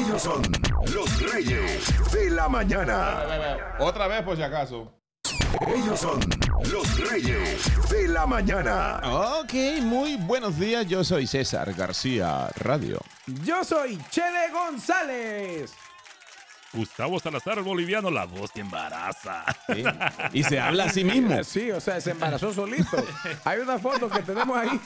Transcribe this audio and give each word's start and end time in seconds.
Ellos 0.00 0.22
son 0.22 0.40
los 0.94 1.30
reyes 1.30 2.10
de 2.10 2.30
la 2.30 2.48
mañana. 2.48 3.76
Otra 3.78 4.08
vez, 4.08 4.22
por 4.22 4.34
si 4.34 4.42
acaso. 4.42 4.90
Ellos 5.66 6.00
son 6.00 6.18
los 6.72 7.10
reyes 7.10 7.60
de 7.90 8.08
la 8.08 8.24
mañana. 8.24 9.00
Ok, 9.40 9.52
muy 9.82 10.16
buenos 10.16 10.58
días. 10.58 10.86
Yo 10.86 11.04
soy 11.04 11.26
César 11.26 11.74
García 11.74 12.48
Radio. 12.56 12.98
Yo 13.44 13.62
soy 13.62 13.98
Chele 14.10 14.50
González. 14.50 15.70
Gustavo 16.72 17.18
Salazar, 17.18 17.58
el 17.58 17.64
boliviano, 17.64 18.10
la 18.10 18.26
voz 18.26 18.52
que 18.52 18.60
embaraza. 18.60 19.44
¿sí? 19.74 19.82
Y 20.32 20.42
se 20.44 20.60
habla 20.60 20.84
a 20.84 20.88
sí 20.88 21.02
mismo. 21.04 21.42
Sí, 21.42 21.70
o 21.72 21.80
sea, 21.80 22.00
se 22.00 22.12
embarazó 22.12 22.52
solito. 22.54 22.96
Hay 23.44 23.58
una 23.60 23.78
foto 23.78 24.08
que 24.08 24.20
tenemos 24.22 24.56
ahí 24.56 24.80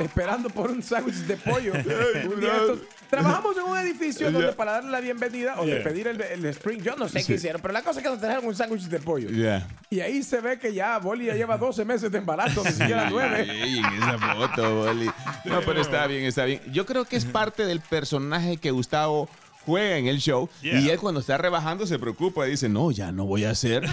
esperando 0.00 0.48
por 0.48 0.70
un 0.70 0.82
sándwich 0.82 1.16
de 1.26 1.36
pollo. 1.36 1.72
Trabajamos 3.10 3.56
en 3.56 3.62
un 3.64 3.78
edificio 3.78 4.30
donde 4.32 4.52
para 4.52 4.72
darle 4.72 4.90
la 4.90 5.00
bienvenida 5.00 5.54
o 5.60 5.64
Yeah. 5.64 5.76
despedir 5.76 6.08
el, 6.08 6.20
el 6.20 6.44
spring, 6.46 6.82
yo 6.82 6.94
no 6.96 7.08
sé 7.08 7.24
qué 7.24 7.34
hicieron, 7.34 7.60
pero 7.62 7.72
la 7.72 7.82
cosa 7.82 8.00
es 8.00 8.04
que 8.04 8.10
nos 8.10 8.18
trajeron 8.20 8.44
un 8.46 8.54
sándwich 8.54 8.82
de 8.84 8.98
pollo. 8.98 9.30
Ya. 9.30 9.66
Y 9.88 10.00
ahí 10.00 10.22
se 10.22 10.40
ve 10.40 10.58
que 10.58 10.72
ya 10.74 10.98
Boli 10.98 11.26
ya 11.26 11.34
lleva 11.34 11.56
12 11.56 11.84
meses 11.84 12.10
de 12.10 12.18
embarazo, 12.18 12.62
ni 12.64 12.70
siquiera 12.72 13.08
9. 13.10 13.46
Ey, 13.48 13.78
en 13.78 13.84
esa 13.84 14.18
foto, 14.18 14.74
Boli. 14.76 15.10
No, 15.44 15.60
pero 15.62 15.80
está 15.80 16.06
bien, 16.06 16.24
está 16.24 16.44
bien. 16.44 16.60
Yo 16.72 16.84
creo 16.86 17.04
que 17.04 17.16
es 17.16 17.24
parte 17.24 17.64
del 17.66 17.80
personaje 17.80 18.56
que 18.56 18.70
Gustavo 18.72 19.28
juega 19.66 19.96
en 19.98 20.06
el 20.06 20.18
show 20.18 20.48
Yeah. 20.62 20.80
y 20.80 20.88
él 20.90 20.98
cuando 20.98 21.20
está 21.20 21.36
rebajando 21.38 21.86
se 21.86 21.98
preocupa 21.98 22.46
y 22.46 22.52
dice, 22.52 22.68
no, 22.68 22.90
ya 22.90 23.12
no 23.12 23.26
voy 23.26 23.44
a 23.44 23.50
hacer, 23.50 23.84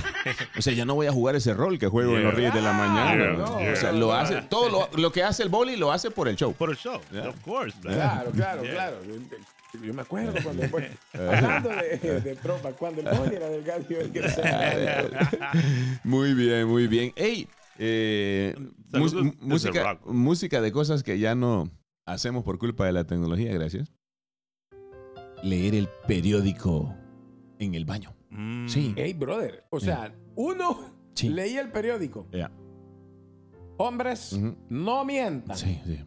o 0.57 0.61
sea, 0.61 0.73
ya 0.73 0.85
no 0.85 0.95
voy 0.95 1.07
a 1.07 1.11
jugar 1.11 1.35
ese 1.35 1.53
rol 1.53 1.77
que 1.79 1.87
juego 1.87 2.15
en 2.17 2.23
los. 2.23 2.33
Reyes 2.33 2.53
de 2.53 2.61
la 2.61 2.73
Mañana. 2.73 3.15
Yeah, 3.15 3.33
¿no? 3.37 3.59
yeah. 3.59 3.73
O 3.73 3.75
sea, 3.75 3.91
lo 3.91 4.13
hace, 4.13 4.41
todo 4.43 4.69
lo, 4.69 4.89
lo 4.99 5.11
que 5.11 5.23
hace 5.23 5.43
el 5.43 5.49
Boli 5.49 5.75
lo 5.75 5.91
hace 5.91 6.11
por 6.11 6.27
el 6.27 6.35
show. 6.35 6.53
Por 6.53 6.69
el 6.71 6.77
show, 6.77 6.95
of 6.95 7.39
course. 7.43 7.75
man. 7.83 7.93
Claro, 7.95 8.31
claro, 8.31 8.63
Yeah. 8.63 8.73
claro. 8.73 8.97
Yo, 9.83 9.93
me 9.93 10.01
acuerdo 10.01 10.33
cuando 10.43 10.67
fue, 10.67 10.91
hablando 11.13 11.69
de, 11.69 12.19
de 12.21 12.35
tropa, 12.35 12.71
cuando 12.73 13.01
el 13.01 13.17
Boli 13.17 13.35
era 13.35 13.47
del 13.49 13.63
gallo, 13.63 14.01
el 14.01 14.11
que 14.11 14.27
se- 14.29 14.41
Muy 16.03 16.33
bien, 16.33 16.67
muy 16.67 16.87
bien. 16.87 17.13
Ey, 17.15 17.47
eh, 17.79 18.53
música, 19.41 19.97
música 20.05 20.61
de 20.61 20.71
cosas 20.71 21.03
que 21.03 21.19
ya 21.19 21.35
no 21.35 21.69
hacemos 22.05 22.43
por 22.43 22.57
culpa 22.59 22.85
de 22.85 22.91
la 22.93 23.05
tecnología, 23.05 23.53
gracias. 23.53 23.91
Leer 25.43 25.75
el 25.75 25.89
periódico 26.07 26.93
en 27.59 27.75
el 27.75 27.85
baño. 27.85 28.13
Mm. 28.29 28.67
Sí. 28.67 28.93
Hey, 28.95 29.13
brother. 29.13 29.65
O 29.69 29.79
sea, 29.79 30.13
uno 30.35 30.79
Sí. 31.13 31.29
leía 31.29 31.61
el 31.61 31.71
periódico. 31.71 32.27
Hombres, 33.77 34.39
no 34.69 35.03
mientan. 35.05 35.57
Sí, 35.57 35.79
sí. 35.85 35.99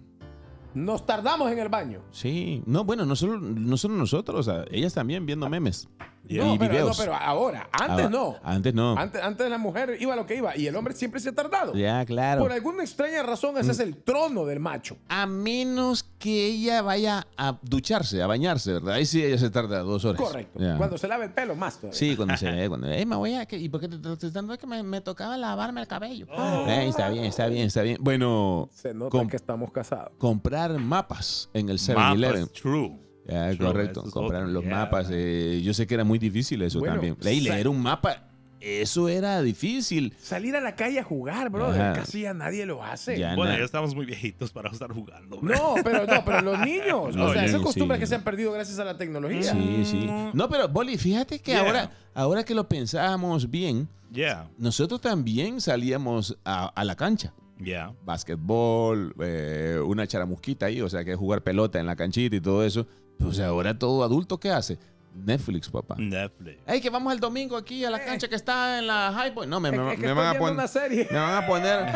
Nos 0.74 1.06
tardamos 1.06 1.50
en 1.52 1.58
el 1.58 1.68
baño. 1.68 2.02
Sí. 2.10 2.62
No, 2.66 2.84
bueno, 2.84 3.04
no 3.04 3.14
solo, 3.16 3.38
no 3.38 3.76
solo 3.76 3.94
nosotros, 3.94 4.40
o 4.46 4.52
sea, 4.52 4.64
ellas 4.70 4.94
también 4.94 5.26
viendo 5.26 5.48
memes. 5.48 5.88
Yeah. 6.26 6.44
No, 6.44 6.54
Y 6.54 6.58
pero, 6.58 6.72
videos. 6.72 6.98
no, 6.98 7.04
pero 7.04 7.14
ahora, 7.16 7.68
antes 7.72 8.06
Ah, 8.06 8.08
no. 8.08 8.36
Antes 8.42 8.72
no. 8.74 8.96
Antes, 8.96 9.22
antes 9.22 9.50
la 9.50 9.58
mujer 9.58 9.96
iba 10.00 10.16
lo 10.16 10.24
que 10.26 10.36
iba 10.36 10.56
y 10.56 10.66
el 10.66 10.74
hombre 10.76 10.94
siempre 10.94 11.20
se 11.20 11.28
ha 11.28 11.32
tardado. 11.34 11.74
Ya, 11.74 12.04
claro. 12.06 12.40
Por 12.42 12.52
alguna 12.52 12.82
extraña 12.82 13.22
razón, 13.22 13.58
ese 13.58 13.72
es 13.72 13.78
el 13.80 13.96
trono 13.96 14.46
del 14.46 14.58
macho. 14.58 14.96
A 15.08 15.26
menos 15.26 16.02
que 16.18 16.46
ella 16.46 16.80
vaya 16.82 17.26
a 17.36 17.58
ducharse, 17.62 18.22
a 18.22 18.26
bañarse, 18.26 18.72
¿verdad? 18.72 18.94
Ahí 18.94 19.04
sí 19.04 19.22
ella 19.22 19.36
se 19.38 19.50
tarda 19.50 19.80
dos 19.80 20.04
horas. 20.06 20.20
Correcto. 20.22 20.58
Ya. 20.58 20.78
Cuando 20.78 20.96
se 20.96 21.08
lava 21.08 21.24
el 21.24 21.32
pelo, 21.32 21.54
más 21.54 21.76
todavía. 21.76 21.98
Sí, 21.98 22.16
cuando 22.16 22.36
se 22.38 22.50
ve, 22.50 22.68
cuando, 22.68 22.88
"Ey, 22.88 23.04
me 23.04 23.16
voy 23.16 23.34
a, 23.34 23.46
¿y 23.50 23.68
por 23.68 23.80
qué 23.80 23.88
te 23.88 23.96
estás 23.96 24.32
dando 24.32 24.56
que 24.56 24.66
me, 24.66 24.82
me 24.82 25.00
tocaba 25.02 25.36
lavarme 25.36 25.82
el 25.82 25.86
cabello? 25.86 26.26
Oh. 26.34 26.64
Ey, 26.66 26.88
está 26.88 27.10
bien, 27.10 27.24
está 27.24 27.46
bien, 27.48 27.66
está 27.66 27.82
bien. 27.82 27.98
Bueno, 28.00 28.70
Se 28.72 28.94
nota 28.94 29.26
que 29.26 29.36
estamos 29.36 29.70
casados. 29.72 30.12
comprar 30.18 30.70
mapas 30.78 31.50
en 31.52 31.68
el 31.68 31.74
Mapas, 31.78 32.14
7-Eleven. 32.16 32.48
true. 32.48 33.03
Ya, 33.26 33.50
True, 33.54 33.66
correcto, 33.66 34.02
compraron 34.10 34.48
otro, 34.50 34.54
los 34.54 34.64
yeah. 34.64 34.74
mapas. 34.76 35.08
eh, 35.10 35.60
yo 35.64 35.72
sé 35.72 35.86
que 35.86 35.94
era 35.94 36.04
muy 36.04 36.18
difícil 36.18 36.60
eso 36.62 36.78
Bueno, 36.78 36.96
también. 36.96 37.16
Leer 37.20 37.68
un 37.68 37.80
mapa, 37.80 38.24
eso 38.60 39.08
era 39.10 39.42
difícil. 39.42 40.14
Salir 40.20 40.56
a 40.56 40.60
la 40.60 40.74
calle 40.74 40.98
a 40.98 41.02
jugar. 41.04 41.50
Ajá. 41.54 41.92
Casi 41.94 42.22
ya 42.22 42.32
nadie 42.32 42.64
lo 42.64 42.82
hace. 42.82 43.18
Ya. 43.18 43.34
Bueno, 43.34 43.56
ya 43.58 43.64
estamos 43.64 43.94
muy 43.94 44.06
viejitos 44.06 44.52
para 44.52 44.70
estar 44.70 44.90
jugando. 44.92 45.38
man. 45.40 45.54
No, 45.54 45.74
pero 45.84 46.06
no, 46.06 46.24
pero 46.24 46.40
los 46.40 46.58
niños. 46.60 47.14
o 47.18 47.32
sea, 47.32 47.44
esas 47.44 47.60
costumbres 47.60 47.98
sí. 47.98 48.00
que 48.00 48.06
se 48.06 48.14
han 48.14 48.22
perdido 48.24 48.52
gracias 48.52 48.78
a 48.78 48.84
la 48.84 48.96
tecnología. 48.96 49.52
Sí, 49.52 49.82
sí. 49.84 50.06
No, 50.32 50.48
pero 50.48 50.68
Boli, 50.68 50.96
fíjate 50.96 51.38
que 51.40 51.52
Yeah. 51.52 51.60
ahora, 51.66 51.90
ahora 52.14 52.44
que 52.44 52.54
lo 52.54 52.66
pensábamos 52.68 53.50
bien, 53.50 53.88
Yeah, 54.12 54.48
nosotros 54.58 55.00
también 55.00 55.60
salíamos 55.60 56.38
a, 56.44 56.66
a 56.68 56.84
la 56.84 56.94
cancha. 56.94 57.34
yeah. 57.60 57.92
Básquetbol, 58.04 59.14
eh, 59.20 59.78
una 59.84 60.06
charamusquita 60.06 60.66
ahí, 60.66 60.80
o 60.80 60.88
sea, 60.88 61.04
que 61.04 61.14
jugar 61.16 61.42
pelota 61.42 61.80
en 61.80 61.86
la 61.86 61.96
canchita 61.96 62.36
y 62.36 62.40
todo 62.40 62.64
eso. 62.64 62.86
Pues 63.18 63.38
ahora 63.40 63.78
todo 63.78 64.02
adulto, 64.04 64.38
¿qué 64.38 64.50
hace? 64.50 64.78
Netflix, 65.14 65.68
papá. 65.70 65.94
Netflix. 65.96 66.58
Ey, 66.66 66.80
que 66.80 66.90
vamos 66.90 67.12
el 67.12 67.20
domingo 67.20 67.56
aquí 67.56 67.84
a 67.84 67.90
la 67.90 68.04
cancha 68.04 68.26
que 68.26 68.34
está 68.34 68.80
en 68.80 68.88
la 68.88 69.12
High 69.14 69.32
Point. 69.32 69.48
No, 69.48 69.60
me, 69.60 69.70
me- 69.70 69.92
es 69.94 70.00
que 70.00 70.06
me 70.06 70.12
van 70.12 70.34
a 70.34 70.38
poner. 70.38 70.54
una 70.54 70.66
serie. 70.66 71.06
Me 71.08 71.18
van 71.18 71.44
a 71.44 71.46
poner. 71.46 71.86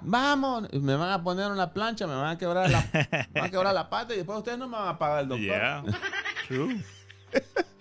Vamos, 0.02 0.72
me 0.72 0.94
van 0.94 1.10
a 1.10 1.22
poner 1.22 1.50
una 1.50 1.72
plancha, 1.72 2.06
me 2.06 2.14
van 2.14 2.28
a 2.36 2.38
quebrar 2.38 2.70
la, 2.70 2.88
me 2.92 3.28
van 3.34 3.44
a 3.44 3.50
quebrar 3.50 3.74
la 3.74 3.90
pata 3.90 4.14
y 4.14 4.18
después 4.18 4.38
ustedes 4.38 4.56
no 4.58 4.68
me 4.68 4.76
van 4.76 4.88
a 4.88 4.98
pagar 4.98 5.22
el 5.24 5.28
doctor. 5.28 5.46
Yeah. 5.48 5.84
True. 6.48 6.82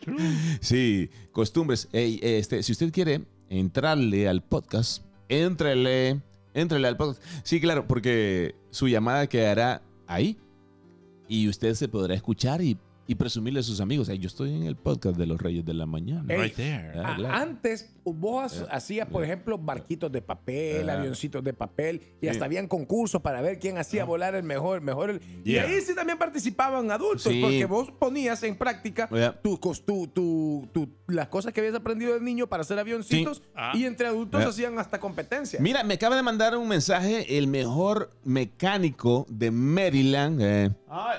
True. 0.01 0.17
Sí, 0.59 1.11
costumbres. 1.31 1.87
Ey, 1.91 2.19
este, 2.23 2.63
si 2.63 2.71
usted 2.71 2.91
quiere 2.91 3.25
entrarle 3.49 4.27
al 4.27 4.41
podcast, 4.41 5.03
entrele, 5.29 6.19
entrele 6.55 6.87
al 6.87 6.97
podcast. 6.97 7.21
Sí, 7.43 7.61
claro, 7.61 7.87
porque 7.87 8.55
su 8.71 8.87
llamada 8.87 9.27
quedará 9.27 9.83
ahí 10.07 10.39
y 11.27 11.47
usted 11.47 11.73
se 11.73 11.87
podrá 11.87 12.13
escuchar 12.13 12.61
y, 12.61 12.77
y 13.07 13.15
presumirle 13.15 13.59
a 13.59 13.63
sus 13.63 13.79
amigos. 13.81 14.09
"Ey, 14.09 14.17
yo 14.19 14.27
estoy 14.27 14.53
en 14.53 14.63
el 14.63 14.75
podcast 14.75 15.17
de 15.17 15.25
los 15.25 15.41
Reyes 15.41 15.65
de 15.65 15.73
la 15.73 15.85
Mañana. 15.85 16.23
Right 16.35 16.55
there. 16.55 16.91
Ah, 16.99 17.15
claro. 17.17 17.35
Antes 17.35 17.89
vos 18.13 18.65
hacías, 18.71 19.07
por 19.07 19.23
ejemplo, 19.23 19.57
barquitos 19.57 20.11
de 20.11 20.21
papel, 20.21 20.89
Ah. 20.89 20.93
avioncitos 20.93 21.43
de 21.43 21.53
papel, 21.53 22.01
y 22.21 22.27
hasta 22.27 22.45
habían 22.45 22.67
concursos 22.67 23.21
para 23.21 23.41
ver 23.41 23.59
quién 23.59 23.77
hacía 23.77 24.05
volar 24.05 24.35
el 24.35 24.43
mejor, 24.43 24.81
mejor. 24.81 25.09
el- 25.09 25.21
Y 25.43 25.57
ahí 25.57 25.79
sí 25.81 25.93
también 25.95 26.17
participaban 26.17 26.89
adultos, 26.91 27.23
Sí. 27.31 27.41
porque 27.41 27.65
vos 27.65 27.91
ponías 27.91 28.41
en 28.43 28.55
práctica 28.57 29.07
Yeah. 29.11 29.33
tu, 29.41 29.57
tu- 29.57 30.07
tu- 30.07 30.67
tu- 30.73 30.89
las 31.07 31.27
cosas 31.27 31.53
que 31.53 31.61
habías 31.61 31.75
aprendido 31.75 32.13
de 32.13 32.21
niño 32.21 32.47
para 32.47 32.61
hacer 32.61 32.77
avioncitos, 32.79 33.37
Sí. 33.37 33.43
Ah. 33.55 33.71
y 33.75 33.85
entre 33.85 34.07
adultos 34.07 34.39
Yeah. 34.41 34.49
hacían 34.49 34.79
hasta 34.79 34.99
competencia. 34.99 35.59
Mira, 35.61 35.83
me 35.83 35.95
acaba 35.95 36.15
de 36.15 36.23
mandar 36.23 36.55
un 36.57 36.67
mensaje 36.67 37.37
el 37.37 37.47
mejor 37.47 38.11
mecánico 38.23 39.25
de 39.29 39.51
Maryland. 39.51 40.41
eh. 40.41 40.71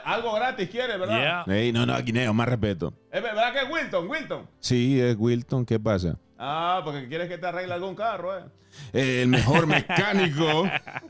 algo 0.04 0.32
gratis 0.34 0.68
quiere, 0.70 0.96
¿verdad? 0.96 1.44
Yeah. 1.46 1.72
No, 1.72 1.86
no, 1.86 2.02
Guineo, 2.02 2.32
más 2.32 2.48
respeto. 2.48 2.92
Es 3.12 3.22
verdad 3.22 3.52
que 3.52 3.58
es 3.60 3.70
Wilton, 3.70 4.08
Wilton. 4.08 4.46
Sí, 4.60 5.00
es 5.00 5.14
Wilton, 5.18 5.64
¿qué 5.64 5.78
pasa? 5.78 6.18
Ah, 6.38 6.80
porque 6.84 7.08
quieres 7.08 7.28
que 7.28 7.38
te 7.38 7.46
arregle 7.46 7.74
algún 7.74 7.94
carro, 7.94 8.38
¿eh? 8.38 8.44
El 8.92 9.28
mejor 9.28 9.66
mecánico 9.66 10.64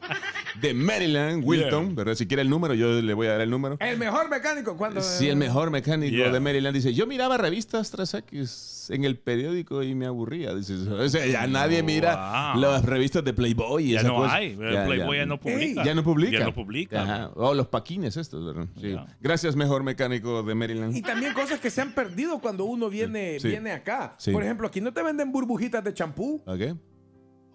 de 0.60 0.74
Maryland, 0.74 1.42
Wilton, 1.44 1.94
¿verdad? 1.94 2.14
Si 2.14 2.26
quiere 2.26 2.42
el 2.42 2.50
número, 2.50 2.74
yo 2.74 3.00
le 3.00 3.14
voy 3.14 3.26
a 3.28 3.32
dar 3.32 3.40
el 3.42 3.50
número. 3.50 3.76
El 3.80 3.98
mejor 3.98 4.28
mecánico 4.28 4.76
cuando... 4.76 5.00
Sí, 5.02 5.28
el 5.28 5.36
mejor 5.36 5.70
mecánico 5.70 6.16
Yeah. 6.16 6.30
de 6.30 6.40
Maryland 6.40 6.74
dice, 6.74 6.92
yo 6.94 7.06
miraba 7.06 7.36
revistas 7.36 7.92
3X 7.94 8.92
en 8.94 9.04
el 9.04 9.18
periódico 9.18 9.82
y 9.82 9.94
me 9.94 10.06
aburría. 10.06 10.54
Dice, 10.54 10.74
o 10.74 11.08
sea, 11.08 11.26
ya 11.26 11.46
nadie 11.46 11.82
mira 11.82 12.52
Wow. 12.54 12.60
las 12.62 12.84
revistas 12.84 13.22
de 13.24 13.32
Playboy 13.34 13.84
y 13.84 13.92
Ya 13.92 14.02
no 14.02 14.16
cosas. 14.16 14.32
hay. 14.34 14.52
El 14.52 14.84
Playboy 14.86 15.16
ya, 15.18 15.26
no 15.26 15.38
publica. 15.38 15.84
Ya 15.84 15.94
no 15.94 16.02
publica. 16.02 16.38
Ya 16.38 16.44
no 16.46 16.54
publica. 16.54 17.02
Ajá. 17.02 17.30
O 17.34 17.54
los 17.54 17.68
paquines 17.68 18.16
estos, 18.16 18.44
¿verdad? 18.44 18.66
Sí. 18.80 18.92
Ya. 18.92 19.06
Gracias, 19.20 19.54
mejor 19.54 19.82
mecánico 19.84 20.42
de 20.42 20.54
Maryland. 20.54 20.96
Y 20.96 21.02
también 21.02 21.34
cosas 21.34 21.60
que 21.60 21.70
se 21.70 21.80
han 21.82 21.92
perdido 21.92 22.38
cuando 22.40 22.64
uno 22.64 22.88
viene, 22.88 23.38
Sí. 23.38 23.48
viene 23.48 23.72
acá. 23.72 24.14
Sí. 24.18 24.32
Por 24.32 24.42
ejemplo, 24.42 24.66
aquí 24.66 24.80
no 24.80 24.92
te 24.92 25.02
venden 25.02 25.30
burbujitas 25.30 25.84
de 25.84 25.92
champú. 25.94 26.42
¿Ok? 26.46 26.76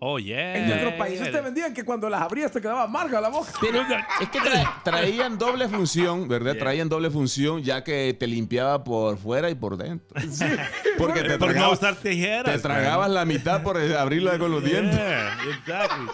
Oh, 0.05 0.19
yeah. 0.19 0.57
En 0.57 0.69
otros 0.79 0.93
países 0.95 1.31
te 1.31 1.39
vendían 1.39 1.73
que 1.73 1.85
cuando 1.85 2.09
las 2.09 2.21
abrías 2.21 2.51
te 2.51 2.59
quedaba 2.59 2.83
amarga 2.83 3.21
la 3.21 3.29
boca. 3.29 3.51
Pero 3.61 3.79
es 4.19 4.29
que 4.29 4.39
tra- 4.39 4.83
traían 4.83 5.37
doble 5.37 5.69
función, 5.69 6.27
¿verdad? 6.27 6.55
Traían 6.59 6.89
doble 6.89 7.09
función 7.09 7.63
ya 7.63 7.85
que 7.85 8.13
te 8.19 8.27
limpiaba 8.27 8.83
por 8.83 9.17
fuera 9.17 9.49
y 9.49 9.55
por 9.55 9.77
dentro. 9.77 10.19
Porque 10.97 11.21
te 11.23 11.37
Por 11.37 11.47
no 11.47 11.53
tragabas, 11.53 11.79
usar 11.79 11.95
tijeras. 11.95 12.53
te 12.53 12.59
tragabas 12.59 13.09
la 13.11 13.23
mitad 13.23 13.63
por 13.63 13.77
abrirla 13.77 14.37
con 14.37 14.51
los 14.51 14.61
man. 14.61 14.71
dientes. 14.71 14.99
Yeah, 14.99 15.37
exactly. 15.57 16.07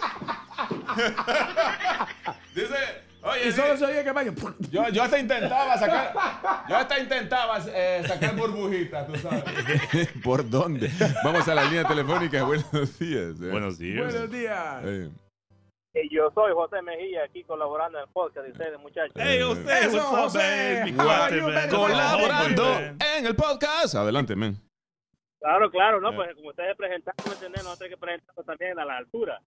Dice, 2.54 2.74
oye, 3.30 3.48
Y 3.48 3.52
solo 3.52 3.76
se 3.76 3.84
oía 3.84 4.04
que 4.04 4.12
yo, 4.70 4.88
yo 4.88 5.02
hasta 5.02 5.18
intentaba 5.18 5.76
sacar, 5.78 6.12
yo 6.68 6.76
hasta 6.76 6.98
intentaba 6.98 7.58
eh, 7.68 8.02
sacar 8.06 8.36
burbujitas, 8.36 9.06
tú 9.06 9.16
sabes. 9.16 9.44
¿Por 10.24 10.48
dónde? 10.48 10.90
Vamos 11.24 11.46
a 11.48 11.54
la 11.54 11.64
línea 11.64 11.84
telefónica. 11.84 12.42
Buenos 12.44 12.98
días. 12.98 13.40
eh. 13.40 13.50
Buenos 13.50 13.78
días. 13.78 14.12
Buenos 14.12 14.30
días. 14.30 14.84
Eh, 15.92 16.08
yo 16.08 16.30
soy 16.32 16.52
José 16.52 16.82
Mejía, 16.82 17.24
aquí 17.24 17.42
colaborando 17.42 17.98
en 17.98 18.04
el 18.04 18.10
podcast 18.12 18.46
de 18.46 18.52
ustedes, 18.52 18.78
muchachos. 18.78 19.12
Hey, 19.16 19.42
usted, 19.42 19.88
Eso, 19.88 20.00
José. 20.00 20.82
Mi 20.84 20.92
cuate, 20.92 21.42
man. 21.42 21.68
Colaborando 21.68 22.64
man. 22.64 22.98
en 23.16 23.26
el 23.26 23.34
podcast. 23.34 23.96
Adelante, 23.96 24.36
men. 24.36 24.56
Claro, 25.40 25.70
claro, 25.70 26.00
no, 26.00 26.14
pues 26.14 26.34
como 26.36 26.50
ustedes 26.50 26.76
presentaron, 26.76 27.24
¿me? 27.26 27.62
Nosotros 27.62 27.80
hay 27.82 27.88
que 27.88 27.96
presentarnos 27.96 28.46
también 28.46 28.78
a 28.78 28.84
la 28.84 28.98
altura. 28.98 29.40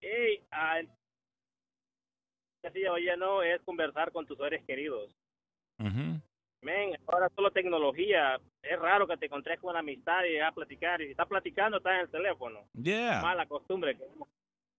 Y 0.00 0.40
ah, 0.52 0.80
oye, 2.90 3.16
no, 3.16 3.42
es 3.42 3.60
conversar 3.62 4.12
con 4.12 4.26
tus 4.26 4.38
seres 4.38 4.64
queridos. 4.64 5.10
Ujú. 5.78 6.20
Men, 6.62 6.96
ahora 7.06 7.28
solo 7.34 7.50
tecnología. 7.50 8.38
Es 8.62 8.78
raro 8.78 9.06
que 9.06 9.16
te 9.16 9.26
encontres 9.26 9.60
con 9.60 9.70
una 9.70 9.78
amistad 9.80 10.24
y 10.24 10.38
a 10.40 10.50
platicar. 10.50 11.00
Y 11.00 11.06
si 11.06 11.10
estás 11.12 11.28
platicando, 11.28 11.78
estás 11.78 11.94
en 11.94 12.00
el 12.00 12.10
teléfono. 12.10 12.60
Yeah. 12.74 13.20
Mala 13.22 13.46
costumbre. 13.46 13.96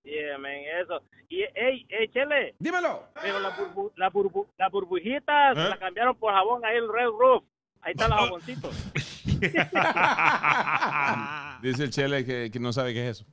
Yeah, 0.03 0.37
men, 0.37 0.63
eso. 0.81 1.01
Y, 1.29 1.43
hey, 1.55 1.85
hey, 1.89 2.09
Chele, 2.13 2.55
Dímelo. 2.59 3.07
pero 3.21 3.39
la, 3.39 3.49
burbu 3.51 3.91
la, 3.95 4.09
burbu 4.09 4.47
la 4.57 4.69
burbujitas 4.69 5.57
¿Eh? 5.57 5.69
la 5.69 5.77
cambiaron 5.77 6.15
por 6.17 6.33
jabón 6.33 6.65
ahí 6.65 6.77
el 6.77 6.91
Red 6.91 7.09
Roof. 7.17 7.43
Ahí 7.81 7.91
están 7.91 8.09
los 8.09 8.19
jaboncitos. 8.25 8.75
Dice 11.61 11.83
el 11.83 11.89
Chele 11.91 12.25
que, 12.25 12.49
que 12.51 12.59
no 12.59 12.73
sabe 12.73 12.93
qué 12.93 13.09
es 13.09 13.21
eso. 13.21 13.25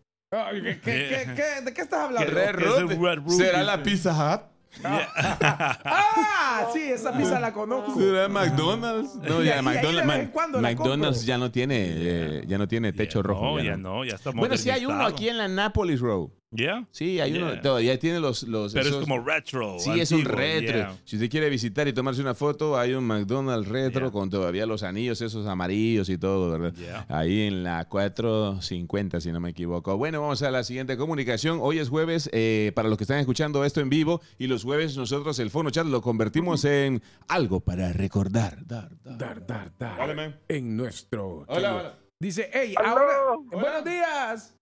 Ay, 0.44 0.62
¿qué- 0.62 0.80
qué- 0.80 1.08
qué- 1.26 1.34
qué- 1.34 1.64
¿De 1.64 1.72
qué 1.74 1.80
estás 1.82 2.00
hablando? 2.04 2.30
Root? 2.52 3.30
¿Será 3.30 3.62
la 3.62 3.82
Pizza 3.82 4.12
Hut? 4.12 4.42
Ah, 4.82 6.68
sí, 6.72 6.82
esa 6.82 7.12
pizza 7.16 7.40
la 7.40 7.52
conozco. 7.52 7.98
¿Será 7.98 8.28
McDonald's? 8.28 9.14
No, 9.16 9.42
ya 9.42 9.62
McDonald's, 9.62 10.34
McDonald's 10.60 11.24
ya 11.26 11.38
no 11.38 11.50
tiene, 11.50 11.76
eh, 11.88 12.44
ya 12.46 12.58
no 12.58 12.68
tiene 12.68 12.92
techo 12.92 13.22
rojo. 13.22 13.42
No, 13.42 13.58
ya 13.58 13.64
ya 13.64 13.76
no. 13.76 13.96
no, 13.96 14.04
ya 14.04 14.14
está 14.14 14.30
Bueno, 14.32 14.56
sí 14.56 14.70
hay 14.70 14.86
uno 14.86 15.04
aquí 15.06 15.28
en 15.28 15.38
la 15.38 15.48
Napolis 15.48 16.00
Road. 16.00 16.28
Yeah. 16.52 16.86
Sí, 16.92 17.18
hay 17.20 17.36
uno. 17.36 17.60
Todavía 17.60 17.98
tiene 17.98 18.20
los. 18.20 18.44
los 18.44 18.72
Pero 18.72 18.86
esos- 18.88 19.00
es 19.02 19.06
como 19.08 19.20
retro. 19.22 19.78
Sí, 19.80 19.98
es 20.00 20.12
un 20.12 20.24
retro. 20.24 20.76
yeah. 20.76 20.96
Si 21.04 21.16
usted 21.16 21.28
quiere 21.28 21.50
visitar 21.50 21.86
y 21.88 21.92
tomarse 21.92 22.20
una 22.22 22.34
foto, 22.34 22.78
hay 22.78 22.94
un 22.94 23.04
McDonald's 23.04 23.68
retro 23.68 24.02
Yeah. 24.06 24.10
con 24.12 24.30
todavía 24.30 24.64
los 24.64 24.82
anillos 24.84 25.20
esos 25.20 25.46
amarillos 25.46 26.08
y 26.08 26.16
todo, 26.18 26.50
¿verdad? 26.50 26.72
Yeah. 26.78 27.04
Ahí 27.08 27.42
en 27.42 27.64
la 27.64 27.84
450, 27.88 29.20
si 29.20 29.32
no 29.32 29.40
me 29.40 29.50
equivoco. 29.50 29.96
Bueno, 29.96 30.20
vamos 30.20 30.40
a 30.42 30.50
la 30.50 30.62
siguiente 30.64 30.96
comunicación. 30.96 31.58
Hoy 31.60 31.78
es 31.80 31.88
jueves, 31.88 32.30
eh, 32.32 32.72
para 32.74 32.88
los 32.88 32.96
que 32.96 33.04
están 33.04 33.18
escuchando 33.18 33.64
esto 33.64 33.80
en 33.80 33.88
vivo, 33.90 34.20
y 34.38 34.46
los 34.46 34.62
jueves 34.62 34.96
nosotros 34.96 35.38
el 35.40 35.50
Fono 35.50 35.70
Chat 35.70 35.86
lo 35.86 36.00
convertimos 36.00 36.64
en 36.64 37.02
algo 37.28 37.60
para 37.60 37.92
recordar. 37.92 38.64
Dar, 38.66 38.90
dar. 39.02 39.18
Dar, 39.18 39.46
dar, 39.46 39.72
dar. 39.78 40.40
En 40.48 40.76
nuestro. 40.76 41.44
Hola, 41.48 41.74
hola. 41.74 41.98
Dice, 42.18 42.48
hey, 42.52 42.74
ahora. 42.82 43.04
Hola. 43.52 43.60
Buenos 43.60 43.84
días. 43.84 44.55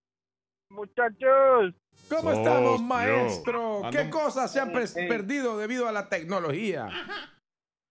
Muchachos, 0.69 1.73
¿Cómo 2.09 2.31
estamos, 2.31 2.79
yo. 2.79 2.85
maestro? 2.85 3.81
¿Qué 3.91 3.99
Ando- 3.99 4.09
cosas 4.11 4.51
se 4.51 4.59
han 4.59 4.71
Ey. 4.75 5.07
perdido 5.07 5.57
debido 5.57 5.87
a 5.87 5.91
la 5.91 6.09
tecnología? 6.09 6.89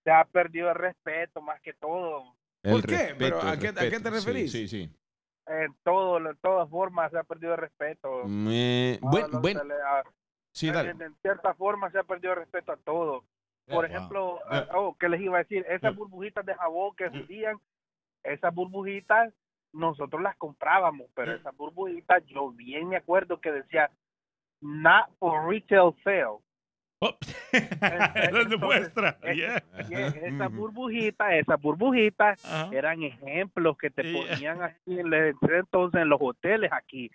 se 0.05 0.11
ha 0.11 0.25
perdido 0.27 0.69
el 0.69 0.75
respeto 0.75 1.41
más 1.41 1.61
que 1.63 1.73
todo. 1.73 2.35
El 2.63 2.73
¿Por 2.73 2.87
qué? 2.87 3.15
¿Pero 3.19 3.41
a 3.41 3.57
qué- 3.57 3.69
a 3.69 3.73
qué 3.91 4.01
te 4.01 4.11
referís? 4.11 4.53
Sí, 4.53 4.69
sí. 4.69 4.87
sí. 4.89 4.97
En 5.47 5.75
todo, 5.83 6.19
en 6.19 6.37
todas 6.43 6.69
formas 6.69 7.11
se 7.11 7.19
ha 7.19 7.23
perdido 7.25 7.53
el 7.55 7.59
respeto. 7.61 8.25
Me- 8.27 8.99
Ahora 9.03 9.11
buen- 9.11 9.31
los 9.33 9.41
buen- 9.41 9.59
tele- 9.59 9.75
a- 9.75 10.03
sí, 10.53 10.71
dale. 10.71 10.91
en, 10.91 11.03
en 11.03 11.15
cierta 11.23 11.55
forma 11.55 11.91
se 11.91 11.99
ha 11.99 12.03
perdido 12.03 12.33
el 12.35 12.41
respeto 12.41 12.73
a 12.73 12.77
todo. 12.77 13.25
Por 13.67 13.77
Wow. 13.77 13.85
ejemplo, 13.85 14.39
Ya. 14.51 14.69
oh, 14.75 14.95
¿qué 14.99 15.09
les 15.09 15.21
iba 15.23 15.37
a 15.39 15.43
decir? 15.43 15.65
Esas 15.69 15.95
burbujitas 15.97 16.45
de 16.45 16.55
jabón 16.55 16.95
que 16.97 17.09
vendían, 17.09 17.57
esas 18.25 18.55
burbujitas 18.55 19.33
nosotros 19.75 20.23
las 20.23 20.37
comprábamos, 20.37 21.09
pero 21.15 21.33
esas 21.35 21.55
burbujitas 21.57 22.25
yo 22.27 22.51
bien 22.51 22.89
me 22.89 22.97
acuerdo 22.97 23.41
que 23.41 23.53
decía 23.53 23.91
not 24.61 25.07
for 25.19 25.49
retail 25.49 25.93
sale. 26.03 26.39
Oh. 27.01 27.15
Eso 27.53 28.45
demuestra. 28.49 29.19
eh, 29.23 29.35
Yeah. 29.37 29.63
Y 29.91 29.95
esas 30.27 30.51
burbujitas, 30.53 31.33
esas 31.35 31.61
burbujitas 31.61 32.43
Ajá. 32.45 32.71
eran 32.73 33.03
ejemplos 33.03 33.77
que 33.77 33.91
te 33.91 34.03
Yeah. 34.05 34.27
ponían 34.35 34.63
aquí 34.63 34.99
en 35.01 35.13
el- 35.13 35.35
entonces 35.43 36.01
en 36.01 36.09
los 36.09 36.21
hoteles 36.23 36.73
aquí. 36.73 37.11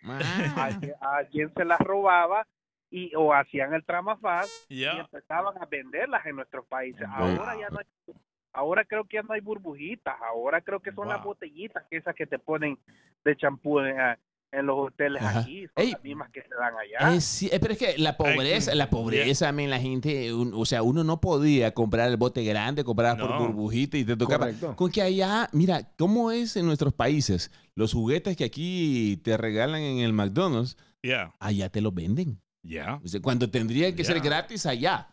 A, 0.56 0.68
a 1.02 1.24
quien 1.26 1.52
se 1.54 1.66
las 1.66 1.80
robaba 1.80 2.46
y 2.92 3.14
o 3.16 3.34
hacían 3.34 3.74
el 3.74 3.84
tramafaz 3.84 4.48
y 4.70 4.80
Yeah. 4.82 5.00
empezaban 5.00 5.56
a 5.62 5.66
venderlas 5.66 6.24
en 6.26 6.36
nuestros 6.36 6.66
países. 6.68 7.08
Ahora 7.12 7.56
ya 7.60 7.70
no 7.70 7.80
hay, 7.80 7.86
ahora 8.54 8.84
creo 8.86 9.06
que 9.06 9.18
ya 9.18 9.24
no 9.24 9.34
hay 9.34 9.42
burbujitas, 9.42 10.16
ahora 10.22 10.62
creo 10.62 10.80
que 10.80 10.92
son 10.92 11.08
las 11.08 11.18
Wow. 11.20 11.34
botellitas 11.34 11.84
esas 11.92 12.16
que 12.16 12.26
te 12.26 12.40
ponen 12.40 12.78
de 13.24 13.36
champú 13.38 13.80
en, 13.80 14.00
ah, 14.00 14.18
en 14.52 14.66
los 14.66 14.76
hoteles 14.88 15.22
Ajá. 15.22 15.42
aquí, 15.42 15.68
son 15.68 15.86
Ey. 15.86 15.92
las 15.92 16.04
mismas 16.04 16.32
que 16.32 16.42
se 16.42 16.50
dan 16.60 16.74
allá. 16.76 17.14
Eh, 17.16 17.22
sí, 17.22 17.50
eh, 17.52 17.60
pero 17.60 17.74
es 17.74 17.80
que 17.80 17.98
la 18.00 18.18
pobreza, 18.18 18.72
Ay, 18.72 18.78
la 18.80 18.90
pobreza, 18.90 19.52
men, 19.52 19.70
la 19.70 19.80
gente, 19.80 20.34
un- 20.34 20.54
o 20.56 20.66
sea, 20.66 20.82
uno 20.82 21.04
no 21.04 21.22
podía 21.22 21.72
comprar 21.76 22.10
el 22.10 22.18
bote 22.18 22.44
grande, 22.44 22.84
comprar 22.84 23.16
por 23.18 23.30
No. 23.30 23.40
burbujita 23.40 23.98
y 23.98 24.04
te 24.06 24.18
tocaba. 24.18 24.46
Correcto. 24.48 24.76
Con 24.76 24.92
que 24.92 25.04
allá, 25.04 25.50
mira, 25.54 25.92
¿cómo 26.00 26.32
es 26.32 26.56
en 26.58 26.66
nuestros 26.66 26.94
países? 26.94 27.52
Los 27.76 27.94
juguetes 27.94 28.36
que 28.36 28.44
aquí 28.46 29.22
te 29.24 29.38
regalan 29.38 29.82
en 29.82 30.00
el 30.00 30.14
McDonald's, 30.14 30.76
Yeah. 31.04 31.32
allá 31.40 31.70
te 31.70 31.80
los 31.82 31.94
venden. 31.94 32.42
Yeah. 32.64 33.00
O 33.04 33.08
sea, 33.08 33.22
cuando 33.22 33.50
tendría 33.52 33.96
que 33.96 34.04
ser 34.04 34.18
Ya. 34.18 34.24
gratis 34.24 34.66
allá, 34.66 35.08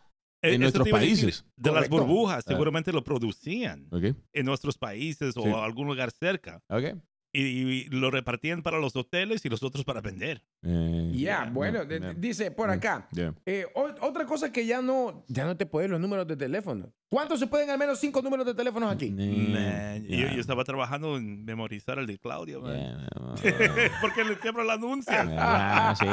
en 0.49 0.63
eso 0.63 0.77
nuestros 0.79 0.89
países. 0.89 1.45
De 1.55 1.71
las 1.71 1.89
burbujas, 1.89 2.39
Ah. 2.45 2.49
seguramente 2.51 2.91
lo 2.91 3.03
producían 3.03 3.87
¿Ok? 3.91 4.15
en 4.33 4.45
nuestros 4.45 4.77
países 4.77 5.35
o 5.37 5.43
Sí. 5.43 5.49
algún 5.53 5.87
lugar 5.87 6.11
cerca. 6.11 6.61
¿Ok? 6.69 6.95
Y, 7.33 7.41
y 7.41 7.83
lo 7.89 8.09
repartían 8.09 8.63
para 8.63 8.79
los 8.79 8.95
hoteles 8.95 9.45
y 9.45 9.49
los 9.49 9.61
otros 9.61 9.83
para 9.83 10.01
vender. 10.01 10.41
Eh, 10.63 11.11
Ya, 11.13 11.17
Yeah. 11.19 11.49
bueno, 11.53 11.79
no, 11.79 11.85
de- 11.85 11.99
no. 11.99 12.13
dice 12.15 12.49
por 12.51 12.69
Mm. 12.69 12.71
acá. 12.71 13.07
eh, 13.45 13.65
o- 13.75 13.93
otra 14.07 14.25
cosa 14.25 14.51
que 14.51 14.65
ya 14.65 14.81
no, 14.81 15.23
ya 15.27 15.45
no 15.45 15.55
te 15.55 15.65
pueden 15.67 15.91
los 15.91 15.99
números 15.99 16.25
de 16.25 16.35
teléfono. 16.37 16.91
¿Cuántos 17.09 17.39
se 17.39 17.45
pueden 17.45 17.69
al 17.69 17.77
menos 17.77 17.99
cinco 17.99 18.21
números 18.23 18.45
de 18.45 18.55
teléfonos 18.55 18.91
aquí? 18.91 19.11
Man, 19.11 20.03
yo, 20.07 20.29
yo 20.29 20.39
estaba 20.41 20.63
trabajando 20.63 21.17
en 21.17 21.43
memorizar 21.45 21.99
el 21.99 22.07
de 22.07 22.17
Claudio. 22.17 22.61
man. 22.61 23.07
Porque 24.01 24.23
le 24.23 24.35
siempre 24.41 24.63
lo 24.63 24.71
anuncian. 24.71 25.29
Ah, 25.37 25.93
sí. 25.99 26.05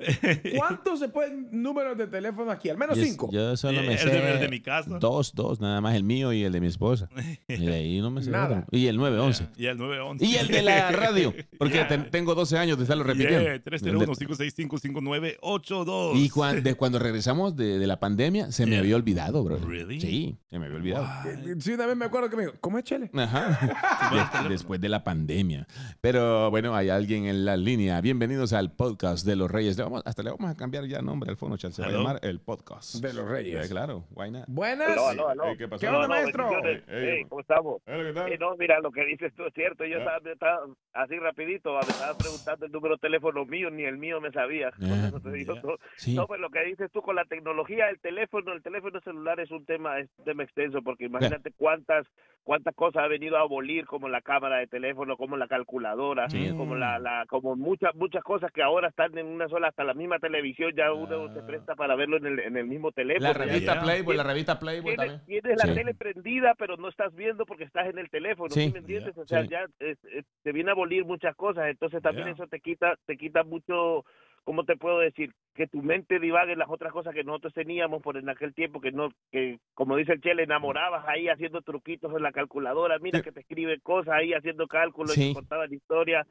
¿Cuántos 0.56 0.98
se 0.98 1.08
pueden 1.08 1.48
números 1.50 1.96
de 1.98 2.06
teléfono 2.06 2.50
aquí? 2.50 2.68
Al 2.70 2.78
menos 2.78 2.96
Yo- 2.96 3.04
cinco. 3.04 3.30
Yo 3.32 3.56
solo 3.56 3.82
me 3.82 3.92
el, 3.92 3.98
sé 3.98 4.08
de, 4.10 4.32
el 4.34 4.40
de 4.40 4.48
mi 4.48 4.60
casa. 4.60 4.98
dos, 4.98 5.34
dos, 5.34 5.60
nada 5.60 5.80
más 5.80 5.94
el 5.94 6.04
mío 6.04 6.32
y 6.32 6.42
el 6.44 6.52
de 6.52 6.60
mi 6.60 6.66
esposa. 6.68 7.08
Y 7.48 7.66
de 7.66 7.74
ahí 7.74 8.00
no 8.00 8.10
me 8.10 8.22
sé 8.22 8.30
Nada. 8.30 8.60
otro. 8.60 8.68
Y 8.78 8.86
el 8.86 8.96
911. 8.96 9.48
Y 9.56 9.66
el 9.66 9.76
911. 9.76 10.24
Y 10.24 10.36
el 10.36 10.48
de 10.48 10.62
la 10.62 10.90
radio, 11.04 11.34
porque 11.58 11.74
Yeah. 11.74 11.88
ten- 11.88 12.10
tengo 12.10 12.34
12 12.34 12.56
años 12.58 12.76
de 12.78 12.84
estarlo 12.84 13.04
repitiendo. 13.04 13.40
Yeah, 13.40 13.62
301-565-5982. 13.64 16.12
Y 16.16 16.28
cuando, 16.30 16.62
de 16.62 16.74
cuando 16.74 16.98
regresamos 16.98 17.56
de, 17.56 17.78
de 17.78 17.86
la 17.86 17.98
pandemia, 18.00 18.52
se 18.52 18.64
me 18.66 18.72
Yeah. 18.72 18.80
había 18.80 18.96
olvidado, 18.96 19.42
bro. 19.44 19.56
Really? 19.58 20.00
Sí, 20.00 20.38
se 20.48 20.58
me 20.58 20.66
había 20.66 20.78
olvidado. 20.78 21.06
Eh, 21.28 21.56
Sí, 21.60 21.72
una 21.72 21.86
vez 21.86 21.96
me 21.96 22.04
acuerdo 22.04 22.30
que 22.30 22.36
me 22.36 22.42
dijo, 22.44 22.54
¿cómo 22.60 22.78
es 22.78 22.84
Chele? 22.84 23.10
Ajá. 23.14 24.40
De- 24.42 24.48
después 24.48 24.80
de 24.80 24.88
la 24.88 25.04
pandemia. 25.04 25.66
Pero 26.00 26.50
bueno, 26.50 26.74
hay 26.74 26.88
alguien 26.88 27.26
en 27.26 27.44
la 27.44 27.56
línea. 27.56 28.00
Bienvenidos 28.00 28.52
al 28.52 28.72
podcast 28.72 29.26
de 29.26 29.36
los 29.36 29.50
Reyes. 29.50 29.76
Le 29.76 29.84
vamos, 29.90 30.02
hasta 30.06 30.22
le 30.22 30.30
vamos 30.30 30.50
a 30.50 30.56
cambiar 30.56 30.84
ya 30.86 31.02
nombre 31.02 31.30
al 31.30 31.36
fono, 31.36 31.56
chat. 31.56 31.72
Se 31.72 31.82
va 31.82 31.88
a 31.88 31.90
llamar 31.92 32.18
el 32.22 32.40
podcast. 32.40 32.94
De 32.96 33.12
los 33.12 33.28
Reyes. 33.28 33.66
Eh, 33.66 33.68
claro, 33.70 34.04
why 34.14 34.30
not? 34.30 34.44
Buenas. 34.48 34.90
Aló, 34.90 35.08
aló, 35.08 35.28
aló. 35.28 35.44
Eh, 35.48 35.56
¿Qué 35.58 35.68
pasó? 35.68 35.80
¿Qué 35.80 35.88
onda, 35.88 36.08
maestro? 36.08 36.48
bendiciones. 36.50 36.82
Ey, 36.88 36.94
ey, 36.96 37.08
Ey, 37.18 37.24
¿Cómo 37.24 37.40
estamos? 37.40 37.82
Eh, 37.86 38.02
¿qué 38.06 38.12
tal? 38.12 38.38
No, 38.38 38.56
mira, 38.56 38.80
lo 38.80 38.90
que 38.90 39.04
dices 39.04 39.32
tú 39.34 39.44
es 39.44 39.54
cierto. 39.54 39.84
Yo 39.84 39.98
Ya. 39.98 40.04
estaba, 40.04 40.32
estaba 40.32 40.60
así 40.94 41.18
rapidito, 41.18 41.72
me 41.74 41.80
estaba 41.80 42.16
preguntando 42.16 42.66
el 42.66 42.72
número 42.72 42.94
de 42.94 43.00
teléfono 43.00 43.44
mío, 43.44 43.70
ni 43.70 43.84
el 43.84 43.98
mío 43.98 44.20
me 44.20 44.30
sabía. 44.32 44.70
Digo, 44.78 45.54
ya. 45.54 45.62
no, 45.62 45.76
Sí. 45.96 46.14
no, 46.14 46.26
pues 46.26 46.40
lo 46.40 46.50
que 46.50 46.64
dices 46.64 46.90
tú 46.92 47.02
con 47.02 47.16
la 47.16 47.24
tecnología, 47.24 47.88
el 47.88 48.00
teléfono, 48.00 48.52
el 48.52 48.62
teléfono 48.62 49.00
celular 49.00 49.40
es 49.40 49.50
un 49.50 49.64
tema, 49.64 49.98
es 49.98 50.08
un 50.18 50.24
tema 50.24 50.42
extenso, 50.44 50.80
porque 50.82 51.04
imagínate 51.06 51.52
cuántas 51.56 52.06
cuántas 52.42 52.74
cosas 52.74 53.04
ha 53.04 53.06
venido 53.06 53.36
a 53.36 53.40
abolir, 53.42 53.84
como 53.86 54.08
la 54.08 54.22
cámara 54.22 54.56
de 54.56 54.66
teléfono, 54.66 55.16
como 55.18 55.36
la 55.36 55.46
calculadora, 55.46 56.28
Sí. 56.30 56.50
como 56.56 56.74
la, 56.74 56.98
la 56.98 57.26
como 57.28 57.54
muchas 57.54 57.94
muchas 57.94 58.24
cosas 58.24 58.50
que 58.50 58.62
ahora 58.62 58.88
están 58.88 59.16
en 59.18 59.26
una 59.26 59.46
sola, 59.48 59.68
hasta 59.80 59.84
la 59.84 59.94
misma 59.94 60.18
televisión, 60.18 60.72
ya 60.76 60.92
uno 60.92 61.24
Ah. 61.26 61.34
se 61.34 61.42
presta 61.42 61.74
para 61.74 61.96
verlo 61.96 62.18
en 62.18 62.26
el, 62.26 62.38
en 62.40 62.56
el 62.56 62.66
mismo 62.66 62.92
teléfono. 62.92 63.28
La 63.28 63.32
revista 63.32 63.74
Ya. 63.76 63.80
Playboy, 63.82 64.16
la 64.16 64.22
revista 64.24 64.58
Playboy 64.58 64.94
Tienes, 64.96 65.20
también. 65.20 65.40
tienes 65.42 65.58
la 65.58 65.72
Sí. 65.72 65.74
tele 65.78 65.94
prendida, 65.94 66.54
pero 66.58 66.76
no 66.76 66.88
estás 66.88 67.14
viendo 67.14 67.46
porque 67.46 67.64
estás 67.64 67.86
en 67.88 67.98
el 67.98 68.10
teléfono, 68.10 68.50
Sí. 68.50 68.66
¿sí 68.66 68.72
me 68.72 68.78
entiendes? 68.80 69.16
O 69.16 69.26
sea, 69.26 69.42
Sí. 69.42 69.48
ya 69.48 69.64
es- 69.78 70.04
es- 70.04 70.26
te 70.42 70.52
viene 70.52 70.70
a 70.70 70.72
abolir 70.74 71.04
muchas 71.06 71.34
cosas, 71.34 71.68
entonces 71.68 72.02
también 72.02 72.28
eso 72.28 72.46
te 72.46 72.60
quita 72.60 72.94
te 73.06 73.16
quita 73.16 73.42
mucho, 73.42 74.04
¿cómo 74.44 74.64
te 74.64 74.76
puedo 74.76 74.98
decir? 74.98 75.32
Que 75.54 75.66
tu 75.66 75.82
mente 75.82 76.18
divague 76.18 76.52
en 76.52 76.58
las 76.58 76.68
otras 76.70 76.92
cosas 76.92 77.14
que 77.14 77.24
nosotros 77.24 77.54
teníamos 77.54 78.02
por 78.02 78.16
en 78.18 78.28
aquel 78.28 78.52
tiempo 78.54 78.80
que 78.80 78.92
no 78.92 79.08
que 79.32 79.58
como 79.74 79.96
dice 79.96 80.12
el 80.12 80.20
Chele, 80.20 80.42
enamorabas 80.42 81.06
ahí 81.08 81.28
haciendo 81.28 81.62
truquitos 81.62 82.14
en 82.14 82.22
la 82.22 82.32
calculadora, 82.32 82.98
mira 82.98 83.22
que 83.22 83.32
te 83.32 83.40
escriben 83.40 83.80
cosas 83.82 84.14
ahí 84.14 84.34
haciendo 84.34 84.66
cálculos 84.68 85.16
y 85.16 85.28
te 85.28 85.34
contaban 85.34 85.72
historias, 85.72 86.26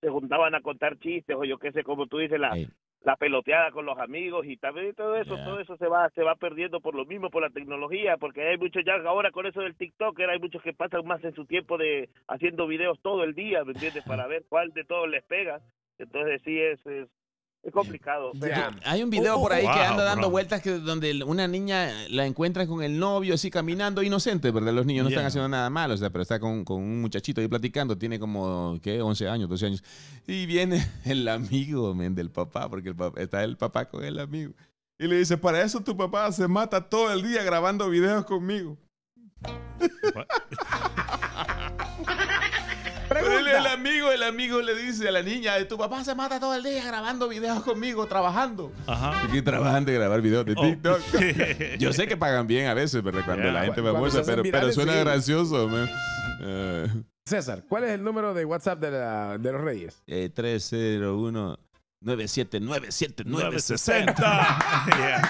se 0.00 0.08
juntaban 0.10 0.54
a 0.54 0.60
contar 0.60 0.98
chistes 0.98 1.34
o 1.36 1.44
yo 1.44 1.58
qué 1.58 1.72
sé, 1.72 1.82
como 1.82 2.06
tú 2.06 2.18
dices, 2.18 2.38
la. 2.38 2.52
La 3.04 3.16
peloteada 3.16 3.70
con 3.70 3.84
los 3.84 3.98
amigos 3.98 4.46
y 4.46 4.56
también 4.56 4.94
todo 4.94 5.16
eso, 5.16 5.36
todo 5.36 5.60
eso 5.60 5.76
se 5.76 5.86
va 5.86 6.08
se 6.10 6.22
va 6.22 6.34
perdiendo 6.36 6.80
por 6.80 6.94
lo 6.94 7.04
mismo, 7.04 7.30
por 7.30 7.42
la 7.42 7.50
tecnología, 7.50 8.16
porque 8.16 8.42
hay 8.42 8.56
muchos 8.56 8.82
ya 8.84 8.94
ahora 9.06 9.30
con 9.30 9.46
eso 9.46 9.60
del 9.60 9.76
TikTok, 9.76 10.18
hay 10.20 10.38
muchos 10.38 10.62
que 10.62 10.72
pasan 10.72 11.06
más 11.06 11.22
en 11.22 11.34
su 11.34 11.44
tiempo 11.44 11.76
de 11.76 12.08
haciendo 12.28 12.66
videos 12.66 12.98
todo 13.02 13.22
el 13.22 13.34
día, 13.34 13.62
¿me 13.64 13.72
entiendes? 13.72 14.04
Para 14.06 14.26
ver 14.26 14.44
cuál 14.48 14.72
de 14.72 14.84
todos 14.84 15.08
les 15.08 15.22
pega. 15.24 15.60
Entonces 15.98 16.40
sí 16.44 16.58
es 16.58 16.84
es, 16.86 17.08
es 17.64 17.72
complicado. 17.72 18.32
pero-. 18.38 18.76
Hay 18.84 19.02
un 19.02 19.10
video 19.10 19.40
por 19.40 19.52
ahí 19.52 19.62
que 19.62 19.68
wow, 19.68 19.78
anda 19.78 20.04
dando 20.04 20.26
bro. 20.26 20.30
vueltas 20.30 20.60
que 20.60 20.72
donde 20.72 21.24
una 21.24 21.48
niña 21.48 21.90
la 22.10 22.26
encuentra 22.26 22.66
con 22.66 22.82
el 22.82 22.98
novio 22.98 23.34
así 23.34 23.50
caminando 23.50 24.02
inocente, 24.02 24.50
¿verdad? 24.50 24.74
Los 24.74 24.84
niños 24.84 25.04
no 25.04 25.08
están 25.08 25.24
haciendo 25.24 25.48
nada 25.48 25.70
malo, 25.70 25.94
o 25.94 25.96
sea, 25.96 26.10
pero 26.10 26.22
está 26.22 26.38
con, 26.38 26.64
con 26.64 26.82
un 26.82 27.00
muchachito 27.00 27.40
ahí 27.40 27.48
platicando, 27.48 27.96
tiene 27.96 28.18
como, 28.18 28.78
¿qué? 28.82 29.00
11 29.00 29.28
años, 29.28 29.48
12 29.48 29.66
años. 29.66 29.84
Y 30.26 30.44
viene 30.46 30.86
el 31.04 31.26
amigo, 31.26 31.94
men, 31.94 32.14
del 32.14 32.30
papá, 32.30 32.68
porque 32.68 32.90
el 32.90 32.96
papá, 32.96 33.20
está 33.20 33.42
el 33.42 33.56
papá 33.56 33.86
con 33.86 34.04
el 34.04 34.18
amigo. 34.18 34.52
Y 34.98 35.08
le 35.08 35.16
dice, 35.16 35.38
para 35.38 35.62
eso 35.62 35.80
tu 35.80 35.96
papá 35.96 36.30
se 36.32 36.46
mata 36.46 36.88
todo 36.88 37.12
el 37.12 37.22
día 37.22 37.42
grabando 37.42 37.88
videos 37.88 38.26
conmigo. 38.26 38.76
Pero 43.22 43.38
el, 43.38 43.66
amigo, 43.66 44.10
el 44.12 44.22
amigo 44.22 44.60
le 44.60 44.74
dice 44.74 45.08
a 45.08 45.12
la 45.12 45.22
niña, 45.22 45.52
tu 45.68 45.76
papá 45.78 46.04
se 46.04 46.14
mata 46.14 46.38
todo 46.40 46.54
el 46.54 46.62
día 46.62 46.84
grabando 46.84 47.28
videos 47.28 47.62
conmigo, 47.62 48.06
trabajando. 48.06 48.72
Ajá. 48.86 49.22
Aquí 49.24 49.40
trabajan 49.42 49.84
de 49.84 49.94
grabar 49.94 50.20
videos 50.20 50.44
de 50.46 50.54
Oh. 50.56 50.62
TikTok. 50.62 51.00
Yo 51.78 51.92
sé 51.92 52.06
que 52.06 52.16
pagan 52.16 52.46
bien 52.46 52.66
a 52.66 52.74
veces, 52.74 53.02
¿verdad? 53.02 53.22
Cuando 53.24 53.44
Yeah. 53.44 53.52
la 53.52 53.64
gente 53.64 53.82
Cuando 53.82 54.10
se 54.10 54.20
hacen 54.20 54.36
pero, 54.42 54.50
pero 54.50 54.72
suena 54.72 54.92
sí. 54.94 54.98
gracioso, 55.00 55.68
man. 55.68 55.88
Eh, 56.42 56.86
César, 57.26 57.62
¿cuál 57.68 57.84
es 57.84 57.90
el 57.92 58.02
número 58.04 58.34
de 58.34 58.44
WhatsApp 58.44 58.78
de, 58.80 58.90
la- 58.90 59.38
de 59.38 59.52
los 59.52 59.60
Reyes? 59.62 60.02
eh, 60.06 60.30
301 60.34 61.58
9797960 62.02 64.14
Yeah. 64.98 65.22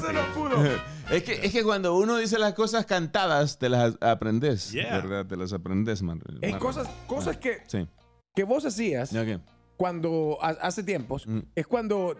Se 0.00 0.12
lo 0.12 0.26
pudo. 0.34 0.56
Es 1.10 1.22
que, 1.22 1.34
es 1.46 1.52
que 1.52 1.62
cuando 1.62 1.94
uno 1.96 2.16
dice 2.16 2.38
las 2.38 2.54
cosas 2.54 2.84
cantadas, 2.86 3.58
te 3.58 3.68
las 3.68 3.96
aprendes, 4.00 4.72
Yeah. 4.72 4.96
¿verdad? 4.96 5.26
Te 5.26 5.36
las 5.36 5.52
aprendes, 5.52 6.02
man. 6.02 6.20
En 6.42 6.50
Man. 6.52 6.60
cosas, 6.60 6.88
cosas 7.06 7.36
que, 7.36 7.58
Sí. 7.68 7.86
que 8.34 8.42
vos 8.44 8.64
hacías 8.66 9.10
¿Ya 9.10 9.24
qué? 9.24 9.38
cuando 9.76 10.38
ha- 10.42 10.56
hace 10.62 10.82
tiempos, 10.82 11.26
Mm. 11.26 11.40
es 11.54 11.66
cuando, 11.66 12.16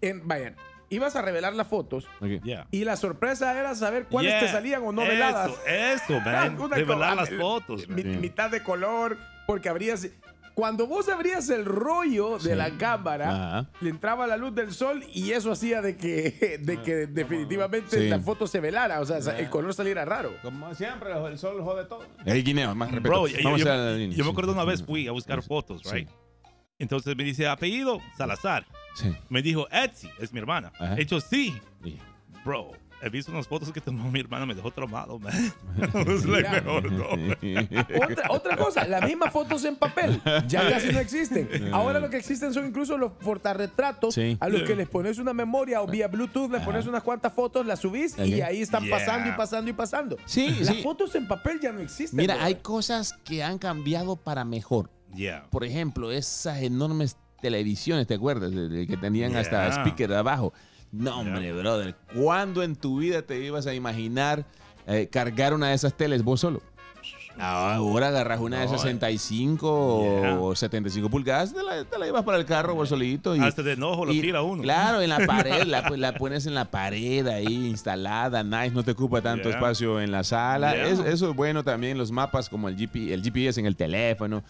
en, 0.00 0.26
vayan, 0.28 0.54
ibas 0.88 1.16
a 1.16 1.22
revelar 1.22 1.54
las 1.54 1.66
fotos 1.66 2.06
Ok. 2.20 2.42
Yeah. 2.44 2.68
y 2.70 2.84
la 2.84 2.96
sorpresa 2.96 3.58
era 3.58 3.74
saber 3.74 4.06
cuáles 4.06 4.32
Yeah. 4.32 4.40
te 4.40 4.48
salían 4.52 4.82
o 4.84 4.92
no 4.92 5.02
veladas. 5.02 5.50
Eso, 5.50 6.14
eso, 6.14 6.20
man. 6.20 6.56
Revelar 6.70 7.16
las 7.16 7.30
fotos. 7.30 7.88
Mi-. 7.88 8.04
Mitad 8.04 8.50
de 8.50 8.62
color, 8.62 9.18
porque 9.48 9.68
abrías. 9.68 10.06
Cuando 10.54 10.86
vos 10.86 11.08
abrías 11.08 11.48
el 11.50 11.64
rollo 11.64 12.38
de 12.38 12.50
Sí. 12.50 12.54
la 12.54 12.76
cámara, 12.76 13.58
Ajá. 13.60 13.70
le 13.80 13.90
entraba 13.90 14.26
la 14.26 14.36
luz 14.36 14.54
del 14.54 14.72
sol 14.72 15.02
y 15.12 15.32
eso 15.32 15.52
hacía 15.52 15.80
de 15.80 15.96
que, 15.96 16.58
de 16.62 16.82
que 16.82 17.06
definitivamente 17.06 17.98
Sí. 17.98 18.08
la 18.08 18.20
foto 18.20 18.46
se 18.46 18.60
velara, 18.60 19.00
o 19.00 19.04
sea, 19.06 19.18
el 19.38 19.48
color 19.48 19.72
saliera 19.74 20.04
raro. 20.04 20.32
Como 20.42 20.74
siempre, 20.74 21.10
el 21.26 21.38
sol 21.38 21.62
jode 21.62 21.86
todo. 21.86 22.04
El 22.24 22.44
guineo, 22.44 22.74
más 22.74 22.90
respeto. 22.90 23.08
Bro, 23.08 23.28
yo, 23.28 23.38
Vamos 23.44 23.60
yo- 23.62 23.72
a 23.72 23.76
la 23.76 23.92
línea, 23.94 24.16
yo 24.16 24.24
me 24.24 24.30
acuerdo 24.30 24.52
una 24.52 24.64
vez 24.64 24.82
fui 24.82 25.08
a 25.08 25.12
buscar 25.12 25.40
Sí. 25.42 25.48
fotos, 25.48 25.82
Sí. 25.84 25.94
right? 25.94 26.08
Entonces 26.78 27.16
me 27.16 27.24
dice, 27.24 27.46
apellido, 27.48 28.00
Salazar. 28.16 28.66
Sí. 28.94 29.14
Me 29.30 29.40
dijo, 29.40 29.66
Etsy, 29.70 30.10
es 30.18 30.32
mi 30.32 30.40
hermana. 30.40 30.72
Ajá. 30.78 30.96
He 30.96 31.02
hecho, 31.02 31.20
sí. 31.20 31.54
Sí. 31.82 31.96
Bro, 32.44 32.72
he 33.02 33.08
visto 33.10 33.32
unas 33.32 33.48
fotos 33.48 33.72
que 33.72 33.80
tomó 33.80 34.10
mi 34.10 34.20
hermana, 34.20 34.46
me 34.46 34.54
dejó 34.54 34.70
traumado, 34.70 35.18
man. 35.18 35.32
Like, 35.76 36.26
Mira. 36.26 36.50
mejor 36.52 36.92
no. 36.92 37.06
Otra, 38.06 38.30
otra 38.30 38.56
cosa, 38.56 38.86
las 38.86 39.04
mismas 39.04 39.32
fotos 39.32 39.64
en 39.64 39.76
papel 39.76 40.20
ya 40.46 40.68
casi 40.70 40.92
no 40.92 40.98
existen. 41.00 41.48
Ahora 41.74 41.98
lo 42.00 42.08
que 42.10 42.16
existen 42.16 42.54
son 42.54 42.66
incluso 42.66 42.96
los 42.96 43.12
portarretratos 43.12 44.14
Sí. 44.14 44.36
a 44.40 44.48
los 44.48 44.62
que 44.62 44.76
les 44.76 44.88
pones 44.88 45.18
una 45.18 45.32
memoria 45.32 45.82
o 45.82 45.86
vía 45.86 46.08
Bluetooth, 46.08 46.50
les 46.50 46.62
pones 46.62 46.86
unas 46.86 47.02
cuantas 47.02 47.32
fotos, 47.32 47.66
las 47.66 47.80
subís 47.80 48.16
y 48.18 48.40
Ok. 48.40 48.46
ahí 48.46 48.62
están 48.62 48.84
Yeah. 48.84 48.98
pasando 48.98 49.28
y 49.28 49.32
pasando 49.32 49.70
y 49.70 49.72
pasando. 49.74 50.16
Sí, 50.24 50.48
Las 50.60 50.74
sí. 50.76 50.82
fotos 50.82 51.14
en 51.14 51.26
papel 51.28 51.58
ya 51.60 51.72
no 51.72 51.80
existen. 51.80 52.16
Mira, 52.16 52.42
hay 52.42 52.56
cosas 52.56 53.12
que 53.24 53.42
han 53.42 53.58
cambiado 53.58 54.16
para 54.16 54.44
mejor. 54.44 54.90
Yeah. 55.14 55.44
Por 55.50 55.64
ejemplo, 55.64 56.10
esas 56.12 56.62
enormes 56.62 57.16
televisiones, 57.40 58.06
¿te 58.06 58.14
acuerdas? 58.14 58.50
Que 58.52 58.96
tenían 59.00 59.34
hasta 59.36 59.66
Yeah. 59.68 59.80
speaker 59.82 60.12
abajo. 60.14 60.52
No, 60.92 61.20
hombre, 61.20 61.52
brother. 61.52 61.94
¿Cuándo 62.14 62.62
en 62.62 62.76
tu 62.76 62.98
vida 62.98 63.22
te 63.22 63.42
ibas 63.42 63.66
a 63.66 63.74
imaginar 63.74 64.44
eh, 64.86 65.08
cargar 65.10 65.54
una 65.54 65.68
de 65.70 65.74
esas 65.74 65.94
teles 65.96 66.22
vos 66.22 66.40
solo? 66.40 66.60
Ahora 67.38 68.08
agarras 68.08 68.40
una 68.40 68.60
de 68.60 68.66
No, 68.66 68.72
65 68.76 70.20
yeah. 70.22 70.38
o 70.38 70.54
75 70.54 71.08
pulgadas, 71.08 71.54
te 71.54 71.62
la, 71.62 71.82
te 71.82 71.98
la 71.98 72.04
llevas 72.04 72.24
para 72.24 72.36
el 72.36 72.44
carro 72.44 72.74
vos 72.74 72.90
solito. 72.90 73.34
Y, 73.34 73.40
Hasta 73.40 73.62
de 73.62 73.72
enojo 73.72 74.04
lo 74.04 74.12
y- 74.12 74.20
tira 74.20 74.42
uno. 74.42 74.62
Claro, 74.62 75.00
en 75.00 75.08
la 75.08 75.18
pared, 75.26 75.62
la, 75.64 75.80
la 75.96 76.12
pones 76.12 76.44
en 76.46 76.54
la 76.54 76.66
pared 76.70 77.26
ahí 77.26 77.66
instalada, 77.68 78.42
nice, 78.42 78.72
no 78.72 78.82
te 78.84 78.90
ocupa 78.90 79.22
tanto 79.22 79.48
Yeah. 79.48 79.56
espacio 79.58 79.98
en 80.02 80.12
la 80.12 80.24
sala. 80.24 80.74
Yeah. 80.74 80.88
Es- 80.88 80.98
eso 81.00 81.30
es 81.30 81.34
bueno 81.34 81.64
también, 81.64 81.96
los 81.96 82.10
mapas 82.12 82.50
como 82.50 82.68
el, 82.68 82.76
GP, 82.76 83.14
el 83.14 83.22
GPS 83.22 83.58
en 83.58 83.64
el 83.66 83.76
teléfono. 83.76 84.42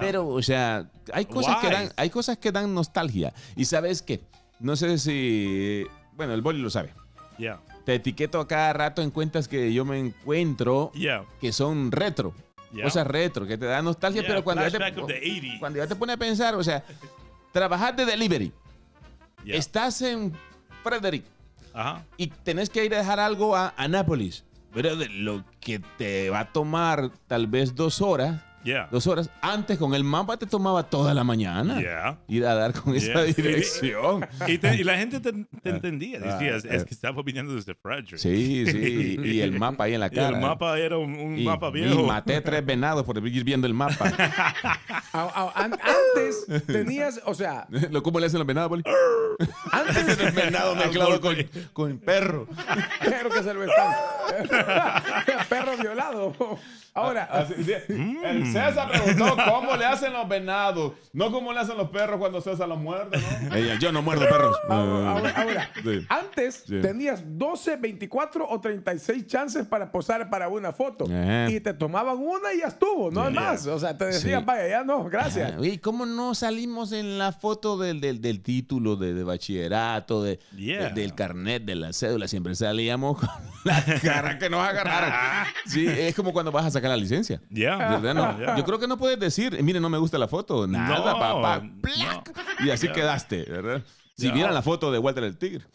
Pero, 0.00 0.26
o 0.26 0.40
sea, 0.40 0.86
hay 1.12 1.26
cosas, 1.26 1.56
que 1.58 1.68
dan, 1.68 1.90
hay 1.96 2.08
cosas 2.08 2.38
que 2.38 2.50
dan 2.50 2.72
nostalgia. 2.72 3.34
Y 3.54 3.66
sabes 3.66 4.00
qué, 4.00 4.22
no 4.60 4.76
sé 4.76 4.98
si, 4.98 5.86
bueno, 6.12 6.32
el 6.34 6.42
boli 6.42 6.60
lo 6.60 6.70
sabe. 6.70 6.92
Yeah. 7.38 7.60
Te 7.84 7.94
etiqueto 7.94 8.40
a 8.40 8.46
cada 8.46 8.72
rato 8.72 9.02
en 9.02 9.10
cuentas 9.10 9.48
que 9.48 9.72
yo 9.72 9.84
me 9.84 9.98
encuentro 9.98 10.92
Yeah. 10.94 11.24
que 11.40 11.52
son 11.52 11.90
retro. 11.90 12.34
Yeah. 12.72 12.84
Cosas 12.84 13.06
retro, 13.06 13.46
que 13.46 13.58
te 13.58 13.66
dan 13.66 13.84
nostalgia, 13.84 14.22
pero 14.26 14.44
cuando 14.44 14.66
ya, 14.68 14.78
te, 14.92 15.00
of 15.00 15.06
the 15.08 15.20
80s. 15.20 15.58
cuando 15.58 15.78
ya 15.78 15.86
te 15.88 15.96
pones 15.96 16.14
a 16.14 16.18
pensar, 16.18 16.54
o 16.54 16.62
sea, 16.62 16.84
trabajar 17.52 17.96
de 17.96 18.04
delivery. 18.04 18.52
Yeah. 19.44 19.56
Estás 19.56 20.02
en 20.02 20.32
Frederick 20.84 21.24
Ajá. 21.72 22.04
y 22.16 22.28
tenés 22.28 22.68
que 22.70 22.84
ir 22.84 22.94
a 22.94 22.98
dejar 22.98 23.18
algo 23.18 23.56
a 23.56 23.74
Anápolis. 23.76 24.44
Pero 24.72 24.94
de 24.94 25.08
lo 25.08 25.44
que 25.58 25.80
te 25.98 26.30
va 26.30 26.40
a 26.40 26.52
tomar 26.52 27.10
tal 27.26 27.48
vez 27.48 27.74
dos 27.74 28.00
horas, 28.00 28.40
Yeah. 28.62 28.88
dos 28.90 29.06
horas, 29.06 29.30
antes 29.40 29.78
con 29.78 29.94
el 29.94 30.04
mapa 30.04 30.36
te 30.36 30.46
tomaba 30.46 30.82
toda 30.82 31.14
la 31.14 31.24
mañana. 31.24 31.80
Yeah. 31.80 32.18
Ir 32.28 32.44
a 32.46 32.54
dar 32.54 32.72
con 32.74 32.94
esa 32.94 33.22
dirección. 33.22 34.26
Y, 34.46 34.58
te- 34.58 34.76
y 34.76 34.84
la 34.84 34.96
gente 34.98 35.18
te, 35.20 35.32
te 35.62 35.70
entendía. 35.70 36.18
Es, 36.18 36.64
ah. 36.64 36.68
es 36.74 36.84
que 36.84 36.92
estaba 36.94 37.22
viniendo 37.22 37.54
desde 37.54 37.74
Frederick. 37.74 38.16
Sí, 38.18 38.66
sí. 38.66 39.18
Y 39.22 39.40
el 39.40 39.58
mapa 39.58 39.84
ahí 39.84 39.94
en 39.94 40.00
la 40.00 40.06
Y 40.12 40.14
cara. 40.14 40.28
el 40.36 40.42
mapa 40.42 40.78
era 40.78 40.98
un, 40.98 41.14
un 41.14 41.38
Y- 41.38 41.44
mapa 41.44 41.68
y 41.68 41.72
viejo. 41.72 42.02
maté 42.04 42.40
tres 42.42 42.64
venados 42.66 43.04
por 43.04 43.16
ir 43.26 43.44
viendo 43.44 43.66
el 43.66 43.74
mapa. 43.74 44.12
Antes 45.54 46.46
tenías, 46.66 47.20
o 47.24 47.34
sea, 47.34 47.66
¿Lo- 47.90 48.02
¿Cómo 48.02 48.20
le 48.20 48.26
hacen 48.26 48.38
los 48.38 48.46
venados, 48.46 48.68
Poli? 48.68 48.82
antes 49.72 50.34
Venado 50.34 50.74
mezclado 50.74 51.20
con, 51.20 51.36
con 51.72 51.98
perro. 51.98 52.46
pero 53.02 53.30
que 53.30 53.42
se 53.42 53.54
lo 53.54 53.64
están. 53.64 53.94
Perro 55.48 55.76
violado. 55.78 56.34
Ahora, 57.00 57.24
Así- 57.24 57.54
sí. 57.64 57.92
Mm. 57.92 58.16
El 58.24 58.46
César 58.46 58.90
preguntó 58.90 59.36
cómo 59.48 59.76
le 59.76 59.84
hacen 59.86 60.12
los 60.12 60.28
venados, 60.28 60.92
no 61.12 61.30
cómo 61.30 61.52
le 61.52 61.60
hacen 61.60 61.76
los 61.76 61.90
perros 61.90 62.18
cuando 62.18 62.40
César 62.40 62.68
los 62.68 62.78
muerde, 62.78 63.18
¿no? 63.48 63.54
Ella, 63.56 63.78
yo 63.78 63.92
no 63.92 64.02
muerdo 64.02 64.28
perros. 64.28 64.56
ahora, 64.68 65.10
ahora, 65.12 65.34
ahora, 65.36 65.70
Sí. 65.82 66.06
antes 66.08 66.64
Sí. 66.66 66.80
tenías 66.80 67.22
12, 67.26 67.76
24 67.76 68.48
o 68.48 68.60
36 68.60 69.26
chances 69.26 69.66
para 69.66 69.90
posar 69.90 70.28
para 70.30 70.48
una 70.48 70.72
foto. 70.72 71.04
Ajá. 71.04 71.50
Y 71.50 71.60
te 71.60 71.74
tomaban 71.74 72.16
una 72.18 72.52
y 72.54 72.60
ya 72.60 72.66
estuvo, 72.68 73.10
no 73.10 73.26
es 73.28 73.34
más. 73.34 73.66
O 73.66 73.78
sea, 73.78 73.96
te 73.96 74.06
decían, 74.06 74.40
Sí. 74.40 74.46
vaya, 74.46 74.68
ya 74.68 74.84
no, 74.84 75.04
gracias. 75.04 75.54
Ah, 75.56 75.64
¿Y 75.64 75.78
cómo 75.78 76.06
no 76.06 76.34
salimos 76.34 76.92
en 76.92 77.18
la 77.18 77.32
foto 77.32 77.78
del, 77.78 78.00
del, 78.00 78.20
del 78.20 78.42
título 78.42 78.96
de, 78.96 79.14
de 79.14 79.24
bachillerato, 79.24 80.22
de, 80.22 80.38
Yeah. 80.56 80.88
de- 80.90 81.00
del 81.00 81.14
carnet, 81.14 81.64
de 81.64 81.74
la 81.74 81.92
cédula? 81.92 82.28
Siempre 82.28 82.54
salíamos 82.54 83.18
con 83.18 83.28
la 83.64 83.84
cara 84.02 84.38
que 84.38 84.50
nos 84.50 84.66
agarraron. 84.66 85.10
Sí, 85.66 85.86
es 85.86 86.14
como 86.14 86.32
cuando 86.32 86.50
vas 86.52 86.66
a 86.66 86.70
sacar 86.70 86.89
la 86.90 86.96
licencia. 86.96 87.40
Yeah. 87.50 87.98
No, 88.00 88.38
Yeah. 88.38 88.56
Yo 88.56 88.64
creo 88.64 88.78
que 88.78 88.86
no 88.86 88.96
puedes 88.98 89.18
decir, 89.18 89.62
mire, 89.62 89.80
no 89.80 89.88
me 89.88 89.98
gusta 89.98 90.18
la 90.18 90.28
foto. 90.28 90.66
Nada, 90.66 90.98
No, 90.98 91.04
papá. 91.18 91.62
no. 91.62 91.80
Y 92.64 92.70
así 92.70 92.88
quedaste, 92.88 93.44
¿verdad? 93.44 93.82
Si 94.16 94.30
vieran 94.30 94.52
la 94.52 94.62
foto 94.62 94.92
de 94.92 94.98
Walter 94.98 95.24
el 95.24 95.36
Tigre. 95.38 95.64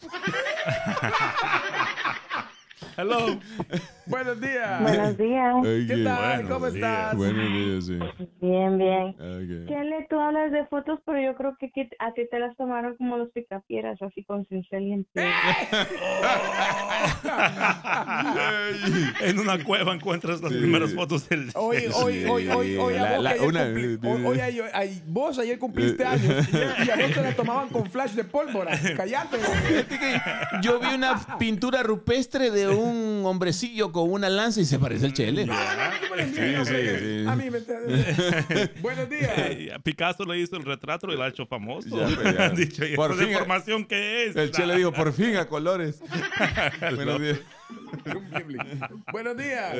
Hello. 2.96 3.18
Buenos 4.06 4.40
días. 4.40 4.80
Buenos 4.82 5.18
días. 5.18 5.54
Ay, 5.64 5.86
¿Qué 5.86 6.04
tal? 6.04 6.42
Buenos 6.42 6.50
¿Cómo 6.52 6.66
días. 6.70 6.74
estás? 6.76 7.16
Buenos 7.16 7.52
días, 7.52 7.86
sí. 7.86 7.98
Bien, 8.40 8.78
bien. 8.78 9.08
Ok. 9.08 9.68
Chele, 9.68 10.06
tú 10.08 10.18
hablas 10.18 10.52
de 10.52 10.64
fotos, 10.66 11.00
pero 11.04 11.20
yo 11.20 11.34
creo 11.36 11.56
que, 11.58 11.70
que 11.72 11.88
a 11.98 12.12
ti 12.14 12.22
te 12.30 12.38
las 12.38 12.56
tomaron 12.56 12.96
como 12.96 13.16
los 13.18 13.30
picafieras, 13.32 14.00
así 14.00 14.24
con 14.24 14.46
cincel 14.46 14.82
y 14.84 14.92
en 14.92 15.06
en 19.20 19.38
una 19.38 19.62
cueva 19.62 19.94
encuentras 19.94 20.40
las 20.40 20.52
primeras 20.52 20.94
fotos 20.94 21.28
del. 21.28 21.50
Hoy, 21.54 21.76
hoy, 21.94 22.24
hoy, 22.26 22.48
hoy, 22.48 22.76
hoy, 22.76 22.94
La- 22.94 23.14
vos, 23.16 23.22
la- 23.24 23.34
una- 23.42 23.66
cumpli- 23.66 23.98
hoy- 24.24 24.24
hoy 24.26 24.40
ay, 24.72 25.02
vos 25.06 25.38
ayer 25.38 25.58
cumpliste 25.58 26.04
años 26.04 26.48
y 26.54 26.90
a 26.90 26.96
vos 26.96 27.12
te 27.12 27.22
la 27.22 27.34
tomaban 27.34 27.68
con 27.68 27.90
flash 27.90 28.12
de 28.12 28.24
pólvora. 28.24 28.72
Que 28.86 30.20
Yo 30.62 30.78
vi 30.80 30.94
una 30.94 31.16
pintura 31.38 31.82
rupestre 31.82 32.50
de 32.50 32.68
un 32.68 32.85
hombrecillo 33.24 33.92
con 33.92 34.10
una 34.10 34.28
lanza 34.28 34.60
y 34.60 34.64
se 34.64 34.78
parece 34.78 35.06
al 35.06 35.12
Chele. 35.12 35.46
Sí, 35.46 36.64
sí. 36.64 37.24
A 37.26 37.36
mí 37.36 37.50
me 37.50 37.60
Buenos 38.80 39.08
días. 39.08 39.32
Eh, 39.36 39.76
Picasso 39.82 40.24
le 40.24 40.38
hizo 40.38 40.56
el 40.56 40.64
retrato 40.64 41.06
y 41.12 41.16
lo 41.16 41.22
ha 41.22 41.28
hecho 41.28 41.46
famoso. 41.46 41.88
Ya, 41.88 42.14
pues, 42.14 42.36
ya. 42.36 42.46
Han 42.46 42.56
dicho, 42.56 42.84
¿y 42.84 42.96
Por 42.96 43.14
fin, 43.14 43.28
información 43.28 43.84
qué 43.84 44.26
es? 44.26 44.36
El 44.36 44.50
Chele 44.50 44.76
dijo, 44.76 44.92
por 44.92 45.12
fin 45.12 45.36
a 45.36 45.46
colores. 45.46 46.02
Buenos 46.94 47.20
días. 47.20 47.40
Buenos 49.12 49.36
días. 49.36 49.74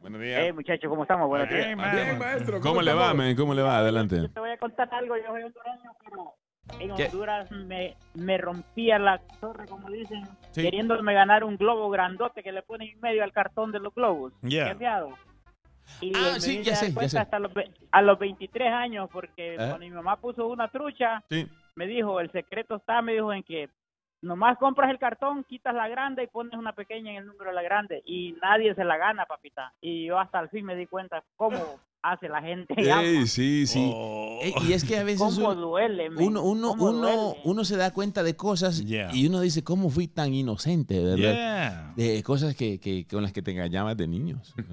Buenos 0.00 0.20
Hey, 0.22 0.52
muchachos, 0.52 0.88
¿cómo 0.88 1.02
estamos? 1.02 1.28
Buenos 1.28 1.48
días. 1.48 1.64
Hey, 1.66 1.76
man. 1.76 1.94
Bien, 1.94 2.18
maestro. 2.18 2.60
¿Cómo 2.60 2.80
le 2.80 2.92
va, 2.92 3.12
men? 3.12 3.36
¿Cómo 3.36 3.54
le 3.54 3.62
va? 3.62 3.78
Adelante. 3.78 4.28
Te 4.28 4.40
voy 4.40 4.50
a 4.50 4.58
contar 4.58 4.88
algo, 4.94 5.16
yo 5.16 5.24
soy 5.26 5.42
hondureño, 5.42 5.90
pero 6.04 6.34
en. 6.80 6.90
Honduras 6.92 7.50
me, 7.50 7.96
me 8.14 8.38
rompía 8.38 8.98
la 8.98 9.18
torre, 9.40 9.66
como 9.66 9.88
dicen, 9.90 10.22
Sí. 10.50 10.62
queriéndome 10.62 11.12
ganar 11.14 11.44
un 11.44 11.56
globo 11.56 11.88
grandote 11.90 12.42
que 12.42 12.52
le 12.52 12.62
ponen 12.62 12.88
en 12.90 13.00
medio 13.00 13.22
al 13.24 13.32
cartón 13.32 13.72
de 13.72 13.80
los 13.80 13.94
globos. 13.94 14.32
Yeah. 14.42 14.74
Y 16.00 16.12
Ah, 16.16 16.30
me 16.34 16.40
sí, 16.40 16.62
ya 16.62 16.74
sé, 16.74 16.90
sé. 17.08 17.18
hasta 17.18 17.38
los, 17.38 17.52
a 17.92 18.02
los 18.02 18.18
23 18.18 18.72
años, 18.72 19.08
porque 19.12 19.54
Ajá. 19.56 19.68
cuando 19.68 19.86
mi 19.86 19.90
mamá 19.90 20.16
puso 20.16 20.46
una 20.48 20.68
trucha, 20.68 21.22
Sí. 21.30 21.46
me 21.76 21.86
dijo, 21.86 22.20
el 22.20 22.30
secreto 22.32 22.76
está, 22.76 23.02
me 23.02 23.12
dijo, 23.12 23.32
en 23.32 23.42
que 23.42 23.68
Nomás 24.22 24.56
compras 24.58 24.90
el 24.90 24.98
cartón, 24.98 25.44
quitas 25.44 25.74
la 25.74 25.88
grande 25.88 26.22
y 26.24 26.26
pones 26.26 26.54
una 26.54 26.72
pequeña 26.72 27.10
en 27.12 27.18
el 27.18 27.26
número 27.26 27.50
de 27.50 27.54
la 27.54 27.62
grande 27.62 28.02
y 28.06 28.32
nadie 28.42 28.74
se 28.74 28.82
la 28.82 28.96
gana, 28.96 29.26
papita. 29.26 29.74
Y 29.80 30.06
yo 30.06 30.18
hasta 30.18 30.38
al 30.38 30.48
fin 30.48 30.64
me 30.64 30.74
di 30.74 30.86
cuenta 30.86 31.22
cómo 31.36 31.58
hace 32.12 32.28
la 32.28 32.40
gente. 32.42 32.74
Ey, 32.76 33.26
sí, 33.26 33.66
sí. 33.66 33.90
Oh. 33.92 34.38
Ey, 34.42 34.52
y 34.68 34.72
es 34.72 34.84
que 34.84 34.96
a 34.98 35.04
veces 35.04 35.18
cómo 35.20 35.50
uno, 35.50 35.54
duele, 35.54 36.08
uno, 36.10 36.42
uno, 36.42 36.68
cómo 36.70 36.84
uno, 36.90 36.98
duele. 37.10 37.40
uno 37.44 37.64
se 37.64 37.76
da 37.76 37.92
cuenta 37.92 38.22
de 38.22 38.36
cosas 38.36 38.84
Yeah. 38.84 39.14
y 39.14 39.26
uno 39.26 39.40
dice, 39.40 39.64
¿cómo 39.64 39.90
fui 39.90 40.06
tan 40.08 40.32
inocente, 40.34 40.98
verdad? 41.00 41.16
Yeah. 41.16 41.92
De 41.96 42.22
cosas 42.22 42.54
que, 42.54 42.78
que- 42.80 43.06
con 43.06 43.22
las 43.22 43.32
que 43.32 43.42
te 43.42 43.50
engañabas 43.52 43.96
de 43.96 44.06
niños. 44.08 44.54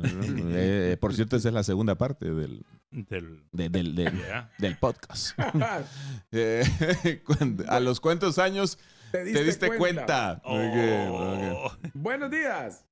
Eh, 0.56 0.98
por 1.00 1.14
cierto, 1.14 1.36
esa 1.36 1.48
es 1.50 1.54
la 1.54 1.64
segunda 1.64 1.96
parte 1.96 2.30
del, 2.32 2.66
Del- 2.92 3.44
de- 3.52 3.70
del, 3.70 3.96
del- 3.96 4.14
yeah. 4.18 4.52
del 4.60 4.78
podcast. 4.78 5.38
Eh, 6.32 7.22
cuando- 7.26 7.64
a 7.70 7.80
los 7.80 8.00
cuántos 8.00 8.38
años 8.40 8.78
¿Te 9.12 9.32
te 9.32 9.44
diste 9.44 9.78
cuenta. 9.78 10.42
Oh. 10.44 11.72
Buenos 11.94 12.32
días. 12.32 12.86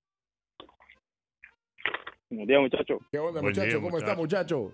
Buenos 2.31 2.47
días, 2.47 2.61
muchachos. 2.61 2.99
¿Qué 3.11 3.19
onda, 3.19 3.41
Buen 3.41 3.51
muchacho? 3.53 3.67
día, 3.67 3.81
¿Cómo 3.81 3.97
está, 3.97 4.15
muchacho? 4.15 4.73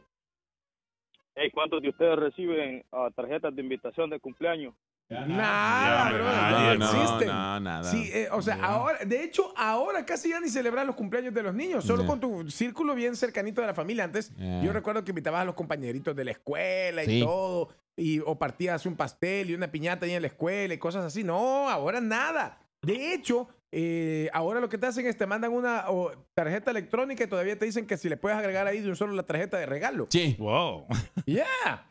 Hey, 1.34 1.50
¿Cuántos 1.52 1.82
de 1.82 1.90
ustedes 1.90 2.16
reciben 2.20 2.86
ah, 2.92 3.10
tarjetas 3.16 3.56
de 3.56 3.62
invitación 3.64 4.12
de 4.12 4.20
cumpleaños? 4.20 4.76
Nada, 5.10 6.12
Ya, 6.12 6.16
bro. 6.16 6.24
nadie, 6.26 6.78
No, 6.78 6.86
existen. 6.86 7.28
no, 7.30 7.60
nada. 7.62 7.84
Sí, 7.86 8.12
eh, 8.14 8.28
o 8.32 8.42
sea, 8.44 8.56
ahora, 8.64 9.00
de 9.04 9.24
hecho, 9.24 9.54
ahora 9.58 10.06
casi 10.06 10.30
ya 10.30 10.40
ni 10.40 10.50
celebran 10.50 10.86
los 10.86 10.96
cumpleaños 10.96 11.34
de 11.34 11.42
los 11.42 11.56
niños, 11.56 11.84
solo 11.84 12.06
con 12.06 12.20
tu 12.20 12.48
círculo 12.52 12.94
bien 12.94 13.16
cercanito 13.16 13.62
de 13.62 13.68
la 13.68 13.74
familia. 13.74 14.04
Antes, 14.04 14.32
yo 14.38 14.72
recuerdo 14.72 15.04
que 15.04 15.12
invitabas 15.12 15.42
a 15.42 15.46
los 15.46 15.56
compañeritos 15.56 16.16
de 16.16 16.26
la 16.26 16.32
escuela 16.32 17.04
y 17.06 17.22
todo, 17.22 17.70
y, 17.96 18.20
o 18.20 18.38
partías 18.38 18.86
un 18.86 18.96
pastel 18.96 19.50
y 19.50 19.56
una 19.56 19.72
piñata 19.72 20.06
ahí 20.06 20.14
en 20.14 20.22
la 20.22 20.28
escuela 20.28 20.76
y 20.76 20.78
cosas 20.78 21.06
así. 21.06 21.24
No, 21.24 21.68
ahora 21.70 22.02
nada. 22.02 22.60
De 22.84 23.14
hecho, 23.14 23.48
eh, 23.72 24.30
ahora 24.34 24.60
lo 24.60 24.70
que 24.70 24.78
te 24.78 24.86
hacen 24.88 25.06
es 25.08 25.18
te 25.18 25.26
mandan 25.26 25.52
una 25.52 25.86
tarjeta 26.34 26.72
electrónica 26.72 27.24
y 27.24 27.28
todavía 27.28 27.58
te 27.58 27.66
dicen 27.66 27.86
que 27.86 27.98
si 27.98 28.10
le 28.10 28.18
puedes 28.18 28.38
agregar 28.38 28.68
ahí 28.68 28.80
de 28.82 28.90
un 28.90 28.96
solo 28.96 29.14
la 29.14 29.24
tarjeta 29.24 29.58
de 29.58 29.66
regalo. 29.66 30.08
Sí. 30.10 30.36
Wow. 30.40 30.86
Ya. 31.26 31.88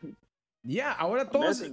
Ya, 0.63 0.91
ahora 0.91 1.29
todos. 1.29 1.63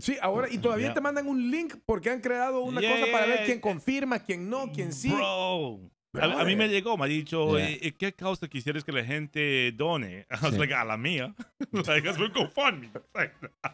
Sí, 0.00 0.16
ahora, 0.20 0.48
y 0.50 0.58
todavía 0.58 0.92
te 0.94 1.00
mandan 1.00 1.28
un 1.28 1.50
link 1.50 1.76
porque 1.86 2.10
han 2.10 2.20
creado 2.20 2.62
una 2.62 2.80
Yeah, 2.80 2.92
cosa 2.98 3.12
para 3.12 3.26
ver 3.26 3.36
yeah, 3.36 3.44
quién 3.44 3.58
yeah. 3.58 3.62
confirma, 3.62 4.18
quién 4.18 4.48
no, 4.48 4.72
quién 4.72 4.92
sí. 4.92 5.12
Bro. 5.12 5.80
A, 6.20 6.40
a 6.40 6.44
mí 6.44 6.56
me 6.56 6.68
llegó, 6.68 6.96
me 6.96 7.04
ha 7.04 7.08
dicho, 7.08 7.58
Yeah. 7.58 7.68
eh, 7.70 7.94
¿qué 7.98 8.12
causa 8.12 8.48
quisieras 8.48 8.84
que 8.84 8.92
la 8.92 9.04
gente 9.04 9.72
done? 9.72 10.26
I 10.30 10.34
was 10.42 10.52
Sí. 10.54 10.58
like, 10.58 10.74
a 10.74 10.84
la 10.84 10.96
mía. 10.96 11.34
like, 11.72 12.08
es 12.08 12.18
muy 12.18 12.28
GoFundMe. 12.28 12.90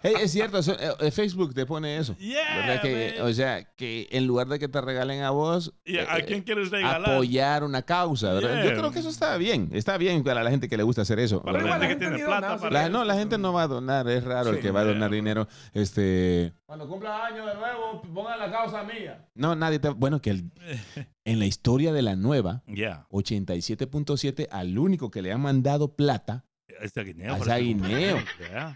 Hey, 0.02 0.14
es 0.20 0.32
cierto, 0.32 0.59
eso, 0.59 0.73
eh, 0.78 0.92
eh, 1.00 1.11
Facebook 1.11 1.54
te 1.54 1.66
pone 1.66 1.99
eso. 1.99 2.16
Yeah, 2.18 2.56
¿Verdad 2.56 2.82
que, 2.82 3.20
o 3.23 3.32
sea, 3.32 3.64
que 3.76 4.09
en 4.11 4.26
lugar 4.26 4.49
de 4.49 4.59
que 4.59 4.68
te 4.68 4.80
regalen 4.80 5.23
a 5.23 5.30
vos, 5.30 5.73
¿Y 5.85 5.99
a, 5.99 6.12
a 6.14 6.18
eh, 6.18 6.25
quién 6.25 6.42
quieres 6.42 6.70
regalar? 6.70 7.11
apoyar 7.12 7.64
una 7.64 7.82
causa, 7.82 8.32
¿verdad? 8.32 8.62
Yeah. 8.62 8.64
Yo 8.73 8.78
creo 8.78 8.90
que 8.92 9.00
eso 9.00 9.09
está 9.11 9.37
bien. 9.37 9.68
Está 9.73 9.99
bien 9.99 10.23
para 10.25 10.42
la 10.42 10.50
gente 10.50 10.68
que 10.68 10.76
le 10.76 10.82
gusta 10.82 11.02
hacer 11.02 11.18
eso. 11.18 11.42
Para 11.42 11.62
la 11.62 11.73
gente 11.78 11.88
que 11.88 11.97
tiene 11.97 12.25
plata. 12.25 12.56
para 12.59 12.70
La- 12.70 12.88
no, 12.88 13.04
la 13.04 13.14
gente 13.16 13.37
no 13.38 13.52
va 13.52 13.64
a 13.64 13.68
donar, 13.68 14.09
es 14.09 14.25
raro 14.25 14.50
el 14.50 14.56
Sí, 14.56 14.62
que 14.62 14.70
va 14.70 14.80
a 14.80 14.85
yeah, 14.85 14.92
donar 14.94 15.11
dinero. 15.11 15.49
Este, 15.75 16.52
Cuando 16.70 16.86
cumpla 16.88 17.26
años 17.26 17.46
de 17.48 17.54
nuevo, 17.56 18.00
pongan 18.14 18.38
la 18.38 18.48
causa 18.48 18.84
mía. 18.84 19.28
no, 19.34 19.56
nadie 19.56 19.80
te, 19.80 19.88
bueno, 19.88 20.22
que 20.22 20.30
el- 20.30 20.52
en 21.24 21.40
la 21.40 21.46
historia 21.46 21.92
de 21.92 22.00
la 22.00 22.14
nueva, 22.14 22.62
Yeah. 22.68 23.08
87.7, 23.10 24.46
al 24.52 24.78
único 24.78 25.10
que 25.10 25.20
le 25.20 25.32
han 25.32 25.40
mandado 25.40 25.96
plata, 25.96 26.44
Es 26.80 26.96
a 26.96 27.02
Guineo. 27.02 27.34
Es 27.34 27.38
para 27.40 27.54
a 27.54 27.58
que- 27.58 27.64
Guineo. 27.64 28.18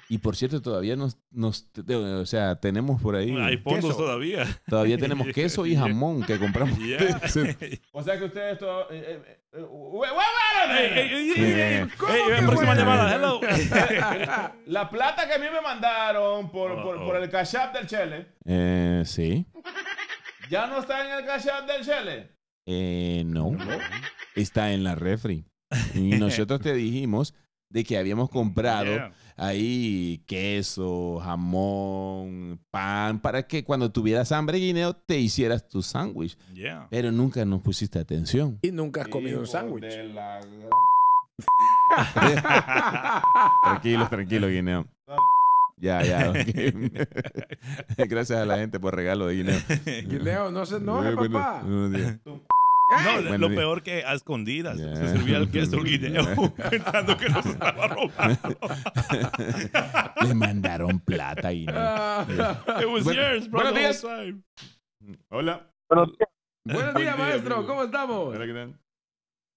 Y 0.09 0.19
por 0.19 0.37
cierto, 0.37 0.61
todavía 0.63 0.97
nos, 0.97 1.19
nos 1.31 1.69
o 1.77 2.27
sea, 2.27 2.57
tenemos 2.57 3.01
por 3.01 3.17
ahí, 3.17 3.35
Hay 3.37 3.59
fondos 3.59 3.85
queso. 3.87 3.97
todavía. 3.97 4.45
todavía 4.69 4.99
tenemos 4.99 5.27
queso 5.35 5.67
y 5.67 5.77
jamón 5.77 6.23
que 6.25 6.39
compramos. 6.39 6.79
Yeah. 6.79 7.21
O 7.93 8.03
sea 8.03 8.19
que 8.19 8.25
ustedes 8.25 8.59
todo. 8.59 8.91
Eh, 8.91 9.23
eh, 9.25 9.39
eh, 9.53 9.61
wait, 9.71 10.13
wait, 10.13 10.13
wait 10.13 10.71
a 10.71 10.81
Ey, 10.81 10.91
minute. 10.91 11.01
ey, 11.01 11.15
ey, 11.29 11.33
Sí. 11.35 11.41
ey, 11.45 11.53
ey, 11.81 11.89
¿Cómo 11.97 12.13
ey, 12.13 12.23
que 12.41 12.47
próxima 12.47 12.75
llamada, 12.75 13.15
hello. 13.15 13.41
La 14.67 14.91
plata 14.91 15.27
que 15.27 15.35
a 15.35 15.39
mí 15.39 15.47
me 15.53 15.61
mandaron 15.61 16.51
por, 16.51 16.83
por, 16.83 16.97
Uh-oh. 16.97 17.07
por 17.07 17.17
el 17.17 17.31
cash 17.31 17.57
app 17.57 17.75
del 17.75 17.87
Chele, 17.87 18.27
Eh, 18.45 19.03
sí. 19.07 19.47
¿ya 20.51 20.67
no 20.67 20.81
está 20.81 21.07
en 21.07 21.19
el 21.21 21.25
cash 21.27 21.49
app 21.49 21.67
del 21.69 21.85
Chele? 21.85 22.31
Eh, 22.67 23.23
no. 23.27 23.57
Está 24.35 24.73
en 24.73 24.85
la 24.85 24.95
refri. 24.95 25.45
Y 25.95 26.11
nosotros 26.17 26.61
te 26.61 26.73
dijimos 26.75 27.35
de 27.75 27.83
que 27.83 27.99
habíamos 27.99 28.31
comprado 28.31 28.85
Yeah. 28.85 29.13
ahí 29.37 30.23
queso, 30.27 31.19
jamón, 31.19 32.61
pan, 32.71 33.19
para 33.21 33.49
que 33.49 33.65
cuando 33.65 33.91
tuvieras 33.91 34.31
hambre, 34.31 34.59
Guineo, 34.59 34.95
te 34.95 35.19
hicieras 35.19 35.67
tu 35.69 35.83
sándwich. 35.83 36.39
Yeah. 36.55 36.87
Pero 36.89 37.11
nunca 37.11 37.45
nos 37.45 37.61
pusiste 37.63 37.99
atención. 37.99 38.61
Y 38.63 38.71
nunca 38.71 39.03
has 39.03 39.09
comido 39.09 39.41
un 39.41 39.47
sándwich. 39.49 39.93
la 40.15 40.41
Tranquilo, 43.65 44.09
tranquilo, 44.09 44.47
Guineo. 44.49 44.87
Ya, 45.77 46.03
ya. 46.03 46.33
Gracias 48.09 48.39
a 48.39 48.47
la 48.47 48.59
gente 48.59 48.79
por 48.79 48.95
regalo 48.95 49.27
de 49.27 49.35
Guineo. 49.35 49.59
Guineo, 50.07 50.53
no 50.53 50.65
se 50.65 50.77
enoje, 50.77 51.13
bueno, 51.17 51.39
papá. 51.41 52.54
Buenos 52.89 53.05
días. 53.05 53.23
No, 53.23 53.29
Bueno, 53.29 53.39
lo 53.39 53.49
bien. 53.49 53.59
peor 53.61 53.83
que 53.83 54.05
a 54.05 54.13
escondidas 54.15 54.77
Yeah. 54.79 54.97
se 54.97 55.09
servía 55.09 55.37
el 55.39 55.51
queso 55.51 55.81
guineo 55.83 56.55
pensando 56.71 57.17
que 57.17 57.29
nos 57.29 57.47
estaba 57.47 57.89
robando. 57.89 58.59
Le 60.27 60.35
mandaron 60.35 61.01
plata, 61.01 61.51
Guineo. 61.51 61.75
Ah, 61.77 62.27
It 62.81 62.87
was 62.87 63.05
Bueno, 63.05 63.23
yours, 63.23 63.51
bro. 63.51 63.61
buenos 63.63 63.79
días. 63.79 64.05
Hola. 65.31 65.71
Buenos 65.89 66.13
Buen 66.67 66.77
días, 66.77 66.95
día, 66.95 67.17
maestro. 67.17 67.57
amigo. 67.57 67.69
¿Cómo 67.69 67.83
estamos? 67.85 68.35
Hola, 68.35 68.47
¿qué 68.47 68.53
tal? 68.53 68.79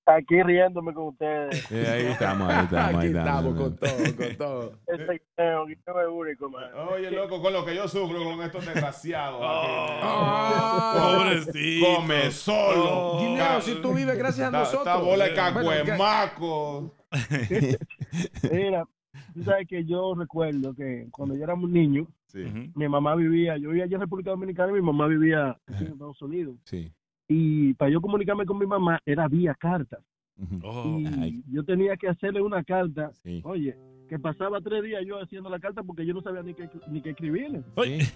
Aquí 0.10 0.42
riéndome 0.42 0.94
con 0.94 1.08
ustedes. 1.08 1.70
Eh, 1.72 1.86
ahí 1.86 2.06
estamos, 2.08 2.50
ahí 2.50 2.64
estamos. 2.64 3.02
Ahí 3.02 3.08
estamos 3.10 3.46
estamos. 3.46 3.62
con 3.62 3.76
todo, 3.76 4.16
con 4.16 4.38
todo. 4.38 4.80
Ese 4.88 5.22
guineo, 5.38 5.66
guineo 5.66 6.02
es 6.02 6.08
único, 6.10 6.50
man. 6.50 6.64
Oye, 6.94 7.12
loco, 7.12 7.42
con 7.42 7.52
lo 7.52 7.66
que 7.66 7.76
yo 7.76 7.88
sufro 7.90 8.24
con 8.24 8.42
estos 8.42 8.66
desgraciados. 8.66 9.42
aquí. 9.42 10.00
Ah. 10.02 11.18
Pobrecito. 11.18 11.86
Come 11.96 12.32
solo. 12.32 12.86
Oh. 12.90 13.20
Guineo, 13.20 13.62
si 13.62 13.76
tú 13.82 13.94
vives 13.94 14.18
gracias 14.18 14.48
a 14.48 14.52
nosotros. 14.52 14.88
Esta 14.88 14.98
bola 14.98 15.26
de 15.26 15.34
cacuemaco. 15.34 16.96
Mira, 18.52 18.86
tú 19.34 19.44
sabes 19.44 19.68
que 19.68 19.84
yo 19.86 20.16
recuerdo 20.16 20.74
que 20.74 21.08
cuando 21.12 21.36
yo 21.36 21.44
era 21.44 21.54
un 21.54 21.72
niño, 21.72 22.08
Sí, 22.28 22.44
mi 22.76 22.90
mamá 22.90 23.16
vivía, 23.16 23.56
yo 23.58 23.70
vivía 23.70 23.86
allá 23.86 23.96
en 23.96 24.02
República 24.02 24.32
Dominicana 24.32 24.70
y 24.72 24.76
mi 24.76 24.82
mamá 24.82 25.08
vivía 25.08 25.52
aquí 25.66 25.86
en 25.86 25.94
Estados 25.94 26.22
Unidos. 26.22 26.56
sí. 26.66 26.92
Y 27.28 27.74
para 27.74 27.92
yo 27.92 28.02
comunicarme 28.02 28.46
con 28.46 28.58
mi 28.58 28.66
mamá 28.66 29.00
era 29.06 29.28
vía 29.28 29.54
carta. 29.56 30.00
Ujú. 30.40 30.60
Oh. 30.64 31.00
Y 31.00 31.06
Ay. 31.08 31.44
yo 31.50 31.64
tenía 31.64 31.98
que 31.98 32.08
hacerle 32.08 32.42
una 32.42 32.64
carta. 32.64 33.12
Sí. 33.24 33.42
Oye, 33.44 33.76
que 34.08 34.18
pasaba 34.20 34.62
tres 34.62 34.84
días 34.84 35.04
yo 35.06 35.20
haciendo 35.22 35.50
la 35.50 35.60
carta 35.60 35.84
porque 35.84 36.06
yo 36.06 36.14
no 36.14 36.22
sabía 36.22 36.44
ni 36.44 36.54
qué, 36.54 36.70
ni 36.90 37.02
qué 37.02 37.10
escribirle. 37.10 37.64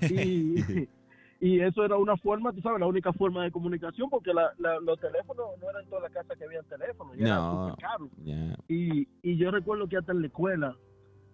Y, 0.10 0.56
y 1.41 1.60
eso 1.60 1.84
era 1.84 1.97
una 1.97 2.15
forma, 2.17 2.54
tú 2.54 2.62
sabes, 2.62 2.80
la 2.80 2.88
única 2.88 3.12
forma 3.12 3.43
de 3.43 3.52
comunicación 3.52 4.10
porque 4.10 4.34
la, 4.34 4.54
la- 4.60 4.80
los 4.80 5.00
teléfonos 5.00 5.45
no 5.60 5.69
eran 5.69 5.84
en 5.84 5.89
toda 5.89 6.04
la 6.04 6.10
casa 6.10 6.36
que 6.36 6.45
había 6.45 6.62
teléfono. 6.63 7.13
Ya 7.15 7.26
era 7.26 7.36
No. 7.36 7.76
Y, 8.69 9.08
y 9.24 9.38
yo 9.38 9.52
recuerdo 9.52 9.88
que 9.89 9.97
hasta 9.97 10.12
en 10.13 10.21
la 10.21 10.28
escuela 10.28 10.78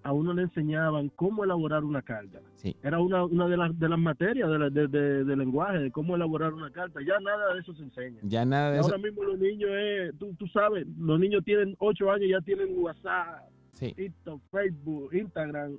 a 0.08 0.14
uno 0.14 0.34
le 0.34 0.44
enseñaban 0.44 1.10
cómo 1.10 1.44
elaborar 1.44 1.84
una 1.84 2.02
carta. 2.02 2.40
Sí. 2.56 2.76
Era 2.82 3.00
una, 3.00 3.26
una 3.26 3.48
de, 3.48 3.58
las, 3.58 3.78
de 3.78 3.90
las 3.90 4.00
materias 4.00 4.50
de, 4.50 4.58
la- 4.60 4.70
de, 4.70 4.88
de- 4.88 5.24
de 5.26 5.36
lenguaje, 5.36 5.80
de 5.80 5.92
cómo 5.92 6.16
elaborar 6.16 6.54
una 6.54 6.72
carta. 6.72 7.00
Ya 7.06 7.20
nada 7.20 7.54
de 7.54 7.60
eso 7.60 7.74
se 7.76 7.84
enseña. 7.84 8.20
Ya 8.24 8.46
nada 8.46 8.72
de 8.72 8.80
eso. 8.80 8.86
ahora 8.88 9.00
mismo 9.00 9.24
los 9.24 9.38
niños, 9.38 9.70
es, 9.74 10.18
tú, 10.18 10.34
tú 10.36 10.48
sabes, 10.48 10.88
los 10.98 11.20
niños 11.20 11.44
tienen 11.44 11.76
ocho 11.80 12.10
años, 12.10 12.30
ya 12.30 12.40
tienen 12.42 12.70
WhatsApp, 12.78 13.50
Sí. 13.72 13.94
TikTok, 13.94 14.42
Facebook, 14.50 15.14
Instagram, 15.14 15.78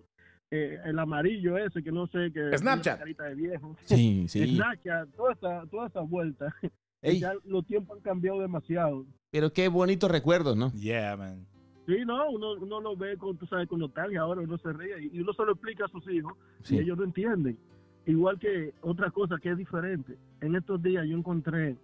eh, 0.51 0.79
el 0.85 0.99
amarillo 0.99 1.57
ese 1.59 1.83
que 1.83 1.91
no 1.91 2.07
sé, 2.09 2.31
que 2.33 2.57
Snapchat. 2.57 2.99
carita 2.99 3.25
de 3.25 3.35
viejo. 3.35 3.77
Sí, 3.85 4.27
sí. 4.29 4.47
Snapchat, 4.57 5.09
toda 5.17 5.33
esa, 5.33 5.67
toda 5.71 5.87
esa 5.89 6.01
vuelta. 6.03 6.55
Ey, 7.03 7.21
Ya 7.21 7.33
los 7.45 7.65
tiempos 7.67 7.97
han 7.97 8.03
cambiado 8.03 8.41
demasiado. 8.41 9.07
pero 9.31 9.53
qué 9.53 9.69
bonitos 9.69 10.11
recuerdos, 10.11 10.57
¿no? 10.57 10.71
Yeah, 10.73 11.17
man. 11.17 11.47
Sí, 11.89 12.05
no, 12.05 12.29
uno, 12.29 12.53
uno 12.53 12.81
lo 12.83 12.97
ve 12.99 13.17
con, 13.17 13.39
tú 13.39 13.47
sabes, 13.47 13.67
con 13.67 13.79
nostalgia 13.81 14.21
ahora, 14.21 14.43
uno 14.43 14.59
se 14.59 14.71
ríe 14.75 15.09
y 15.11 15.21
uno 15.21 15.33
se 15.33 15.43
lo 15.43 15.53
explica 15.53 15.87
a 15.87 15.89
sus 15.89 16.07
hijos 16.11 16.35
Sí. 16.63 16.77
y 16.77 16.81
ellos 16.81 16.99
no 16.99 17.05
entienden. 17.05 17.59
Igual 18.05 18.39
que 18.39 18.75
otra 18.83 19.11
cosa 19.11 19.39
que 19.41 19.51
es 19.53 19.57
diferente. 19.57 20.19
En 20.43 20.55
estos 20.55 20.83
días 20.83 21.07
yo 21.09 21.17
encontré 21.17 21.79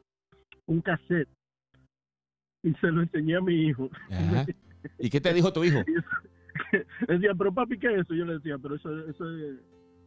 un 0.67 0.83
cassette 0.83 1.29
y 2.63 2.75
se 2.75 2.89
lo 2.93 3.01
enseñé 3.01 3.37
a 3.37 3.41
mi 3.41 3.55
hijo. 3.55 3.89
Ajá. 4.11 4.45
¿Y 4.99 5.09
qué 5.09 5.23
te 5.23 5.33
dijo 5.33 5.55
tu 5.55 5.65
hijo? 5.65 5.79
decía, 7.09 7.35
pero 7.37 7.55
papi, 7.55 7.79
¿qué 7.79 7.95
es 7.95 8.01
eso? 8.03 8.15
Yo 8.15 8.27
le 8.27 8.35
decía, 8.35 8.59
pero 8.59 8.75
eso, 8.75 9.09
eso 9.09 9.37
es... 9.37 9.57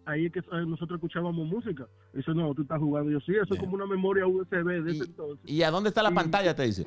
Ahí 0.05 0.27
es 0.27 0.31
que 0.31 0.39
eh, 0.39 0.65
nosotros 0.65 0.99
escuchábamos 0.99 1.45
música. 1.47 1.85
Dice, 2.13 2.33
no, 2.35 2.53
tú 2.53 2.61
estás 2.61 2.79
jugando. 2.79 3.11
Yo, 3.11 3.19
sí, 3.21 3.33
eso 3.33 3.55
es 3.55 3.59
como 3.59 3.73
una 3.73 3.87
memoria 3.87 4.25
USB 4.25 4.63
de 4.63 4.91
ese 4.91 5.03
entonces. 5.03 5.49
¿Y 5.49 5.63
a 5.63 5.71
dónde 5.71 5.89
está 5.89 6.01
la 6.01 6.11
pantalla? 6.11 6.55
Te 6.55 6.63
dice. 6.63 6.85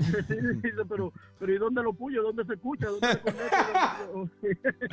Dice, 0.62 0.84
pero, 0.88 1.12
pero 1.38 1.52
¿y 1.54 1.58
dónde 1.58 1.82
lo 1.82 1.92
puyo? 1.92 2.22
¿Dónde 2.22 2.44
se 2.44 2.54
escucha? 2.54 2.86
¿Dónde 2.88 3.06
se 3.12 3.20
conecta? 3.20 3.98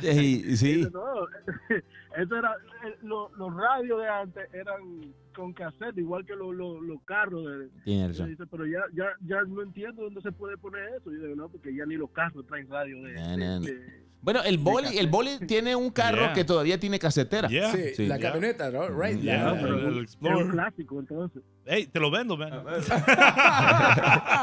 Sí. 0.00 0.42
Dice, 0.42 0.90
no, 0.92 1.26
eso 2.22 2.36
era, 2.36 2.56
eh, 2.86 2.96
lo- 3.02 3.30
los 3.36 3.54
radios 3.54 4.00
de 4.00 4.08
antes 4.08 4.54
eran 4.54 5.12
con 5.34 5.52
cassette, 5.52 5.96
igual 5.98 6.24
que 6.26 6.34
los 6.36 6.54
los- 6.54 6.80
los 6.82 7.00
carros. 7.04 7.44
De, 7.44 7.68
Tiene 7.84 8.04
y 8.04 8.08
razón. 8.08 8.28
dice, 8.30 8.44
pero 8.50 8.66
ya, 8.66 8.80
ya, 8.94 9.06
ya 9.26 9.42
no 9.42 9.62
entiendo 9.62 10.02
dónde 10.02 10.20
se 10.20 10.32
puede 10.32 10.56
poner 10.58 10.88
eso. 10.98 11.10
Y 11.10 11.16
digo, 11.16 11.34
no, 11.36 11.48
porque 11.48 11.74
ya 11.74 11.86
ni 11.86 11.94
los 11.96 12.10
carros 12.10 12.46
traen 12.46 12.68
radio 12.68 13.02
de... 13.02 13.12
No, 13.14 13.28
de- 13.30 13.36
no, 13.38 13.60
no. 13.60 13.66
de- 13.66 14.02
Bueno, 14.20 14.40
el 14.44 14.58
boli, 14.58 14.98
el 14.98 15.08
boli 15.08 15.38
tiene 15.46 15.74
un 15.74 15.90
carro 15.90 16.18
Yeah. 16.26 16.32
que 16.34 16.44
todavía 16.44 16.78
tiene 16.78 16.98
casetera. 16.98 17.48
Yeah. 17.48 17.72
Sí, 17.72 17.94
Sí. 17.96 18.06
la 18.06 18.18
Yeah. 18.18 18.32
camioneta, 18.32 18.70
¿no? 18.70 18.88
Right. 18.88 19.20
Yeah, 19.20 19.44
La- 19.44 19.54
No, 19.54 19.62
pero 19.62 19.74
el- 19.78 19.80
el 19.80 19.88
es 19.88 19.94
un 19.96 20.02
Explorer. 20.02 20.50
clásico, 20.50 21.00
entonces. 21.00 21.42
Hey, 21.64 21.88
te 21.92 22.00
lo 22.00 22.10
vendo, 22.10 22.36
man. 22.36 22.50
no, 22.50 22.62
no, 22.62 22.70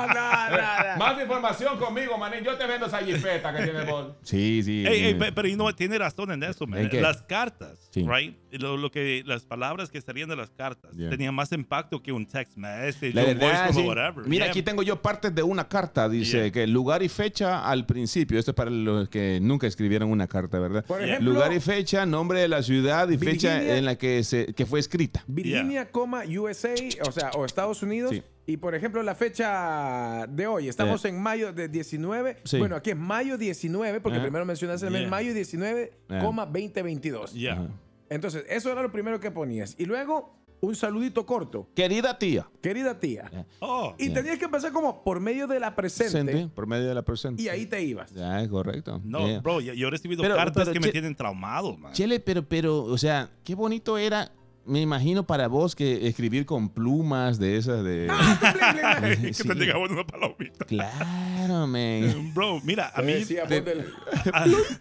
no. 0.08 0.98
Más 0.98 1.22
información 1.22 1.78
conmigo, 1.78 2.18
manín. 2.18 2.44
Yo 2.44 2.56
te 2.58 2.66
vendo 2.66 2.86
esa 2.88 3.00
jipeta 3.00 3.54
que 3.56 3.64
tiene 3.64 3.84
Bol. 3.86 4.16
Sí, 4.22 4.62
sí. 4.64 4.86
Ey, 4.88 5.04
ey, 5.06 5.14
pe- 5.16 5.32
pero 5.32 5.48
y 5.48 5.56
no, 5.56 5.74
tiene 5.76 5.98
razón 5.98 6.32
en 6.32 6.44
eso, 6.44 6.66
man. 6.66 6.90
¿En? 6.92 7.02
Las 7.02 7.22
cartas, 7.24 7.90
Sí. 7.92 8.06
right? 8.08 8.36
Lo, 8.52 8.78
lo 8.78 8.90
que, 8.90 9.22
las 9.26 9.44
palabras 9.46 9.90
que 9.90 10.02
salían 10.02 10.28
de 10.30 10.36
las 10.36 10.50
cartas 10.50 10.92
Yeah. 10.96 11.10
tenían 11.10 11.36
más 11.36 11.52
impacto 11.52 12.02
que 12.02 12.12
un 12.12 12.26
text 12.26 12.58
message, 12.58 13.10
un 13.10 13.38
voice 13.40 13.58
como 13.68 13.80
sí. 13.82 13.86
whatever. 13.88 14.26
Mira, 14.28 14.46
Yeah. 14.46 14.52
aquí 14.52 14.64
tengo 14.64 14.82
yo 14.84 15.02
partes 15.02 15.34
de 15.36 15.44
una 15.44 15.68
carta. 15.68 16.10
Dice 16.10 16.38
Yeah. 16.44 16.52
que 16.52 16.68
lugar 16.68 17.04
y 17.04 17.10
fecha 17.10 17.70
al 17.70 17.86
principio. 17.86 18.40
Esto 18.40 18.52
es 18.52 18.56
para 18.56 18.70
los 18.72 19.08
que 19.10 19.40
nunca 19.42 19.68
escribieron 19.68 20.10
una 20.10 20.28
carta, 20.28 20.58
¿verdad? 20.60 20.84
Por 20.86 21.02
ejemplo, 21.04 21.32
lugar 21.34 21.54
y 21.54 21.60
fecha, 21.60 22.06
nombre 22.06 22.40
de 22.40 22.48
la 22.48 22.64
ciudad 22.64 23.08
y 23.10 23.18
fecha 23.18 23.56
Virginia- 23.56 23.78
en 23.78 23.86
la 23.86 23.96
que, 23.98 24.24
se, 24.24 24.54
que 24.54 24.66
fue 24.66 24.80
escrita. 24.80 25.24
Virginia, 25.28 25.90
coma, 25.92 26.24
USA, 26.26 26.74
o 27.10 27.12
sea, 27.12 27.32
o 27.36 27.46
Estados 27.46 27.84
Unidos. 27.84 28.12
Sí. 28.12 28.24
Y 28.46 28.58
por 28.58 28.74
ejemplo, 28.74 29.04
la 29.04 29.14
fecha 29.16 30.26
de 30.28 30.48
hoy, 30.48 30.70
estamos 30.70 31.04
en 31.06 31.22
mayo 31.22 31.54
de 31.54 31.68
19. 31.68 32.38
Sí. 32.46 32.58
Bueno, 32.58 32.76
aquí 32.76 32.92
es 32.92 32.98
mayo 32.98 33.38
19, 33.38 34.02
porque 34.02 34.18
Ajá. 34.18 34.24
primero 34.26 34.46
mencionaste 34.46 34.88
el 34.88 34.92
mes, 34.94 35.02
Yeah. 35.02 35.10
mayo 35.12 35.34
19, 35.34 35.92
Ajá. 36.10 36.20
coma 36.26 36.46
2022. 36.46 37.34
Yeah. 37.34 37.54
Ajá. 37.54 37.68
Entonces, 38.10 38.44
eso 38.50 38.72
era 38.72 38.82
lo 38.82 38.92
primero 38.92 39.20
que 39.20 39.30
ponías. 39.30 39.76
Y 39.78 39.86
luego, 39.86 40.36
un 40.62 40.76
saludito 40.76 41.26
corto. 41.26 41.70
Querida 41.76 42.18
tía. 42.18 42.50
Querida 42.62 43.00
tía. 43.00 43.46
Oh, 43.60 43.94
Y 44.00 44.10
tenías 44.10 44.38
que 44.40 44.46
empezar 44.46 44.72
como 44.74 45.04
por 45.04 45.20
medio 45.20 45.46
de 45.48 45.60
la 45.60 45.76
presente. 45.76 46.20
Presente, 46.24 46.54
por 46.54 46.66
medio 46.68 46.88
de 46.90 46.96
la 46.96 47.04
presente. 47.04 47.42
Y 47.44 47.48
ahí 47.50 47.66
te 47.68 47.82
ibas. 47.84 48.12
Ya, 48.14 48.42
es 48.42 48.50
correcto. 48.50 49.00
no, 49.06 49.26
Yeah. 49.28 49.40
bro, 49.42 49.62
yo, 49.62 49.74
yo 49.74 49.88
he 49.88 49.92
recibido 49.92 50.22
Pero- 50.24 50.36
cartas 50.36 50.64
pero 50.66 50.74
que 50.74 50.80
che- 50.80 50.86
me 50.88 50.92
tienen 50.92 51.16
traumado, 51.16 51.78
man. 51.78 51.94
Chele, 51.94 52.20
pero, 52.20 52.44
pero, 52.44 52.84
o 52.84 52.98
sea, 52.98 53.30
qué 53.44 53.54
bonito 53.56 53.98
era, 53.98 54.32
me 54.70 54.80
imagino 54.82 55.26
para 55.26 55.48
vos 55.48 55.76
que 55.76 56.08
escribir 56.08 56.46
con 56.46 56.70
plumas 56.70 57.40
de 57.40 57.58
esas 57.58 57.84
de... 57.84 58.08
que 59.22 59.34
Sí. 59.34 59.48
te 59.48 59.56
llegaba 59.56 59.80
una 59.86 60.06
palomita. 60.06 60.64
Claro, 60.66 61.68
man. 61.68 62.34
Bro, 62.34 62.62
mira, 62.64 62.92
a 62.96 63.02
mí... 63.02 63.14
decía, 63.14 63.44
el- 63.44 63.86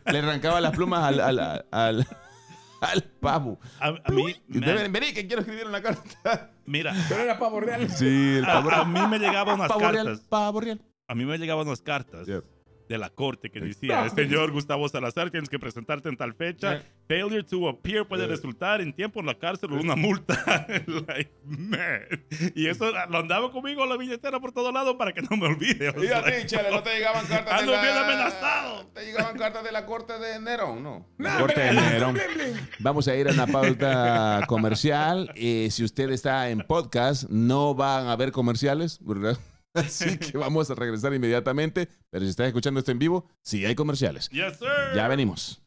Le 0.12 0.18
arrancaba 0.18 0.60
las 0.60 0.72
plumas 0.76 1.02
al, 1.04 1.20
al, 1.20 1.38
al, 1.40 1.66
al, 1.70 2.06
al 2.80 3.02
pavo. 3.20 3.58
A, 3.80 3.88
a 4.04 4.10
mí... 4.12 4.34
vení, 4.46 5.12
que 5.12 5.26
quiero 5.26 5.40
escribir 5.42 5.66
una 5.66 5.82
carta. 5.82 6.52
mira, 6.66 6.94
Pero 7.08 7.22
era 7.22 7.38
pavo 7.38 7.58
real. 7.60 7.88
Sí, 7.90 8.36
el 8.38 8.44
a, 8.44 8.58
a 8.58 8.84
mí 8.84 9.00
me 9.10 9.18
llegaban 9.18 9.56
unas 9.56 9.68
pavo 9.68 9.80
cartas. 9.80 10.04
real, 10.04 10.20
pavo 10.28 10.60
real. 10.60 10.80
A 11.08 11.14
mí 11.14 11.24
me 11.24 11.38
llegaban 11.38 11.66
unas 11.66 11.80
cartas 11.80 12.26
Yeah. 12.26 12.42
De 12.88 12.98
la 12.98 13.10
corte 13.10 13.50
que 13.50 13.60
decía, 13.60 14.08
señor 14.10 14.50
Gustavo 14.50 14.88
Salazar, 14.88 15.30
tienes 15.30 15.50
que 15.50 15.58
presentarte 15.58 16.08
en 16.08 16.16
tal 16.16 16.34
fecha. 16.34 16.82
Failure 17.06 17.42
to 17.42 17.68
appear 17.68 18.06
puede 18.06 18.26
resultar 18.26 18.80
en 18.80 18.92
tiempo 18.92 19.20
en 19.20 19.26
la 19.26 19.34
cárcel 19.34 19.72
o 19.72 19.76
una 19.76 19.94
multa. 19.94 20.66
like, 21.06 21.30
man. 21.44 22.02
Y 22.54 22.66
eso 22.66 22.90
lo 23.08 23.18
andaba 23.18 23.52
conmigo 23.52 23.84
la 23.86 23.96
billetera 23.96 24.40
por 24.40 24.52
todos 24.52 24.72
lados 24.72 24.96
para 24.96 25.12
que 25.12 25.22
no 25.22 25.36
me 25.36 25.46
olvide. 25.46 25.90
O 25.90 26.02
Y 26.02 26.08
a 26.08 26.24
ti, 26.24 26.46
Chele, 26.46 26.70
no 26.70 26.82
te 26.82 26.94
llegaban 26.94 27.26
cartas 27.28 27.54
de 27.54 27.60
Ando 27.60 27.72
la... 27.72 27.82
bien 27.82 27.96
amenazado. 27.96 28.86
Te 28.94 29.04
llegaban 29.04 29.36
cartas 29.36 29.64
de 29.64 29.72
la 29.72 29.84
corte 29.84 30.18
de 30.18 30.40
Nerón, 30.40 30.82
¿no? 30.82 31.06
Corte 31.38 31.60
de 31.60 31.72
Nerón. 31.72 32.18
Vamos 32.78 33.06
a 33.08 33.14
ir 33.14 33.28
a 33.28 33.32
una 33.32 33.46
pauta 33.46 34.44
comercial. 34.46 35.30
Eh, 35.34 35.68
si 35.70 35.84
usted 35.84 36.10
está 36.10 36.48
en 36.48 36.60
podcast, 36.60 37.28
no 37.28 37.74
van 37.74 38.06
a 38.06 38.12
haber 38.12 38.32
comerciales, 38.32 38.98
¿verdad? 39.02 39.38
Así 39.74 40.16
que 40.18 40.36
vamos 40.38 40.70
a 40.70 40.74
regresar 40.74 41.12
inmediatamente. 41.14 41.88
Pero 42.10 42.24
si 42.24 42.30
estás 42.30 42.46
escuchando 42.48 42.80
esto 42.80 42.90
en 42.92 42.98
vivo, 42.98 43.28
sí 43.42 43.64
hay 43.64 43.74
comerciales. 43.74 44.28
yes, 44.30 44.58
sir. 44.58 44.68
Ya 44.94 45.06
venimos. 45.08 45.60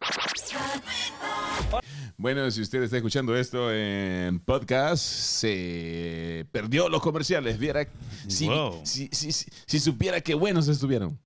Bueno, 2.18 2.50
si 2.52 2.62
usted 2.62 2.84
está 2.84 2.98
escuchando 2.98 3.36
esto 3.36 3.72
en 3.74 4.40
podcast, 4.42 5.04
se 5.04 6.46
perdió 6.52 6.88
los 6.90 7.02
comerciales. 7.02 7.58
Viera 7.58 7.88
si, 8.28 8.48
Wow. 8.48 8.82
si, 8.86 9.10
si- 9.12 9.32
si- 9.32 9.50
si 9.66 9.80
supiera 9.80 10.22
qué 10.22 10.34
buenos 10.36 10.68
estuvieron. 10.68 11.20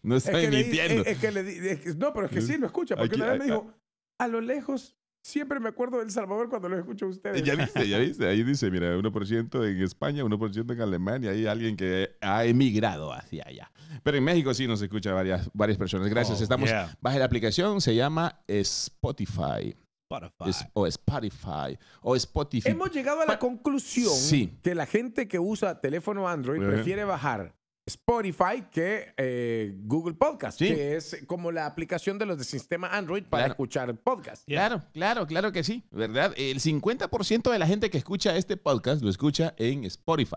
No 0.04 0.15
Es 0.15 0.26
está 0.26 0.39
que 0.39 0.50
le 0.50 0.58
di- 0.58 0.63
mintiendo. 0.63 1.04
es- 1.06 1.17
que 1.17 1.32
le 1.32 1.71
es 1.71 1.80
que- 1.82 1.95
no, 1.95 2.13
pero 2.13 2.28
es 2.28 2.32
que 2.32 2.41
sí 2.41 2.58
lo 2.58 2.67
escucha. 2.67 2.95
Porque 2.95 3.15
Aquí- 3.15 3.21
una 3.21 3.32
vez 3.32 3.39
me 3.39 3.45
dijo, 3.45 3.73
a 4.19 4.28
lo 4.28 4.41
lejos, 4.41 4.95
siempre 5.27 5.59
me 5.59 5.69
acuerdo 5.69 5.97
de 5.97 6.03
El 6.05 6.11
Salvador 6.11 6.49
cuando 6.49 6.69
lo 6.69 6.77
escucho 6.79 7.05
a 7.05 7.09
ustedes. 7.09 7.43
Ya 7.43 7.55
viste, 7.55 7.87
ya 7.87 7.97
viste. 7.99 8.25
Ahí 8.27 8.43
dice, 8.43 8.71
mira, 8.71 8.95
1% 8.97 9.67
en 9.69 9.81
España, 9.83 10.23
1% 10.23 10.73
en 10.73 10.81
Alemania. 10.81 11.31
Hay 11.31 11.45
alguien 11.45 11.75
que 11.75 12.15
ha 12.21 12.45
emigrado 12.45 13.11
hacia 13.13 13.43
allá. 13.45 13.71
Pero 14.03 14.17
en 14.17 14.23
México 14.23 14.53
sí 14.53 14.67
nos 14.67 14.81
escucha 14.81 15.13
varias, 15.13 15.49
varias 15.53 15.77
personas. 15.77 16.09
Gracias. 16.09 16.39
Oh, 16.39 16.43
Estamos, 16.43 16.69
yeah. 16.69 16.95
baje 17.01 17.19
la 17.19 17.25
aplicación, 17.25 17.81
se 17.81 17.93
llama 17.95 18.39
Spotify. 18.47 19.75
Spotify. 20.09 20.49
Es- 20.49 20.65
o 20.73 20.87
Spotify. 20.87 21.77
O 22.01 22.15
Spotify. 22.15 22.69
Hemos 22.69 22.91
llegado 22.91 23.21
a 23.21 23.25
la 23.25 23.37
conclusión 23.37 24.13
Sí. 24.13 24.57
que 24.63 24.73
la 24.73 24.85
gente 24.85 25.27
que 25.27 25.39
usa 25.39 25.81
teléfono 25.81 26.27
Android 26.29 26.61
Ajá. 26.61 26.71
prefiere 26.71 27.03
bajar 27.03 27.53
Spotify 27.88 28.63
que 28.71 29.13
eh, 29.17 29.73
Google 29.84 30.13
Podcast, 30.15 30.60
Sí. 30.60 30.67
que 30.67 30.95
es 30.97 31.23
como 31.26 31.52
la 31.52 31.65
aplicación 31.65 32.17
de 32.19 32.26
los 32.26 32.38
de 32.38 32.43
sistema 32.43 32.89
Android 32.89 33.23
para 33.23 33.43
Claro. 33.43 33.54
escuchar 33.54 33.95
podcast. 33.97 34.45
Claro, 34.45 34.84
claro, 34.93 35.26
claro 35.26 35.52
que 35.52 35.63
sí, 35.63 35.84
¿verdad? 35.91 36.34
El 36.38 36.60
50% 36.60 37.50
de 37.52 37.60
la 37.60 37.65
gente 37.67 37.89
que 37.89 37.97
escucha 37.97 38.36
este 38.36 38.58
podcast 38.58 39.02
lo 39.02 39.10
escucha 39.10 39.54
en 39.58 39.86
Spotify. 39.86 40.36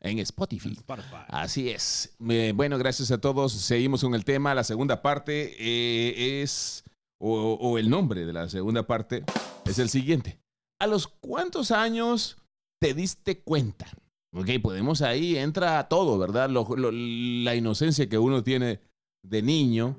En 0.00 0.18
Spotify. 0.18 0.72
Spotify. 0.72 1.24
Así 1.28 1.70
es. 1.70 2.14
Eh, 2.28 2.52
bueno, 2.54 2.76
gracias 2.78 3.10
a 3.10 3.18
todos. 3.18 3.52
Seguimos 3.52 4.02
con 4.02 4.14
el 4.14 4.24
tema. 4.26 4.54
La 4.54 4.62
segunda 4.62 5.00
parte 5.00 5.56
eh, 5.58 6.42
es, 6.42 6.84
o, 7.18 7.54
o 7.54 7.78
el 7.78 7.88
nombre 7.88 8.26
de 8.26 8.32
la 8.34 8.48
segunda 8.50 8.86
parte 8.86 9.24
es 9.64 9.78
el 9.78 9.88
siguiente. 9.88 10.38
¿A 10.78 10.86
los 10.86 11.08
cuántos 11.08 11.70
años 11.70 12.36
te 12.78 12.92
diste 12.92 13.40
cuenta? 13.40 13.86
Ok, 14.36 14.50
podemos 14.62 15.00
ahí, 15.02 15.36
entra 15.36 15.88
todo, 15.88 16.18
¿verdad? 16.18 16.50
Lo- 16.50 16.68
lo- 16.76 16.92
la 16.92 17.54
inocencia 17.54 18.08
que 18.08 18.18
uno 18.18 18.42
tiene 18.42 18.80
de 19.22 19.40
niño, 19.42 19.96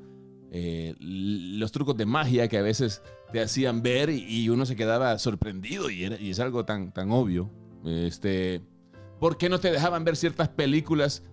eh, 0.52 0.95
los 1.00 1.71
trucos 1.71 1.97
de 1.97 2.06
magia 2.06 2.47
que 2.47 2.58
a 2.58 2.62
veces 2.62 3.02
te 3.34 3.41
hacían 3.41 3.82
ver 3.82 4.10
y, 4.10 4.23
y 4.43 4.50
uno 4.50 4.65
se 4.65 4.76
quedaba 4.76 5.17
sorprendido 5.17 5.89
y, 5.89 6.04
era- 6.04 6.21
y 6.21 6.30
es 6.30 6.39
algo 6.39 6.65
tan, 6.65 6.93
tan 6.93 7.12
obvio. 7.12 7.50
Este, 7.84 8.62
¿Por 9.19 9.38
qué 9.38 9.50
no 9.50 9.60
te 9.60 9.71
dejaban 9.71 10.04
ver 10.04 10.15
ciertas 10.15 10.50
películas 10.50 11.23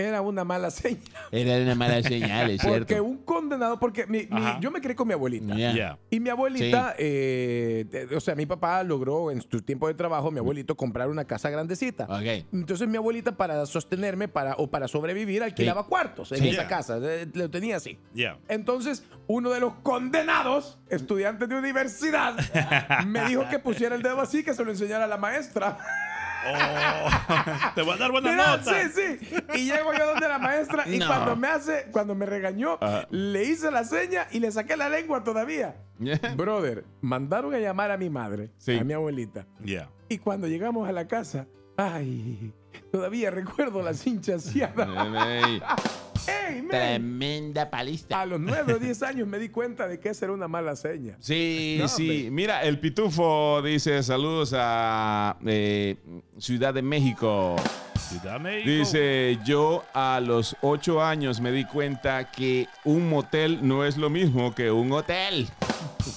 era 0.00 0.20
una 0.22 0.44
mala 0.44 0.70
señal. 0.70 1.02
Era 1.30 1.62
una 1.62 1.74
mala 1.74 2.02
señal, 2.02 2.50
es 2.50 2.60
Porque 2.62 2.84
cierto. 2.94 3.04
un 3.04 3.18
condenado, 3.18 3.78
porque 3.78 4.06
mi- 4.06 4.26
mi- 4.30 4.60
yo 4.60 4.70
me 4.70 4.80
crié 4.80 4.94
con 4.96 5.06
mi 5.08 5.14
abuelita. 5.14 5.54
Ya. 5.56 5.72
Yeah. 5.72 5.98
Y 6.10 6.20
mi 6.20 6.28
abuelita, 6.30 6.94
eh, 6.98 7.84
de- 7.90 8.16
o 8.16 8.20
sea, 8.20 8.34
mi 8.34 8.46
papá 8.46 8.82
logró 8.82 9.30
en 9.30 9.42
su 9.42 9.62
tiempo 9.62 9.86
de 9.88 9.94
trabajo, 9.94 10.30
mi 10.30 10.38
abuelito, 10.38 10.76
comprar 10.76 11.08
una 11.08 11.24
casa 11.24 11.50
grandecita. 11.50 12.04
Ok. 12.04 12.46
Entonces 12.52 12.88
mi 12.88 12.96
abuelita 12.96 13.36
para 13.36 13.64
sostenerme 13.66 14.28
para, 14.28 14.54
o 14.56 14.68
para 14.70 14.88
sobrevivir 14.88 15.42
alquilaba 15.42 15.86
cuartos 15.86 16.32
en 16.32 16.38
Sí. 16.38 16.48
esa 16.48 16.62
Yeah. 16.62 16.68
casa. 16.68 16.98
Eh, 17.02 17.28
Lo 17.34 17.50
tenía 17.50 17.76
así. 17.76 17.98
Yeah. 18.14 18.38
Entonces, 18.48 19.04
uno 19.26 19.50
de 19.50 19.60
los 19.60 19.74
condenados, 19.82 20.78
estudiantes 20.88 21.48
de 21.48 21.56
universidad, 21.56 22.34
me 23.06 23.24
dijo 23.26 23.48
que 23.48 23.58
pusiera 23.58 23.94
el 23.94 24.02
dedo 24.02 24.20
así, 24.20 24.42
que 24.42 24.54
se 24.54 24.64
lo 24.64 24.70
enseñara 24.70 25.04
a 25.04 25.08
la 25.08 25.16
maestra. 25.18 25.78
Oh. 26.46 27.08
Te 27.74 27.82
voy 27.82 27.94
a 27.94 27.96
dar 27.96 28.10
buena 28.10 28.30
Mira, 28.32 28.56
nota. 28.56 28.72
Sí, 28.88 29.18
sí. 29.18 29.36
Y 29.54 29.64
llego 29.66 29.92
yo 29.92 30.06
donde 30.06 30.28
la 30.28 30.38
maestra 30.38 30.88
y 30.88 30.98
No. 30.98 31.06
cuando 31.06 31.36
me 31.36 31.48
hace, 31.48 31.86
cuando 31.92 32.14
me 32.14 32.26
regañó, 32.26 32.78
Ajá. 32.80 33.06
le 33.10 33.44
hice 33.44 33.70
la 33.70 33.84
seña 33.84 34.26
y 34.30 34.40
le 34.40 34.50
saqué 34.50 34.76
la 34.76 34.88
lengua 34.88 35.22
todavía. 35.22 35.76
Brother, 36.36 36.84
mandaron 37.02 37.54
a 37.54 37.58
llamar 37.58 37.90
a 37.90 37.96
mi 37.96 38.08
madre, 38.10 38.50
Sí. 38.58 38.78
a 38.78 38.84
mi 38.84 38.92
abuelita. 38.94 39.46
Yeah. 39.62 39.90
Y 40.08 40.18
cuando 40.18 40.46
llegamos 40.46 40.88
a 40.88 40.92
la 40.92 41.06
casa, 41.06 41.46
ay, 41.76 42.52
todavía 42.90 43.30
recuerdo 43.30 43.82
la 43.82 43.92
cincha 43.94 44.38
asiada. 46.22 46.48
Ey, 46.48 46.54
¡Ey, 46.56 46.62
man! 46.62 46.70
Tremenda 46.70 47.70
paliza. 47.70 48.20
A 48.20 48.26
los 48.26 48.40
9 48.40 48.74
o 48.74 48.78
10 48.78 49.02
años 49.02 49.28
me 49.28 49.38
di 49.38 49.48
cuenta 49.48 49.86
de 49.88 49.98
que 50.00 50.10
esa 50.10 50.26
era 50.26 50.34
una 50.34 50.48
mala 50.48 50.76
seña. 50.76 51.16
Sí, 51.20 51.76
No, 51.80 51.88
sí. 51.88 52.08
hombre. 52.10 52.30
Mira, 52.30 52.62
el 52.62 52.78
pitufo 52.78 53.60
dice 53.62 54.02
saludos 54.02 54.54
a 54.56 55.36
eh, 55.46 55.96
Ciudad 56.38 56.74
de 56.74 56.82
México. 56.82 57.56
Ciudad 57.98 58.40
México. 58.40 58.68
Dice, 58.70 59.38
yo 59.44 59.84
a 59.94 60.20
los 60.20 60.56
ocho 60.62 61.02
años 61.02 61.40
me 61.40 61.52
di 61.52 61.64
cuenta 61.64 62.30
que 62.30 62.66
un 62.84 63.08
motel 63.08 63.60
no 63.66 63.84
es 63.84 63.96
lo 63.96 64.10
mismo 64.10 64.54
que 64.54 64.70
un 64.70 64.90
hotel. 64.92 65.48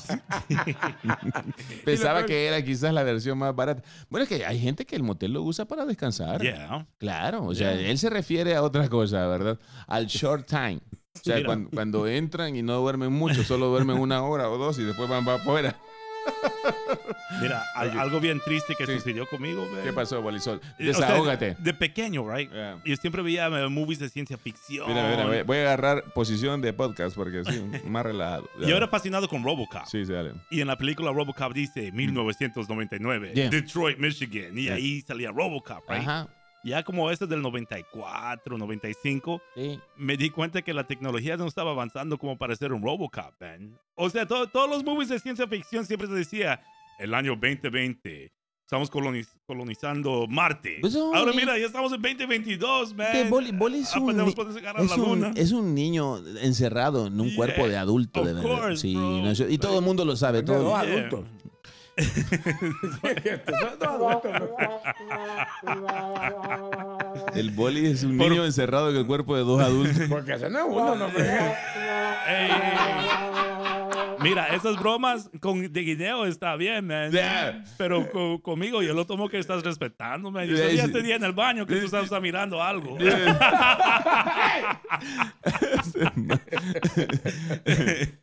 Pensaba 1.85 2.25
que 2.25 2.47
era 2.47 2.63
quizás 2.63 2.93
la 2.93 3.03
versión 3.03 3.37
más 3.37 3.55
barata. 3.55 3.83
Bueno, 4.09 4.23
es 4.23 4.29
que 4.29 4.45
hay 4.45 4.59
gente 4.59 4.85
que 4.85 4.95
el 4.95 5.03
motel 5.03 5.33
lo 5.33 5.43
usa 5.43 5.65
para 5.65 5.85
descansar. 5.85 6.41
Yeah. 6.41 6.87
Claro, 6.97 7.45
o 7.45 7.55
sea, 7.55 7.73
él 7.73 7.97
se 7.97 8.09
refiere 8.09 8.55
a 8.55 8.63
otra 8.63 8.89
cosa, 8.89 9.27
¿verdad? 9.27 9.59
Al 9.87 10.07
short 10.07 10.47
time. 10.47 10.79
O 11.15 11.19
sea, 11.23 11.43
cuando, 11.45 11.69
cuando 11.69 12.07
entran 12.07 12.55
y 12.55 12.63
no 12.63 12.79
duermen 12.79 13.11
mucho, 13.13 13.43
solo 13.43 13.67
duermen 13.67 13.97
una 13.97 14.23
hora 14.23 14.49
o 14.49 14.57
dos 14.57 14.79
y 14.79 14.83
después 14.83 15.07
van 15.09 15.23
para 15.23 15.37
afuera. 15.37 15.75
Mira, 17.41 17.63
al- 17.75 17.99
algo 17.99 18.19
bien 18.19 18.39
triste 18.39 18.75
que 18.75 18.86
Sí. 18.86 18.93
sucedió 18.93 19.25
conmigo. 19.27 19.67
¿Qué 19.83 19.91
pasó, 19.91 20.21
Bolisol? 20.21 20.62
Eh, 20.79 20.89
o 20.89 20.93
sea, 20.93 21.07
Desahógate. 21.07 21.55
de 21.59 21.73
pequeño, 21.73 22.29
right? 22.31 22.51
Yeah. 22.51 22.77
Yo 22.86 22.95
siempre 22.97 23.21
veía 23.21 23.47
eh, 23.47 23.69
movies 23.69 23.99
de 23.99 24.09
ciencia 24.09 24.38
ficción. 24.38 24.88
Mira, 24.88 25.09
mira, 25.09 25.25
voy- 25.25 25.41
voy 25.43 25.57
a 25.57 25.62
agarrar 25.62 26.03
posición 26.13 26.62
de 26.62 26.73
podcast 26.73 27.15
porque 27.15 27.43
sí, 27.45 27.63
más 27.86 28.03
relajado. 28.05 28.49
Yo 28.59 28.75
era 28.77 28.86
apasionado 28.86 29.27
con 29.27 29.43
Robocop. 29.43 29.86
Sí, 29.86 30.05
sí, 30.05 30.13
dale. 30.13 30.33
Y 30.49 30.62
en 30.62 30.67
la 30.67 30.77
película 30.77 31.12
Robocop 31.12 31.53
dice 31.53 31.91
1999, 31.91 33.31
Yeah. 33.33 33.49
Detroit, 33.49 33.97
Michigan. 33.97 34.57
Y 34.57 34.69
ahí 34.69 35.01
salía 35.01 35.31
Robocop, 35.31 35.89
right? 35.89 36.01
Ajá. 36.01 36.27
Ya 36.63 36.84
como 36.84 37.12
ese 37.12 37.28
del 37.28 37.41
94, 37.41 38.58
95, 38.58 39.41
Sí. 39.56 39.80
me 39.97 40.15
di 40.17 40.30
cuenta 40.30 40.62
que 40.62 40.73
la 40.73 40.86
tecnología 40.86 41.36
no 41.38 41.45
estaba 41.47 41.71
avanzando 41.71 42.17
como 42.17 42.38
para 42.38 42.56
ser 42.56 42.71
un 42.73 42.82
Robocop, 42.82 43.34
man. 43.41 43.78
O 43.95 44.10
sea, 44.10 44.26
to- 44.26 44.47
todos 44.47 44.69
los 44.69 44.84
movies 44.84 45.10
de 45.10 45.19
ciencia 45.19 45.47
ficción 45.47 45.86
siempre 45.86 46.08
se 46.08 46.13
decía, 46.13 46.62
el 46.99 47.13
año 47.13 47.36
2020, 47.36 48.32
estamos 48.65 48.89
coloniz- 48.89 49.28
colonizando 49.45 50.26
Marte. 50.28 50.78
Pues. 50.82 50.95
Ahora 50.95 51.34
mira, 51.36 51.58
ya 51.58 51.65
estamos 51.65 51.91
en 51.91 52.02
2022, 52.02 52.95
man. 52.95 53.08
Que 53.12 53.23
Boli, 53.30 53.52
Boli 53.52 53.80
es, 53.80 53.95
un, 53.95 54.10
Apenas 54.12 54.28
ni- 54.28 54.32
podemos 54.34 54.56
llegar 54.56 54.78
a 54.78 54.82
es, 54.84 54.97
un, 54.97 55.38
es 55.38 55.52
un 55.52 55.76
niño 55.76 56.17
encerrado 56.41 57.08
en 57.08 57.19
un 57.19 57.28
Yeah, 57.28 57.36
cuerpo 57.36 57.67
de 57.67 57.78
adulto, 57.78 58.21
of 58.21 58.28
de 58.28 58.34
verdad. 58.34 58.49
course, 58.49 58.78
sí, 58.78 58.93
no, 58.95 59.32
y 59.49 59.58
todo 59.58 59.80
el 59.80 59.86
mundo 59.86 60.06
lo 60.06 60.15
sabe. 60.15 60.41
De 60.41 60.54
dos 60.54 60.63
Todo, 60.63 60.86
Yeah. 60.86 61.10
El 67.36 67.51
boli 67.51 67.88
es 67.88 68.03
un 68.03 68.17
Por- 68.17 68.29
niño 68.29 68.45
encerrado 68.45 68.89
en 68.89 68.97
el 68.97 69.06
cuerpo 69.06 69.36
de 69.36 69.43
dos 69.43 69.62
adultos. 69.62 70.03
Porque 70.10 70.34
ese 70.34 70.49
no 70.49 70.60
es 70.60 70.65
uno, 70.67 70.95
no. 70.95 71.08
Ey, 71.08 72.49
Mira, 74.23 74.47
esas 74.55 74.77
bromas 74.79 75.29
con 75.39 75.71
de 75.71 75.81
guineo 75.81 76.25
está 76.25 76.55
bien, 76.55 76.88
man. 76.88 77.12
Yeah. 77.12 77.63
Pero 77.77 78.09
co- 78.12 78.41
conmigo 78.41 78.81
yo 78.81 78.93
lo 78.93 79.05
tomo 79.05 79.29
que 79.29 79.38
estás 79.38 79.63
respetando, 79.63 80.31
man. 80.31 80.47
Yo 80.47 80.55
Yeah, 80.55 80.65
sabía 80.67 80.83
este 80.86 81.01
día 81.03 81.15
en 81.15 81.23
el 81.23 81.33
baño 81.33 81.65
que 81.65 81.75
tú 81.75 81.86
estabas 81.86 82.09
mirando 82.21 82.62
algo. 82.63 82.97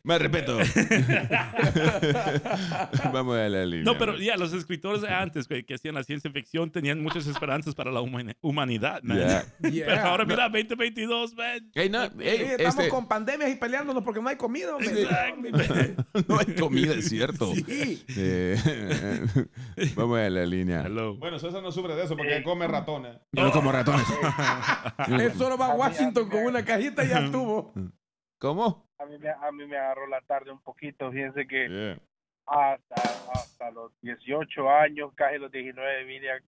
Más 0.03 0.21
respeto. 0.21 0.57
Vamos 3.13 3.37
a 3.37 3.49
la 3.49 3.65
línea. 3.65 3.83
No, 3.85 3.97
pero 3.97 4.17
ya, 4.17 4.35
los 4.37 4.53
escritores 4.53 5.01
de 5.01 5.09
antes 5.09 5.47
que, 5.47 5.63
que 5.65 5.73
hacían 5.75 5.95
la 5.95 6.03
ciencia 6.03 6.29
ficción 6.31 6.69
tenían 6.71 7.01
muchas 7.01 7.27
esperanzas 7.27 7.75
para 7.75 7.91
la 7.91 8.01
humani- 8.01 8.35
humanidad, 8.41 9.01
man. 9.03 9.17
Yeah. 9.17 9.45
Yeah. 9.71 9.85
Pero 9.87 10.01
ahora 10.01 10.25
mira, 10.25 10.49
2022, 10.49 11.33
man. 11.35 11.71
Ey, 11.75 11.89
no, 11.89 12.03
ey, 12.03 12.09
Sí, 12.19 12.27
estamos 12.43 12.75
este, 12.79 12.89
con 12.89 13.07
pandemias 13.07 13.51
y 13.51 13.55
peleándonos 13.55 14.03
porque 14.03 14.21
no 14.21 14.27
hay 14.29 14.35
comida. 14.35 14.75
hombre. 14.75 15.07
no 16.27 16.39
hay 16.39 16.55
comida, 16.55 16.93
es 16.93 17.09
cierto. 17.09 17.53
Sí. 17.53 18.03
Eh, 18.17 18.55
vamos 19.95 20.19
a 20.19 20.29
la 20.29 20.45
línea. 20.45 20.83
Hello. 20.85 21.15
Bueno, 21.17 21.39
César 21.39 21.61
no 21.61 21.71
sufre 21.71 21.95
de 21.95 22.03
eso 22.03 22.15
porque 22.15 22.41
come 22.43 22.67
ratones. 22.67 23.17
Yo 23.31 23.43
no 23.43 23.51
como 23.51 23.71
ratones. 23.71 24.05
Él 25.07 25.33
solo 25.33 25.57
va 25.57 25.67
a 25.71 25.75
Washington 25.75 26.29
con 26.29 26.45
una 26.45 26.63
cajita 26.65 27.03
y 27.03 27.09
ya 27.09 27.19
estuvo. 27.19 27.73
¿Cómo? 28.39 28.89
A 28.97 29.05
mí, 29.05 29.17
me, 29.17 29.29
a 29.29 29.51
mí 29.51 29.65
me 29.65 29.77
agarró 29.77 30.07
la 30.07 30.21
tarde 30.21 30.51
un 30.51 30.61
poquito. 30.61 31.11
Fíjense 31.11 31.47
que 31.47 31.67
Yeah. 31.69 31.99
hasta, 32.45 32.95
hasta 33.33 33.71
los 33.71 33.91
18 34.01 34.69
años, 34.69 35.11
casi 35.15 35.37
los 35.37 35.51
19, 35.51 36.03
vine 36.05 36.29
a, 36.31 36.39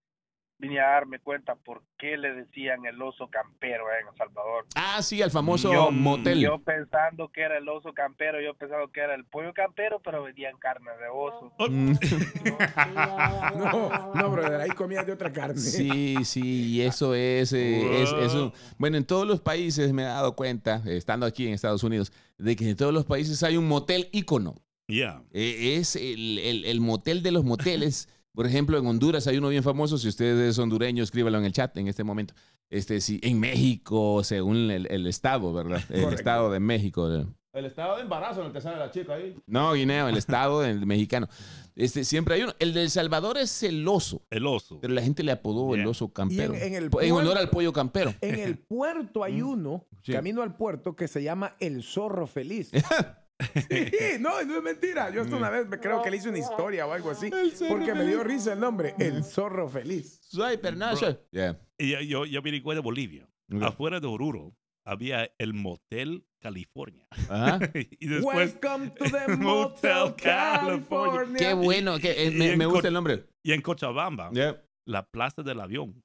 vine 0.58 0.80
a 0.80 0.86
darme 0.90 1.18
cuenta 1.18 1.56
por 1.56 1.82
qué 1.98 2.16
le 2.16 2.32
decían 2.32 2.86
el 2.86 3.00
oso 3.02 3.28
campero 3.28 3.84
eh, 3.90 4.00
en 4.02 4.08
El 4.08 4.16
Salvador. 4.16 4.66
Ah, 4.76 5.02
sí, 5.02 5.20
el 5.20 5.30
famoso 5.30 5.72
yo, 5.72 5.90
motel. 5.90 6.40
yo 6.40 6.58
pensando 6.60 7.28
que 7.28 7.42
era 7.42 7.58
el 7.58 7.68
oso 7.68 7.92
campero, 7.92 8.40
yo 8.40 8.54
pensaba 8.54 8.90
que 8.92 9.00
era 9.00 9.14
el 9.14 9.24
pollo 9.24 9.52
campero, 9.52 10.00
pero 10.02 10.22
vendían 10.22 10.56
carne 10.58 10.90
de 11.00 11.08
oso. 11.12 11.52
Mm, 11.68 11.92
No, 13.56 14.14
no, 14.14 14.30
brother, 14.30 14.60
ahí 14.60 14.70
comías 14.70 15.06
de 15.06 15.12
otra 15.12 15.32
carne. 15.32 15.58
Sí, 15.60 16.16
sí, 16.24 16.72
y 16.74 16.80
eso 16.82 17.14
es, 17.14 17.52
eh, 17.52 18.02
es, 18.02 18.12
es 18.12 18.34
un- 18.34 18.52
Bueno, 18.78 18.96
en 18.96 19.04
todos 19.04 19.26
los 19.26 19.40
países 19.40 19.92
me 19.92 20.02
he 20.02 20.06
dado 20.06 20.34
cuenta, 20.36 20.82
estando 20.86 21.26
aquí 21.26 21.46
en 21.46 21.54
Estados 21.54 21.82
Unidos, 21.84 22.12
de 22.38 22.56
que 22.56 22.68
en 22.70 22.76
todos 22.76 22.92
los 22.94 23.04
países 23.04 23.42
hay 23.42 23.56
un 23.56 23.66
motel 23.68 24.08
ícono. 24.12 24.54
Yeah. 24.86 25.22
Eh, 25.32 25.76
es 25.78 25.96
el, 25.96 26.38
el- 26.38 26.64
el 26.64 26.80
motel 26.80 27.22
de 27.22 27.32
los 27.32 27.44
moteles. 27.44 28.08
Por 28.34 28.46
ejemplo, 28.46 28.76
en 28.78 28.86
Honduras 28.86 29.26
hay 29.28 29.38
uno 29.38 29.48
bien 29.48 29.62
famoso. 29.62 29.96
Si 29.96 30.08
usted 30.08 30.36
es 30.40 30.58
hondureño, 30.58 31.02
escríbalo 31.04 31.38
en 31.38 31.44
el 31.44 31.52
chat 31.52 31.76
en 31.76 31.86
este 31.88 32.02
momento. 32.04 32.34
Este, 32.68 33.00
sí, 33.00 33.20
en 33.22 33.38
México, 33.38 34.24
según 34.24 34.70
el, 34.70 34.86
el 34.90 35.06
estado, 35.06 35.52
¿verdad? 35.52 35.78
El 35.88 36.00
Correcto. 36.02 36.14
estado 36.14 36.50
de 36.50 36.58
México. 36.60 37.08
El 37.52 37.66
estado 37.66 37.94
de 37.96 38.02
embarazo 38.02 38.40
en 38.40 38.46
el 38.48 38.52
que 38.52 38.60
sale 38.60 38.78
la 38.78 38.90
chica 38.90 39.14
ahí. 39.14 39.36
No, 39.46 39.72
Guineo, 39.74 40.08
el 40.08 40.16
estado 40.16 40.60
del 40.62 40.84
mexicano. 40.84 41.28
Este, 41.76 42.04
siempre 42.04 42.34
hay 42.34 42.42
uno. 42.42 42.52
El 42.58 42.74
de 42.74 42.82
El 42.82 42.90
Salvador 42.90 43.38
es 43.38 43.62
el 43.62 43.86
oso, 43.86 44.22
El 44.30 44.46
oso. 44.46 44.80
pero 44.80 44.92
la 44.92 45.02
gente 45.02 45.22
le 45.22 45.30
apodó 45.30 45.72
el 45.76 45.86
oso 45.86 46.12
campero. 46.12 46.54
Y 46.54 46.56
en- 46.56 46.62
en 46.64 46.74
el 46.74 46.84
en 47.00 47.12
honor 47.12 47.24
puerto- 47.24 47.38
al 47.40 47.50
pollo 47.50 47.72
campero. 47.72 48.14
En 48.20 48.34
el 48.40 48.58
puerto 48.58 49.22
hay 49.22 49.40
uno, 49.42 49.86
Sí. 50.02 50.12
camino 50.12 50.42
al 50.42 50.56
puerto, 50.56 50.96
que 50.96 51.06
se 51.06 51.22
llama 51.22 51.54
El 51.60 51.84
Zorro 51.84 52.26
Feliz. 52.26 52.70
Sí, 53.40 53.90
no, 54.20 54.42
no 54.44 54.56
es 54.58 54.62
mentira. 54.62 55.10
Yo 55.10 55.22
hasta 55.22 55.36
una 55.36 55.50
vez 55.50 55.66
me 55.68 55.78
creo 55.78 56.02
que 56.02 56.10
le 56.10 56.16
hice 56.18 56.28
una 56.28 56.38
historia 56.38 56.86
o 56.86 56.92
algo 56.92 57.10
así. 57.10 57.30
Porque 57.68 57.94
me 57.94 58.06
dio 58.06 58.22
risa 58.24 58.52
el 58.52 58.60
nombre, 58.60 58.94
El 58.98 59.24
Zorro 59.24 59.68
Feliz. 59.68 60.20
Soy 60.22 60.56
Pernal, 60.58 60.96
soy- 60.96 61.18
Yeah. 61.32 61.58
Y 61.78 61.90
yo, 61.90 62.00
yo, 62.00 62.24
yo 62.26 62.38
averigué 62.40 62.74
de 62.74 62.80
Bolivia. 62.80 63.28
Afuera 63.62 64.00
de 64.00 64.06
Oruro 64.06 64.54
había 64.86 65.30
el 65.38 65.54
Motel 65.54 66.26
California. 66.40 67.06
Ajá. 67.28 67.58
y 67.74 68.06
después, 68.06 68.56
Welcome 68.62 68.90
to 68.90 69.04
the 69.04 69.36
Motel 69.36 70.14
California. 70.16 71.36
Qué 71.38 71.54
bueno, 71.54 71.98
que, 71.98 72.26
eh, 72.26 72.30
me, 72.30 72.56
me 72.56 72.66
gusta 72.66 72.88
el 72.88 72.94
nombre. 72.94 73.26
y 73.42 73.52
en 73.52 73.62
Cochabamba, 73.62 74.30
Yeah. 74.32 74.62
la 74.86 75.06
plaza 75.06 75.42
del 75.42 75.60
avión. 75.60 76.02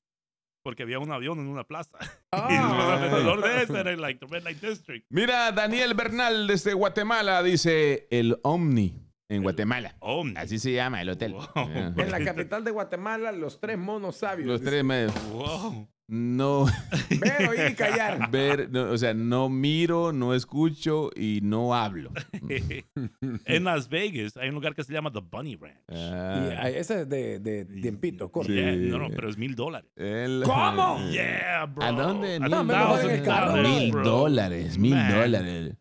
Porque 0.70 0.84
había 0.84 1.00
un 1.00 1.12
avión 1.12 1.40
en 1.40 1.48
una 1.48 1.64
plaza. 1.64 1.98
Ah. 2.32 2.48
y 2.48 2.54
después 2.54 2.86
alrededor 2.86 3.42
de 3.42 3.64
eso 3.64 3.76
era 3.76 3.98
like 3.98 4.20
the 4.20 4.28
Red 4.32 4.44
Light 4.44 4.62
District. 4.62 5.04
Mira, 5.10 5.52
Daniel 5.52 5.96
Bernal 5.96 6.46
desde 6.46 6.76
Guatemala 6.76 7.42
dice 7.42 8.08
el 8.12 8.40
Omni 8.44 9.02
en 9.30 9.42
Guatemala. 9.42 9.96
Omni. 10.00 10.36
Así 10.38 10.60
se 10.60 10.72
llama 10.74 11.02
el 11.02 11.10
hotel. 11.10 11.34
Wow. 11.34 11.48
Yeah. 11.56 11.94
En 11.98 12.12
la 12.12 12.24
capital 12.24 12.64
de 12.64 12.70
Guatemala, 12.70 13.32
los 13.32 13.60
tres 13.60 13.80
monos 13.80 14.18
sabios. 14.18 14.48
Los 14.48 14.62
tres 14.62 14.84
me... 14.84 15.08
Wow. 15.32 15.90
No, 16.12 16.66
Ver, 17.22 17.50
oír 17.50 17.72
y 17.72 17.76
callar. 17.76 18.32
ver, 18.32 18.68
no, 18.72 18.90
o 18.90 18.98
sea, 18.98 19.14
no 19.14 19.48
miro, 19.48 20.12
no 20.12 20.34
escucho 20.34 21.12
y 21.16 21.40
no 21.44 21.76
hablo. 21.76 22.12
en 23.46 23.64
Las 23.64 23.90
Vegas 23.90 24.36
hay 24.36 24.50
un 24.50 24.56
lugar 24.56 24.74
que 24.74 24.84
se 24.84 24.92
llama 24.92 25.12
The 25.12 25.20
Bunny 25.22 25.56
Ranch. 25.56 25.76
Y 25.88 25.94
Ah, 25.94 26.62
ah, 26.64 26.70
ese 26.70 27.02
es 27.02 27.10
de, 27.10 27.40
de 27.40 27.64
tiempito, 27.66 28.32
corto. 28.32 28.52
Sí. 28.52 28.56
Yeah, 28.58 28.76
no, 28.76 28.98
no, 28.98 29.10
pero 29.16 29.30
es 29.30 29.38
mil 29.38 29.54
dólares. 29.56 29.92
el- 29.98 30.42
¿Cómo? 30.46 31.00
Yeah, 31.12 31.66
bro. 31.68 31.86
¿A 31.86 31.92
dónde? 31.92 32.36
A 32.38 32.40
Mil 32.40 32.50
thousand 32.68 33.62
Mil 33.64 33.92
dólares, 34.04 34.78
mil 34.80 34.96
dólares. 35.10 35.76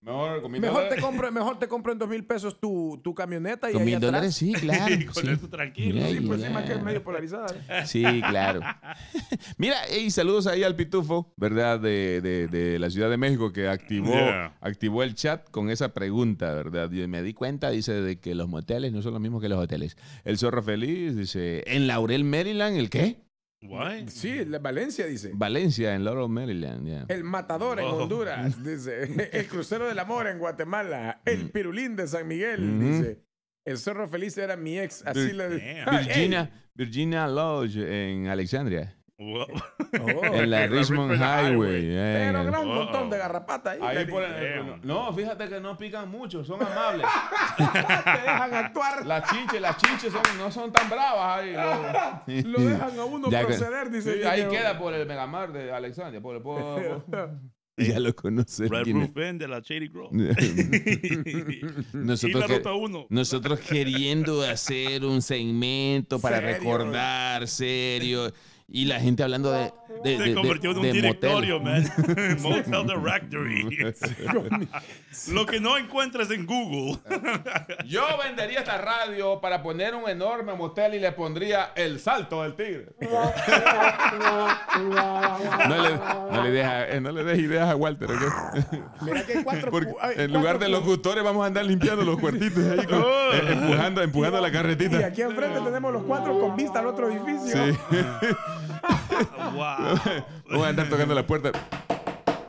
Mejor, 0.00 0.40
con 0.42 0.52
mil 0.52 0.60
Mejor 0.60 0.88
te 0.88 1.00
compro, 1.00 1.32
mejor 1.32 1.58
te 1.58 1.66
compro 1.66 1.92
en 1.92 1.98
dos 1.98 2.08
mil 2.08 2.24
pesos 2.24 2.60
tu, 2.60 3.00
tu 3.02 3.14
camioneta 3.14 3.68
y 3.68 3.72
Con 3.72 3.82
ahí 3.82 3.86
mil 3.86 3.96
atrás- 3.96 4.06
dólares, 4.12 4.34
sí, 4.36 4.52
claro. 4.52 4.94
Y 5.00 5.04
con 5.06 5.24
sí. 5.24 5.30
eso 5.32 5.48
tranquilo. 5.48 5.98
Yeah, 5.98 6.08
Sí, 6.10 6.20
pues 6.20 6.40
sí, 6.42 6.48
más 6.50 6.64
que 6.64 6.72
es 6.74 6.82
medio 6.82 7.02
polarizada. 7.02 7.46
¿eh? 7.68 7.82
Sí, 7.84 8.02
claro. 8.28 8.60
Mira, 9.58 9.76
y 9.90 10.10
saludos 10.12 10.46
ahí 10.46 10.62
al 10.62 10.76
Pitufo, 10.76 11.32
¿verdad? 11.36 11.80
De, 11.80 12.20
de- 12.20 12.46
de 12.46 12.78
la 12.78 12.90
Ciudad 12.90 13.10
de 13.10 13.16
México 13.16 13.52
que 13.52 13.68
activó, 13.68 14.12
Yeah. 14.12 14.56
activó 14.60 15.02
el 15.02 15.14
chat 15.14 15.50
con 15.50 15.68
esa 15.68 15.92
pregunta, 15.92 16.54
¿verdad? 16.54 16.90
Y 16.92 17.06
me 17.08 17.22
di 17.22 17.34
cuenta, 17.34 17.70
dice, 17.70 17.92
de 17.92 18.20
que 18.20 18.34
los 18.36 18.48
moteles 18.48 18.92
no 18.92 19.02
son 19.02 19.14
lo 19.14 19.20
mismo 19.20 19.40
que 19.40 19.48
los 19.48 19.58
hoteles. 19.58 19.96
El 20.24 20.38
Zorro 20.38 20.62
Feliz 20.62 21.16
dice, 21.16 21.64
en 21.66 21.86
Laurel, 21.88 22.22
Maryland, 22.24 22.76
¿el 22.76 22.88
qué? 22.88 23.27
What? 23.62 24.08
Sí, 24.08 24.44
la 24.44 24.58
Valencia 24.60 25.06
dice. 25.06 25.32
Valencia, 25.34 25.94
en 25.94 26.04
Laurel, 26.04 26.28
Maryland. 26.28 27.06
El 27.10 27.24
Matador 27.24 27.80
en 27.80 27.86
Oh. 27.86 28.02
Honduras, 28.04 28.62
dice. 28.64 29.28
El 29.32 29.46
Crucero 29.48 29.86
del 29.88 29.98
Amor 29.98 30.26
en 30.28 30.38
Guatemala. 30.38 31.20
El 31.24 31.50
Pirulín 31.50 31.96
de 31.96 32.06
San 32.06 32.28
Miguel, 32.28 32.60
Mm. 32.60 32.78
Ujú. 32.78 32.92
dice. 33.02 33.24
El 33.64 33.78
zorro 33.78 34.08
feliz 34.08 34.38
era 34.38 34.56
mi 34.56 34.78
ex, 34.78 35.02
así 35.04 35.18
Vir- 35.18 35.34
le. 35.34 35.48
Virginia, 36.06 36.50
Virginia 36.74 37.26
Lodge 37.26 37.76
en 38.12 38.28
Alexandria. 38.28 38.94
Wow. 39.18 39.46
Oh, 40.00 40.24
en 40.26 40.50
la 40.50 40.66
Richmond 40.66 41.10
Richmond 41.12 41.12
Highway. 41.14 41.50
Highway. 41.50 41.84
eh, 41.86 42.24
pero 42.28 42.44
gran 42.44 42.66
Wow. 42.66 42.74
montón 42.74 43.10
de 43.10 43.18
garrapata 43.18 43.70
ahí. 43.72 43.78
Ahí 43.82 43.94
Dani. 43.96 44.10
por 44.12 44.22
el- 44.22 44.66
Damn. 44.66 44.80
No, 44.84 45.12
fíjate 45.14 45.48
que 45.48 45.60
no 45.60 45.76
pican 45.78 46.08
mucho, 46.10 46.44
son 46.44 46.62
amables. 46.62 47.06
Te 47.56 47.62
dejan 47.64 48.54
actuar. 48.54 49.06
Las 49.06 49.28
chinches, 49.30 49.60
las 49.60 49.76
chinches 49.78 50.12
son, 50.12 50.22
no 50.38 50.50
son 50.52 50.70
tan 50.72 50.88
bravas 50.90 51.38
ahí. 51.40 52.42
Lo 52.44 52.58
dejan 52.62 52.98
a 52.98 53.04
uno 53.06 53.30
Ya 53.30 53.40
que- 53.40 53.46
proceder, 53.46 53.90
dice. 53.90 54.18
Sí, 54.20 54.22
ahí 54.24 54.46
queda 54.48 54.78
por 54.78 54.92
el 54.94 55.06
Megamar 55.06 55.52
de 55.52 55.72
Alexandria. 55.72 56.20
Por 56.20 56.36
el, 56.36 56.42
por- 56.42 57.04
por- 57.06 57.30
ya 57.78 57.98
lo 58.00 58.14
conoces. 58.14 58.68
Red. 58.68 58.88
Roof 58.92 59.16
Inn 59.16 59.38
de 59.38 59.48
la 59.48 59.60
Shady 59.60 59.88
Grove. 59.88 60.10
Nosotros 61.92 62.36
y 62.36 62.40
la 62.40 62.46
que- 62.46 62.56
ruta 62.58 62.72
1. 62.74 63.06
Nosotros 63.08 63.60
queriendo 63.60 64.42
hacer 64.42 65.04
un 65.04 65.22
segmento 65.22 66.18
para 66.20 66.36
Serio. 66.40 66.58
recordar, 66.58 67.46
serio. 67.48 68.32
Y 68.70 68.84
la 68.84 69.00
gente 69.00 69.22
hablando 69.22 69.50
de. 69.50 69.72
de, 70.04 70.16
Se 70.18 70.22
de- 70.24 70.34
convirtió 70.34 70.72
en 70.72 70.76
un 70.78 70.82
directorio, 70.92 71.58
motel. 71.58 71.84
man. 72.06 72.36
Motel 72.42 72.86
Directory. 72.86 73.94
Lo 75.32 75.46
que 75.46 75.58
no 75.58 75.78
encuentras 75.78 76.30
en 76.30 76.44
Google. 76.44 76.98
Yo 77.86 78.02
vendería 78.22 78.58
esta 78.58 78.76
radio 78.76 79.40
para 79.40 79.62
poner 79.62 79.94
un 79.94 80.06
enorme 80.08 80.52
motel 80.54 80.94
y 80.94 81.00
le 81.00 81.12
pondría 81.12 81.72
el 81.76 81.98
salto 81.98 82.42
del 82.42 82.54
tigre. 82.56 82.88
No 85.66 85.82
le, 85.82 85.96
no 86.32 86.42
le 86.42 86.50
deja, 86.50 86.88
eh, 86.88 87.00
no 87.00 87.10
le 87.10 87.24
des 87.24 87.38
ideas 87.38 87.70
a 87.70 87.76
Walter, 87.76 88.10
¿ok? 88.10 88.22
Mira 89.02 89.24
que 89.24 89.38
hay 89.38 89.44
cuatro. 89.44 89.70
Porque 89.70 89.90
en 90.16 90.32
lugar 90.32 90.58
cuatro 90.58 90.58
de 90.58 90.66
cu- 90.66 90.86
locutores 90.88 91.24
vamos 91.24 91.42
a 91.42 91.46
andar 91.46 91.64
limpiando 91.64 92.04
los 92.04 92.18
cuartitos 92.18 92.64
ahí, 92.66 92.86
con- 92.86 93.00
eh, 93.02 93.52
empujando, 93.52 94.02
empujando 94.02 94.40
la 94.40 94.48
Y 94.48 94.52
carretita. 94.52 95.06
aquí 95.06 95.22
enfrente 95.22 95.58
tenemos 95.60 95.92
los 95.92 96.02
cuatro 96.04 96.38
con 96.38 96.54
vista 96.56 96.80
al 96.80 96.86
otro 96.86 97.08
edificio. 97.10 97.72
Sí. 97.72 97.78
Wow. 99.52 99.98
Vamos 100.50 100.66
a 100.66 100.68
andar 100.68 100.88
tocando 100.88 101.14
la 101.14 101.26
puerta. 101.26 101.52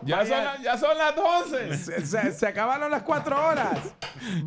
Ya 0.04 0.26
son, 0.26 0.44
la- 0.44 0.62
ya 0.64 0.78
son 0.78 0.98
las 0.98 1.14
11. 1.18 1.78
Se, 1.78 2.06
se- 2.06 2.32
se 2.32 2.48
acabaron 2.48 2.90
las 2.90 3.04
cuatro 3.04 3.36
horas. 3.48 3.78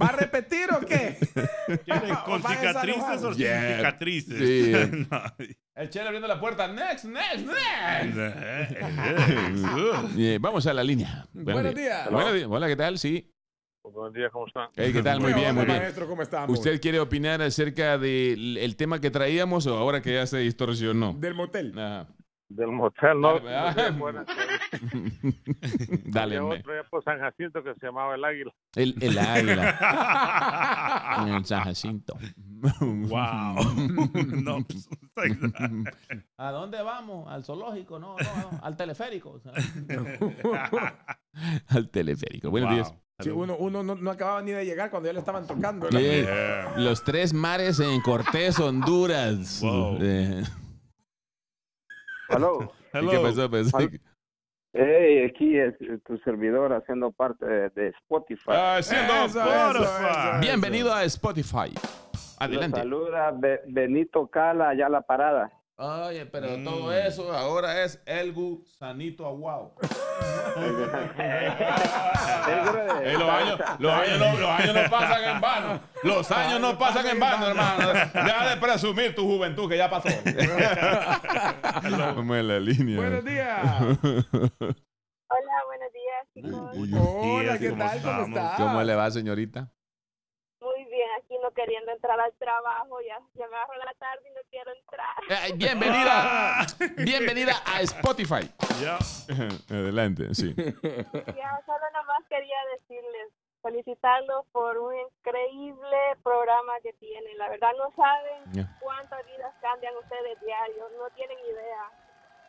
¿Va 0.01 0.07
a 0.07 0.13
repetir 0.13 0.67
o 0.73 0.81
qué? 0.81 1.19
¿Quieren 1.85 2.15
¿Con 2.25 2.43
cicatrices 2.43 3.23
o 3.23 3.35
sin 3.35 3.43
Yeah. 3.45 3.77
cicatrices? 3.77 4.39
Sí. 4.39 5.07
No. 5.11 5.23
El 5.75 5.89
chelo 5.91 6.07
abriendo 6.07 6.29
la 6.29 6.39
puerta. 6.41 6.69
Next, 6.69 7.05
next, 7.05 7.47
next. 7.47 8.19
Eh, 10.19 10.39
vamos 10.41 10.67
a 10.67 10.73
la 10.75 10.83
línea. 10.85 11.27
Buenos 11.33 11.75
días. 11.75 12.11
Buenos 12.11 12.35
días. 12.35 12.49
Hola, 12.51 12.67
¿qué 12.69 12.77
tal? 12.77 12.99
Sí. 12.99 13.32
Buenos 13.83 14.15
días, 14.15 14.31
¿cómo 14.33 14.47
están? 14.47 14.69
Hey, 14.77 14.93
¿Qué 14.93 15.03
tal? 15.03 15.21
Muy 15.21 15.33
bien, 15.33 15.55
muy 15.55 15.65
bien. 15.67 15.79
Maestro, 15.79 16.07
¿cómo 16.07 16.23
estamos? 16.23 16.57
¿Usted 16.57 16.81
quiere 16.81 17.01
opinar 17.01 17.43
acerca 17.43 17.99
del 17.99 18.57
el 18.57 18.77
tema 18.77 19.01
que 19.01 19.11
traíamos 19.11 19.67
o 19.67 19.77
ahora 19.77 20.01
que 20.01 20.15
ya 20.15 20.25
se 20.27 20.39
distorsionó? 20.39 21.15
Del 21.15 21.35
motel. 21.35 21.77
Ajá. 21.77 22.07
Del 22.49 22.69
motel, 22.69 23.21
¿no? 23.21 23.41
Dale, 26.05 26.37
había 26.39 26.45
otro 26.45 26.73
allá 26.73 26.85
por 26.89 27.03
San 27.03 27.19
Jacinto 27.19 27.63
que 27.65 27.75
se 27.75 27.87
llamaba 27.87 28.15
El 28.15 28.25
Águila. 28.25 28.53
el, 28.77 28.95
el 29.01 29.19
águila. 29.19 29.77
en 31.27 31.35
el 31.35 31.45
San 31.45 31.65
Jacinto. 31.65 32.15
Wow. 32.63 33.57
no, 34.43 34.65
pues, 34.65 34.89
like 35.17 35.37
that. 35.37 35.71
¿A 36.37 36.51
dónde 36.53 36.81
vamos? 36.83 37.29
¿Al 37.31 37.45
zoológico? 37.45 37.99
No, 37.99 38.17
no, 38.17 38.51
no, 38.53 38.61
al 38.63 38.77
teleférico. 38.77 39.41
Al 41.69 41.89
teleférico. 41.91 42.51
Buenos 42.51 42.69
Wow. 42.71 42.77
días. 42.77 42.95
Sí, 43.21 43.31
uno 43.31 43.57
uno 43.57 43.83
no, 43.83 43.95
no 43.95 44.11
acababa 44.11 44.43
ni 44.43 44.51
de 44.53 44.65
llegar 44.65 44.91
cuando 44.91 45.09
ya 45.09 45.13
le 45.13 45.21
estaban 45.21 45.47
tocando. 45.47 45.89
Yeah. 45.91 46.75
Los 46.77 47.05
tres 47.05 47.33
mares 47.33 47.79
en 47.81 48.01
Cortés, 48.01 48.59
Honduras. 48.59 49.61
Wow. 49.63 49.99
Eh. 50.01 50.43
¿y 52.31 52.35
Hello. 52.35 52.73
¿Qué 52.93 53.19
pasó? 53.19 53.51
Pues, 53.51 53.73
Al- 53.75 54.01
Hey, 54.75 55.31
aquí 55.31 55.59
es 55.59 55.75
tu 56.05 56.17
servidor 56.25 56.73
haciendo 56.73 57.13
parte 57.13 57.45
de, 57.45 57.89
Spotify. 57.89 58.53
Haciendo 58.53 59.13
Eso, 59.13 59.43
eso, 59.43 59.71
eso, 59.71 60.09
eso. 60.09 60.41
Bienvenido 60.41 60.95
a 60.95 61.05
Spotify. 61.05 61.75
Los 62.49 62.57
Adelante. 62.59 62.79
saluda 62.81 63.31
Be- 63.33 63.61
Benito 63.67 64.27
Cala, 64.29 64.71
allá 64.71 64.87
a 64.87 64.91
la 64.91 65.03
parada. 65.03 65.51
Oye, 65.77 66.27
pero 66.27 66.59
Mm. 66.59 66.65
todo 66.65 66.93
eso 66.93 67.33
ahora 67.33 67.83
es 67.83 68.01
el 68.07 68.33
gusanito 68.33 69.27
aguao. 69.27 69.75
Eh, 71.25 73.15
los, 73.19 73.29
años, 73.29 73.59
los, 73.79 73.93
años 73.93 74.19
no, 74.19 74.39
los 74.39 74.51
años 74.51 74.75
no 74.75 74.91
pasan 74.91 75.25
en 75.35 75.41
vano. 75.41 75.81
Los 76.03 76.31
años 76.31 76.61
no 76.61 76.79
pasan 76.79 77.07
en 77.07 77.19
vano, 77.21 77.47
hermano. 77.49 77.89
Deja 78.13 78.51
de 78.55 78.57
presumir 78.61 79.15
tu 79.15 79.23
juventud 79.23 79.69
que 79.69 79.77
ya 79.79 79.89
pasó. 79.91 80.09
Vamos 81.83 82.37
en 82.37 82.49
la 82.49 82.61
línea. 82.61 82.97
Buenos 83.01 83.25
días. 83.25 83.61
Hola, 85.35 85.55
buenos 85.67 85.93
días, 85.93 86.29
chicos. 86.35 86.77
Hola, 87.23 87.59
¿qué 87.59 87.71
¿cómo 87.71 87.85
tal? 87.85 88.03
¿Cómo 88.03 88.23
estás? 88.27 88.57
¿Cómo 88.61 88.83
le 88.83 88.95
va, 88.95 89.11
señorita? 89.11 89.71
Muy 90.61 90.85
bien, 90.85 91.09
aquí 91.19 91.35
no 91.42 91.42
queriendo 91.55 91.93
entrar 91.93 92.19
al 92.21 92.33
trabajo, 92.35 93.01
ya, 93.07 93.19
ya 93.35 93.47
me 93.49 93.57
agarró 93.57 93.75
la 93.85 93.95
tarde 93.95 94.29
y 94.29 94.35
no 94.35 94.41
quiero 94.51 94.73
entrar. 94.73 95.17
Eh, 95.29 95.53
bienvenida. 95.55 96.67
bienvenida 96.97 97.53
a 97.67 97.81
Spotify. 97.83 98.51
Yeah. 98.81 98.99
Adelante, 99.71 100.35
sí. 100.35 100.55
Ya, 100.57 101.61
solo 101.67 101.85
nomás 101.93 102.25
quería 102.29 102.57
decirles, 102.79 103.33
felicitarlos 103.63 104.45
por 104.53 104.77
un 104.79 104.95
increíble 104.97 105.99
programa 106.23 106.73
que 106.83 106.93
tienen. 106.95 107.37
La 107.39 107.49
verdad 107.49 107.71
no 107.79 107.91
saben 107.95 108.43
Ya. 108.53 108.77
cuántas 108.81 109.25
vidas 109.27 109.55
cambian 109.61 109.97
ustedes 109.97 110.41
diario, 110.41 110.89
no 110.99 111.09
tienen 111.15 111.39
idea. 111.39 111.91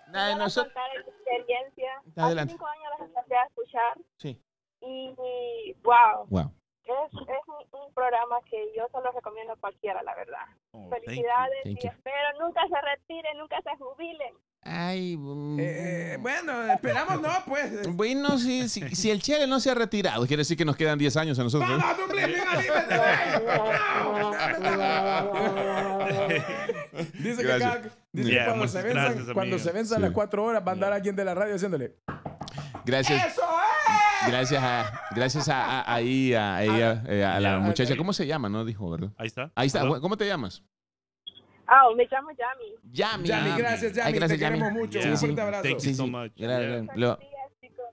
Ay, 0.08 0.12
Voy 0.12 0.20
a 0.34 0.36
nosotros- 0.36 0.74
contar 0.74 0.90
mi 1.06 1.12
experiencia. 1.12 2.02
Adelante. 2.18 2.42
Hace 2.42 2.50
cinco 2.52 2.68
años 2.68 2.86
las 3.00 3.08
empecé 3.08 3.36
a 3.36 3.44
escuchar 3.46 3.98
Sí. 4.18 4.42
y, 4.82 5.16
y, 5.18 5.74
wow, 5.84 6.26
Wow. 6.30 6.52
Es, 6.92 7.14
es 7.14 7.48
un, 7.48 7.64
un 7.88 7.94
programa 7.94 8.38
que 8.50 8.58
yo 8.76 8.88
solo 8.92 9.12
recomiendo 9.12 9.54
a 9.54 9.56
cualquiera, 9.56 10.02
la 10.04 10.16
verdad. 10.16 10.46
Oh, 10.72 10.90
thank 10.90 11.02
you. 11.02 11.06
Felicidades 11.06 11.64
Thank 11.64 11.84
y 11.84 11.88
espero 11.88 12.28
nunca 12.40 12.62
se 12.68 12.82
retiren, 12.82 13.38
nunca 13.38 13.62
se 13.62 13.70
jubilen. 13.78 14.34
Ay, 14.66 15.18
mm, 15.18 15.58
Eh, 15.60 16.18
bueno, 16.22 16.64
esperamos 16.72 17.20
no, 17.22 17.30
pues. 17.46 17.94
bueno, 17.96 18.38
si, 18.38 18.70
si, 18.70 18.96
si 18.96 19.12
el 19.12 19.22
Chele 19.22 19.46
no 19.46 19.60
se 19.60 19.70
ha 19.72 19.76
retirado, 19.76 20.26
quiere 20.26 20.40
decir 20.42 20.56
que 20.58 20.64
nos 20.66 20.78
quedan 20.78 20.98
10 20.98 21.18
años 21.18 21.38
a 21.40 21.44
nosotros. 21.44 21.70
¿eh? 21.70 21.78
¡Vamos, 21.82 21.98
tú, 21.98 22.08
Blin, 22.12 22.24
Ali, 22.24 22.34
vete, 22.70 22.98
vete! 22.98 23.04
Dice 27.20 27.42
que, 27.42 27.48
cada- 27.48 27.82
dice 28.12 28.30
que 28.30 28.46
cuando, 28.46 28.68
se 28.68 28.82
venzan, 28.82 29.14
gracias, 29.16 29.34
cuando 29.34 29.60
se 29.60 29.72
venzan 29.72 29.98
Sí. 29.98 30.02
las 30.04 30.12
cuatro 30.12 30.44
horas, 30.46 30.64
va 30.66 30.72
a 30.72 30.74
andar 30.74 30.94
alguien 30.94 31.16
de 31.16 31.26
la 31.26 31.34
radio 31.36 31.56
haciéndole. 31.56 31.96
Gracias. 32.86 33.26
¡Eso 33.34 33.42
es! 33.42 34.28
Gracias 34.32 34.64
a, 34.64 35.02
gracias 35.16 35.50
a, 35.50 35.82
a- 35.82 35.94
ahí 35.96 36.34
a 36.34 36.64
ella, 36.64 37.04
eh, 37.08 37.24
a 37.26 37.40
la 37.40 37.60
muchacha. 37.60 37.96
¿Cómo 37.98 38.14
se 38.14 38.26
llama? 38.26 38.50
No 38.50 38.64
dijo, 38.66 38.90
¿verdad? 38.90 39.10
Ahí 39.18 39.28
está. 39.28 39.52
Ahí 39.56 39.68
está. 39.68 39.82
Hello. 39.82 40.00
¿Cómo 40.02 40.16
te 40.18 40.26
llamas? 40.26 40.64
Ah, 41.68 41.84
me 41.96 42.06
llamo 42.10 42.30
Yami. 42.32 42.92
Yami. 42.92 43.28
Yami, 43.28 43.58
gracias, 43.58 43.94
Yami. 43.94 44.08
Ay, 44.08 44.14
gracias, 44.14 44.38
te 44.40 44.44
Yami. 44.44 44.60
queremos 44.60 44.74
mucho. 44.80 45.00
Yeah. 45.00 45.12
Un 45.12 45.18
fuerte 45.18 45.42
abrazo. 45.42 45.64
Thank 45.64 45.76
you 45.76 45.80
Sí, 45.82 45.94
so 45.96 46.04
sí. 46.06 46.10
much. 46.12 46.32
Gra- 46.38 46.96
Yeah. 46.96 47.20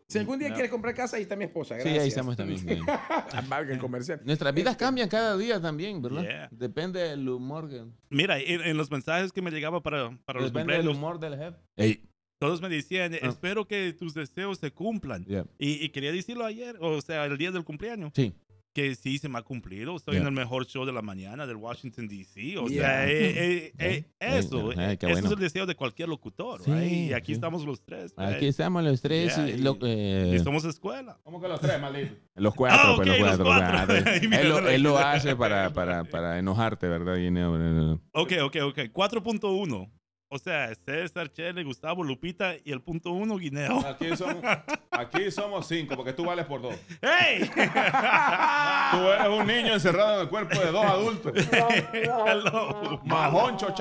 Si 0.09 0.19
algún 0.19 0.41
día 0.41 0.49
No. 0.49 0.55
quieres 0.57 0.73
comprar 0.73 0.93
casa, 0.93 1.17
ahí 1.17 1.23
está 1.23 1.37
mi 1.37 1.45
esposa. 1.45 1.77
sí, 1.77 1.83
Gracias. 1.83 2.03
ahí 2.03 2.09
estamos 2.09 2.37
también. 2.37 2.59
el 3.71 3.79
comercial. 3.79 4.21
Nuestras 4.25 4.53
vidas 4.53 4.77
cambian 4.77 5.09
cada 5.09 5.37
día 5.37 5.61
también, 5.61 6.03
¿verdad? 6.03 6.23
Yeah. 6.23 6.49
Depende 6.51 7.01
del 7.01 7.29
humor. 7.29 7.69
que- 7.71 7.85
Mira, 8.09 8.39
en, 8.41 8.61
en 8.61 8.77
los 8.77 8.91
mensajes 8.91 9.31
que 9.33 9.41
me 9.41 9.53
llegaban 9.53 9.81
para, 9.83 10.11
para 10.25 10.41
los 10.41 10.53
Depende 10.53 10.73
del 10.75 10.83
cumpleaños, 10.87 10.97
humor 10.97 11.21
del 11.21 11.37
jefe. 11.39 11.57
Ey, 11.77 12.10
todos 12.41 12.61
me 12.61 12.69
decían, 12.69 13.13
Ah. 13.15 13.29
espero 13.29 13.67
que 13.69 13.93
tus 13.93 14.15
deseos 14.15 14.59
se 14.59 14.73
cumplan. 14.73 15.25
yeah. 15.27 15.45
Y, 15.59 15.85
y 15.85 15.91
quería 15.91 16.11
decirlo 16.11 16.45
ayer, 16.45 16.77
o 16.81 17.01
sea, 17.03 17.27
el 17.27 17.37
día 17.39 17.51
del 17.53 17.65
cumpleaños, 17.65 18.13
Sí. 18.17 18.33
que 18.73 18.95
sí 18.95 19.19
se 19.19 19.29
me 19.29 19.37
ha 19.39 19.43
cumplido. 19.43 19.97
Estoy 19.97 20.15
Yeah. 20.15 20.23
en 20.23 20.27
el 20.29 20.33
mejor 20.33 20.65
show 20.65 20.85
de 20.87 20.93
la 20.93 21.03
mañana 21.03 21.45
del 21.47 21.57
Washington, 21.57 22.07
D.C. 22.09 22.57
O 22.57 22.69
Yeah. 22.69 22.81
sea, 22.83 23.11
eh, 23.11 23.13
eh, 23.13 23.73
eh, 23.79 24.05
eso, 24.21 24.73
Yeah, 24.73 24.93
eh, 24.93 24.95
eso 24.99 25.09
bueno. 25.09 25.27
es 25.27 25.33
el 25.35 25.39
deseo 25.41 25.67
de 25.67 25.75
cualquier 25.75 26.09
locutor. 26.09 26.63
Sí, 26.63 26.71
right? 26.73 26.93
Y 27.11 27.13
aquí 27.13 27.27
sí. 27.27 27.33
estamos 27.33 27.65
los 27.67 27.85
tres. 27.85 28.15
Aquí 28.17 28.47
estamos 28.47 28.83
los 28.85 29.03
tres. 29.03 29.37
Yeah, 29.37 29.49
y 29.51 29.59
lo- 29.59 29.77
eh, 29.83 30.37
Y 30.37 30.39
somos 30.39 30.65
escuela. 30.65 31.19
¿Cómo 31.25 31.41
que 31.43 31.49
los 31.49 31.61
tres, 31.61 31.79
maldito? 31.81 32.15
los 32.37 32.55
cuatro, 32.55 32.79
Ah, 32.81 32.93
pues, 32.97 33.09
ok, 33.11 33.19
los 33.19 33.39
los 33.39 33.47
cuatro. 33.49 33.87
cuatro. 33.87 34.17
Y 34.17 34.29
mira, 34.29 34.41
él, 34.41 34.49
lo, 34.49 34.69
él 34.69 34.83
lo 34.83 34.99
hace 34.99 35.37
para, 35.37 35.71
para, 35.75 36.05
para 36.05 36.39
enojarte, 36.39 36.89
¿verdad? 36.89 37.17
Guineo? 37.17 38.01
Ok, 38.13 38.33
ok, 38.45 38.57
ok. 38.63 38.79
4.1. 38.93 39.91
O 40.33 40.39
sea, 40.39 40.73
César, 40.87 41.33
Chele, 41.33 41.65
Gustavo, 41.65 42.05
Lupita 42.05 42.55
y 42.65 42.71
el 42.71 42.81
punto 42.81 43.11
uno, 43.11 43.37
Guineo. 43.37 43.85
Aquí 43.85 44.17
somos, 44.17 44.45
aquí 44.93 45.29
somos 45.29 45.67
cinco, 45.67 45.97
porque 45.97 46.13
tú 46.13 46.25
vales 46.25 46.47
por 46.47 46.63
dos. 46.63 46.77
¡Hey! 47.03 47.51
Tú 47.53 49.09
eres 49.09 49.27
un 49.27 49.45
niño 49.45 49.75
encerrado 49.75 50.15
en 50.15 50.21
el 50.21 50.29
cuerpo 50.29 50.57
de 50.61 50.71
dos 50.71 50.85
adultos. 50.85 51.33
Hello. 51.93 53.01
Majoncho, 53.05 53.75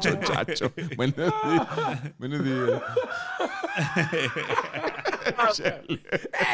chacho. 0.00 0.32
Chacho. 0.32 0.72
Buenos 0.96 1.16
días. 1.16 1.34
Buenos 2.18 2.44
días. 2.44 2.82
Chele. 5.52 6.00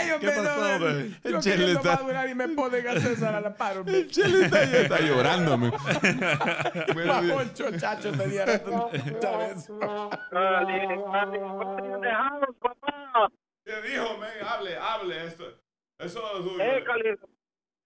¡Ey, 0.01 0.11
hombre, 0.11 0.33
¿Qué 0.33 0.43
pasó, 0.43 0.89
El 1.25 1.41
Chele 1.41 1.73
está- 1.73 1.97
madurar 1.97 2.29
y 2.29 2.35
me 2.35 2.49
ponen 2.49 2.87
a 2.89 3.01
César 3.01 3.35
a 3.35 3.41
la 3.41 3.55
paro. 3.55 3.81
hombre. 3.81 4.07
Chele 4.09 4.45
está, 4.47 4.63
está 4.63 5.01
llorando. 5.01 5.57
me. 5.59 5.71
Chacho, 7.79 8.13
tenía 8.13 8.45
rato. 8.47 8.91
¿sabes? 9.21 9.69
papá. 12.61 13.31
¿Qué 13.65 13.83
dijo, 13.83 14.17
men? 14.19 14.31
Hable, 14.47 14.77
hable. 14.77 15.27
Esto, 15.27 15.45
eso 15.99 16.21
es. 16.39 16.61
Eh, 16.61 16.85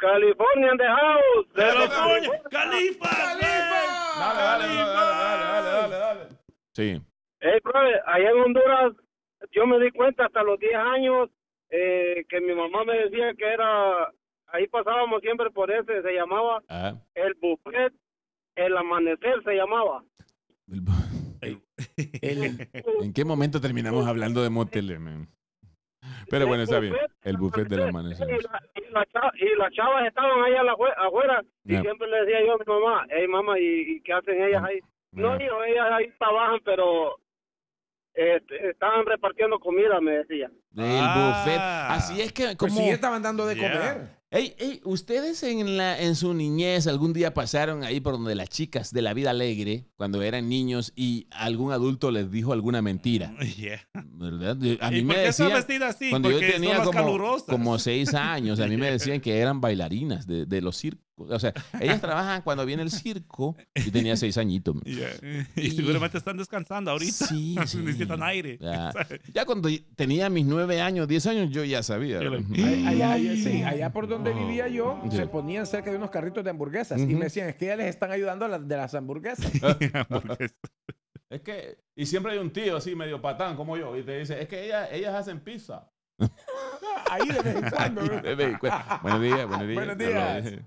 California 0.01 0.71
in 0.73 0.79
the 0.79 0.87
house. 0.89 1.47
¡California! 1.55 2.31
¡Califa! 2.51 3.09
Dale, 3.11 4.41
dale, 4.43 4.67
dale, 4.67 4.95
dale, 4.97 5.45
dale, 5.45 5.71
dale, 5.71 5.97
dale. 5.97 6.25
Sí. 6.75 7.01
Hey, 7.41 7.59
brother, 7.63 8.03
allá 8.07 8.31
en 8.31 8.39
Honduras 8.41 8.93
yo 9.53 9.67
me 9.67 9.79
di 9.81 9.91
cuenta 9.93 10.27
hasta 10.27 10.43
los 10.43 10.59
10 10.59 10.75
años 10.75 11.29
eh, 11.71 12.25
que 12.29 12.41
mi 12.41 12.55
mamá 12.55 12.85
me 12.85 12.95
decía 12.99 13.33
que 13.37 13.47
era, 13.47 14.13
ahí 14.49 14.67
pasábamos 14.69 15.21
siempre 15.23 15.51
por 15.51 15.71
ese, 15.71 16.03
se 16.03 16.13
llamaba 16.13 16.63
Ah, 16.69 16.95
el 17.15 17.35
buffet, 17.41 17.93
el 18.57 18.77
amanecer 18.77 19.43
se 19.45 19.55
llamaba. 19.55 20.03
el- 21.41 21.59
¿En 23.03 23.13
qué 23.15 23.25
momento 23.25 23.61
terminamos 23.61 24.07
hablando 24.07 24.43
de 24.43 24.51
moteles, 24.51 25.01
man? 25.01 25.27
Pero 26.31 26.47
bueno, 26.47 26.63
está 26.63 26.79
bien. 26.79 26.95
El 27.23 27.37
buffet 27.37 27.69
del 27.69 27.83
amanecer. 27.89 28.29
Y, 28.31 28.43
la- 28.43 28.63
y 28.75 28.93
la 28.93 29.05
cha- 29.07 29.33
y 29.35 29.59
las 29.59 29.73
chavas 29.73 30.07
estaban 30.07 30.43
ahí 30.45 30.55
a 30.55 30.63
la 30.63 30.75
jue- 30.75 30.95
afuera 30.97 31.43
y 31.65 31.77
siempre 31.77 32.09
le 32.09 32.21
decía 32.25 32.47
yo 32.47 32.55
a 32.55 32.59
mi 32.59 32.65
mamá, 32.67 33.07
hey 33.11 33.27
mamá, 33.29 33.59
¿y, 33.59 33.97
y 33.97 34.01
qué 34.03 34.13
hacen 34.13 34.43
ellas 34.43 34.63
ahí? 34.65 34.79
No, 35.13 35.35
hijo, 35.41 35.65
ellas 35.65 35.87
ahí 35.91 36.09
trabajan, 36.19 36.61
pero 36.65 37.17
este, 38.15 38.71
estaban 38.71 39.07
repartiendo 39.07 39.59
comida, 39.59 40.01
me 40.01 40.13
decía. 40.19 40.47
El 40.77 40.85
Ah. 41.03 41.43
buffet. 41.45 41.61
Así 41.61 42.21
es 42.23 42.33
que, 42.33 42.43
Pues 42.57 42.73
como. 42.73 42.75
sí, 42.77 42.89
estaban 42.91 43.23
dando 43.23 43.47
de 43.47 43.55
Yeah. 43.57 43.73
comer. 43.73 44.20
Ey, 44.33 44.55
ey, 44.59 44.81
ustedes 44.85 45.43
en, 45.43 45.77
la, 45.77 46.01
en 46.01 46.15
su 46.15 46.35
niñez 46.35 46.87
algún 46.87 47.13
día 47.13 47.35
pasaron 47.35 47.83
ahí 47.83 47.99
por 47.99 48.13
donde 48.13 48.37
las 48.37 48.49
chicas 48.49 48.93
de 48.93 49.03
la 49.03 49.13
vida 49.13 49.31
alegre, 49.31 49.89
cuando 49.97 50.23
eran 50.23 50.49
niños, 50.49 50.93
y 50.95 51.27
algún 51.33 51.73
adulto 51.73 52.13
les 52.13 52.31
dijo 52.31 52.53
alguna 52.53 52.81
mentira, 52.81 53.35
Yeah. 53.57 53.89
¿verdad? 53.93 54.57
A 54.81 54.91
mí 54.93 54.99
¿Y 54.99 55.05
me 55.05 55.15
por 55.15 55.23
qué 55.25 55.29
está 55.31 55.45
decían, 55.45 55.53
vestida 55.53 55.89
así? 55.89 56.11
cuando 56.11 56.31
yo 56.31 56.37
Porque 56.37 56.53
tenía 56.53 56.77
son 56.77 56.95
las 56.95 57.05
como, 57.05 57.45
como 57.45 57.79
seis 57.81 58.15
años, 58.15 58.61
a 58.61 58.69
mí 58.69 58.77
me 58.77 58.89
decían 58.93 59.21
que 59.21 59.37
eran 59.37 59.61
bailarinas 59.61 60.29
de, 60.29 60.47
de 60.47 60.61
los 60.61 60.77
circos. 60.77 61.05
O 61.29 61.39
sea, 61.39 61.53
ellas 61.81 62.01
trabajan 62.01 62.43
cuando 62.43 62.65
viene 62.67 62.83
el 62.83 62.91
circo. 62.91 63.57
Yo 63.75 63.93
tenía 63.93 64.17
seis 64.17 64.39
añitos. 64.39 64.77
Yeah. 64.85 65.11
Y 65.57 65.71
seguramente 65.73 66.19
están 66.19 66.37
descansando 66.37 66.91
ahorita. 66.91 67.27
Sí, 67.27 67.57
sí. 67.67 67.79
Necesitan 67.79 68.23
aire. 68.23 68.59
Ya, 68.61 68.93
ya 69.35 69.45
cuando 69.45 69.69
tenía 69.97 70.29
mis 70.31 70.47
nueve 70.47 70.81
años, 70.81 71.07
diez 71.09 71.27
años, 71.27 71.51
yo 71.51 71.65
ya 71.65 71.83
sabía. 71.83 72.21
Yo 72.23 72.31
le- 72.31 72.87
Allá, 72.89 73.13
allá- 73.13 73.35
sí, 73.37 73.63
allá 73.63 73.93
por 73.93 74.07
donde 74.09 74.33
vivía 74.33 74.69
yo, 74.69 75.01
Sí. 75.11 75.17
se 75.17 75.27
ponían 75.27 75.67
cerca 75.67 75.91
de 75.91 75.97
unos 75.97 76.11
carritos 76.11 76.43
de 76.45 76.51
hamburguesas 76.51 77.01
y 77.01 77.05
Ujú. 77.05 77.13
me 77.17 77.25
decían, 77.25 77.49
es 77.49 77.57
que 77.57 77.67
ya 77.67 77.77
les 77.77 77.87
están 77.87 78.11
ayudando 78.13 78.45
a 78.45 78.49
las 78.49 78.67
de 78.67 78.77
las 78.77 78.95
hamburguesas. 78.95 79.51
Es- 81.31 81.43
que, 81.43 81.79
y 81.95 82.07
siempre 82.07 82.33
hay 82.33 82.39
un 82.39 82.53
tío 82.53 82.77
así 82.77 82.95
medio 82.97 83.21
patán 83.23 83.55
como 83.57 83.77
yo, 83.77 83.97
y 83.97 84.03
te 84.03 84.19
dice, 84.19 84.41
es 84.43 84.49
que 84.49 84.65
ellas, 84.65 84.89
ellas 84.93 85.15
hacen 85.15 85.41
pizza. 85.41 85.89
Ahí 87.11 87.27
de 87.29 87.41
vez 87.43 87.57
en 87.57 87.71
cuando. 87.71 88.03
De 88.03 88.35
vez 88.35 88.49
en 88.53 88.59
cuando. 88.59 88.85
Buenos 89.03 89.23
días, 89.23 89.47
buenos 89.49 89.67
días. 89.69 89.75
Buenos 89.87 89.99
días. 89.99 90.61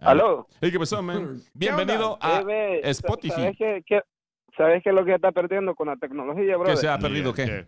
Aló. 0.00 0.46
Hey, 0.60 0.70
¿qué 0.72 0.78
pasó, 0.78 1.02
man? 1.02 1.40
Bienvenido 1.52 2.18
a 2.20 2.42
Spotify. 2.84 3.34
¿Sabes 3.34 3.56
qué, 3.58 3.82
qué- 3.86 4.02
¿Sabes 4.56 4.82
qué 4.82 4.88
es 4.90 4.94
lo 4.94 5.04
que 5.04 5.14
está 5.14 5.30
perdiendo 5.32 5.74
con 5.74 5.88
la 5.88 5.96
tecnología, 5.96 6.52
¿Qué 6.52 6.56
brother? 6.58 6.76
se 6.76 6.88
ha 6.88 6.98
perdido? 6.98 7.32
Yeah, 7.34 7.46
¿Qué? 7.46 7.66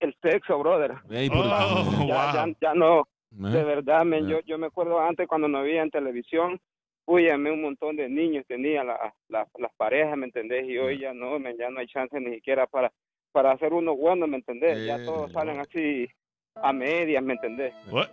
El 0.00 0.16
sexo, 0.22 0.58
brother. 0.58 0.92
Por- 0.92 1.10
Oh, 1.12 2.06
Ya, 2.06 2.32
ya, 2.32 2.44
wow. 2.46 2.54
ya 2.60 2.74
no, 2.74 3.08
de 3.30 3.64
verdad, 3.64 4.04
men, 4.04 4.24
Ya. 4.24 4.30
yo, 4.36 4.40
yo 4.46 4.58
me 4.58 4.66
acuerdo 4.68 5.00
antes 5.00 5.26
cuando 5.28 5.48
no 5.48 5.58
había 5.58 5.82
en 5.82 5.90
televisión, 5.90 6.60
uy, 7.06 7.28
a 7.28 7.36
mí 7.36 7.50
un 7.50 7.62
montón 7.62 7.96
de 7.96 8.08
niños 8.08 8.44
tenía 8.46 8.84
la, 8.84 9.14
la- 9.28 9.48
las 9.58 9.72
parejas, 9.76 10.16
¿me 10.16 10.26
entendés? 10.26 10.66
Y 10.68 10.78
hoy 10.78 11.00
ya 11.00 11.12
no, 11.12 11.38
men, 11.38 11.56
ya 11.58 11.68
no 11.70 11.80
hay 11.80 11.86
chance 11.88 12.18
ni 12.20 12.34
siquiera 12.36 12.66
para, 12.66 12.92
para 13.32 13.52
hacer 13.52 13.72
uno 13.72 13.94
bueno, 13.96 14.26
¿me 14.26 14.36
entendés? 14.36 14.86
Ya 14.86 14.96
Eh, 14.96 15.04
todos 15.04 15.32
salen 15.32 15.58
así 15.60 16.06
a 16.62 16.72
medias, 16.72 17.22
¿me 17.22 17.34
entendés? 17.34 17.72
What? 17.90 18.08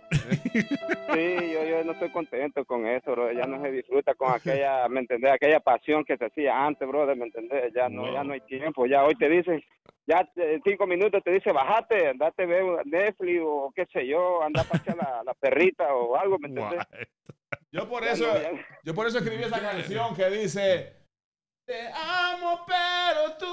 Sí, 1.12 1.52
yo, 1.52 1.64
yo 1.64 1.84
no 1.84 1.92
estoy 1.92 2.10
contento 2.10 2.64
con 2.64 2.86
eso, 2.86 3.12
bro. 3.12 3.32
Ya 3.32 3.46
no 3.46 3.60
se 3.62 3.70
disfruta 3.70 4.14
con 4.14 4.32
aquella, 4.32 4.88
¿me 4.88 5.00
entendés? 5.00 5.32
Aquella 5.32 5.60
pasión 5.60 6.04
que 6.04 6.16
se 6.16 6.26
hacía 6.26 6.64
antes, 6.66 6.86
brother, 6.88 7.16
¿me 7.16 7.26
entendés? 7.26 7.72
Ya 7.74 7.88
no, 7.88 8.12
ya 8.12 8.24
no 8.24 8.32
hay 8.32 8.40
tiempo. 8.42 8.86
Ya 8.86 9.04
hoy 9.04 9.14
te 9.14 9.28
dicen, 9.28 9.62
ya 10.06 10.28
en 10.36 10.62
cinco 10.64 10.86
minutos 10.86 11.22
te 11.24 11.32
dice, 11.32 11.52
bajate, 11.52 12.08
andate 12.08 12.42
a 12.42 12.46
ver 12.46 12.64
Netflix 12.86 13.40
o 13.44 13.72
qué 13.74 13.86
sé 13.92 14.06
yo, 14.06 14.42
anda 14.42 14.62
a 14.62 14.64
pasear 14.64 14.96
la, 14.96 15.22
la 15.24 15.34
perrita 15.34 15.94
o 15.94 16.16
algo, 16.16 16.38
¿me 16.38 16.48
entendés? 16.48 16.80
Yo 17.72 17.88
por 17.88 18.04
Ya 18.04 18.12
eso, 18.12 18.26
no, 18.26 18.40
ya- 18.40 18.50
yo 18.84 18.94
por 18.94 19.06
eso 19.06 19.18
escribí 19.18 19.42
esa 19.42 19.60
canción 19.60 20.14
que 20.14 20.30
dice, 20.30 20.92
te 21.66 21.88
amo 21.94 22.64
pero 22.66 23.36
tú 23.38 23.46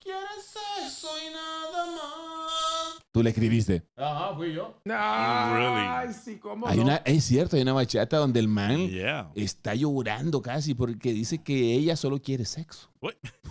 quieres 0.00 0.56
eso 0.86 1.08
y 1.28 1.32
nada 1.32 1.86
más. 1.86 3.00
Tú 3.12 3.22
le 3.24 3.30
escribiste. 3.30 3.82
Ajá, 3.96 4.34
fui 4.36 4.52
yo. 4.54 4.80
Ay, 4.88 6.08
sí, 6.12 6.38
cómo 6.38 6.66
Hay 6.68 6.76
no. 6.76 6.84
una, 6.84 6.96
es 7.04 7.24
cierto, 7.24 7.56
hay 7.56 7.62
una 7.62 7.72
bachata 7.72 8.16
donde 8.18 8.38
el 8.40 8.46
man 8.48 8.88
Yeah. 8.88 9.30
está 9.34 9.74
llorando 9.74 10.40
casi 10.42 10.74
porque 10.74 11.12
dice 11.12 11.42
que 11.42 11.74
ella 11.74 11.96
solo 11.96 12.20
quiere 12.22 12.44
sexo. 12.44 12.88
What? 13.00 13.14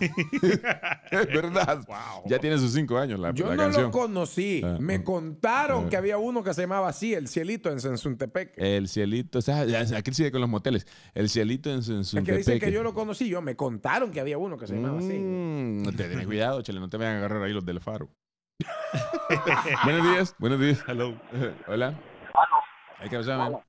Es 1.10 1.26
verdad. 1.26 1.84
Wow. 1.86 2.22
Ya 2.26 2.38
tiene 2.38 2.56
sus 2.58 2.72
cinco 2.72 2.96
años 2.96 3.18
la, 3.18 3.32
Yo 3.32 3.46
la 3.48 3.56
no 3.56 3.62
canción. 3.64 3.84
lo 3.86 3.90
conocí. 3.90 4.62
Ah, 4.64 4.76
me 4.80 4.94
ah. 4.96 5.04
contaron 5.04 5.86
Ah. 5.86 5.88
que 5.90 5.96
había 5.96 6.16
uno 6.18 6.42
que 6.42 6.54
se 6.54 6.62
llamaba 6.62 6.88
así, 6.88 7.12
el 7.14 7.26
cielito 7.28 7.70
en 7.70 7.80
Sensuntepec. 7.80 8.52
El 8.56 8.88
cielito, 8.88 9.40
o 9.40 9.42
sea, 9.42 9.62
aquí 9.96 10.12
sigue 10.14 10.30
con 10.30 10.40
los 10.40 10.48
moteles. 10.48 10.86
El 11.14 11.28
cielito 11.28 11.70
en 11.70 11.82
su, 11.82 11.92
en 11.94 12.04
su 12.04 12.16
es 12.18 12.24
que 12.24 12.36
dicen 12.36 12.58
que 12.60 12.72
yo 12.72 12.82
lo 12.82 12.94
conocí. 12.94 13.28
Yo 13.28 13.42
me 13.42 13.56
contaron 13.56 14.10
que 14.10 14.20
había 14.20 14.38
uno 14.38 14.56
que 14.56 14.66
se 14.66 14.74
llamaba 14.74 14.98
así. 15.00 15.12
Mm, 15.18 15.82
te 15.96 16.04
tenés 16.08 16.26
cuidado, 16.26 16.39
chele, 16.62 16.80
no 16.80 16.88
te 16.88 16.96
vayan 16.96 17.14
a 17.14 17.18
agarrar 17.18 17.42
ahí 17.42 17.52
los 17.52 17.64
del 17.64 17.80
faro. 17.80 18.08
buenos 19.84 20.10
días, 20.10 20.34
buenos 20.38 20.60
días. 20.60 20.82
Hello. 20.86 21.14
Hola. 21.66 21.94
Hay 22.98 23.08
que 23.08 23.16
pasar, 23.16 23.38
man. 23.38 23.60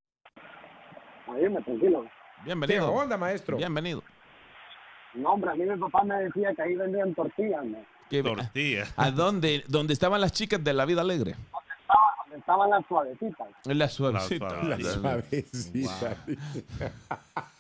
Dime, 1.40 1.62
tranquilo. 1.62 2.06
Bienvenido. 2.44 2.88
¿Qué 2.92 2.98
onda, 3.00 3.18
maestro? 3.18 3.58
Bienvenido. 3.58 4.04
No, 5.14 5.30
hombre, 5.34 5.52
a 5.52 5.56
mí 5.56 5.64
mi 5.66 5.78
papá 5.78 6.04
me 6.04 6.16
decía 6.24 6.54
que 6.56 6.62
ahí 6.62 6.76
vendían 6.76 7.14
tortillas, 7.16 7.64
¿no? 7.66 7.78
¿Qué- 8.10 8.24
Tortilla. 8.24 8.86
¿A 8.98 9.12
dónde? 9.12 9.64
¿Dónde 9.68 9.94
estaban 9.94 10.20
las 10.22 10.34
chicas 10.34 10.62
de 10.64 10.74
la 10.74 10.86
vida 10.86 11.02
alegre? 11.02 11.32
Estaba- 11.32 12.16
donde 12.24 12.38
estaban 12.40 12.70
las 12.70 12.86
suavecitas. 12.88 13.48
En 13.66 13.78
la 13.80 13.88
suavecita. 13.90 14.50
suavecita. 14.50 14.78
La 14.78 14.78
suavecita. 14.80 16.18
A 17.10 17.16
la- 17.36 17.51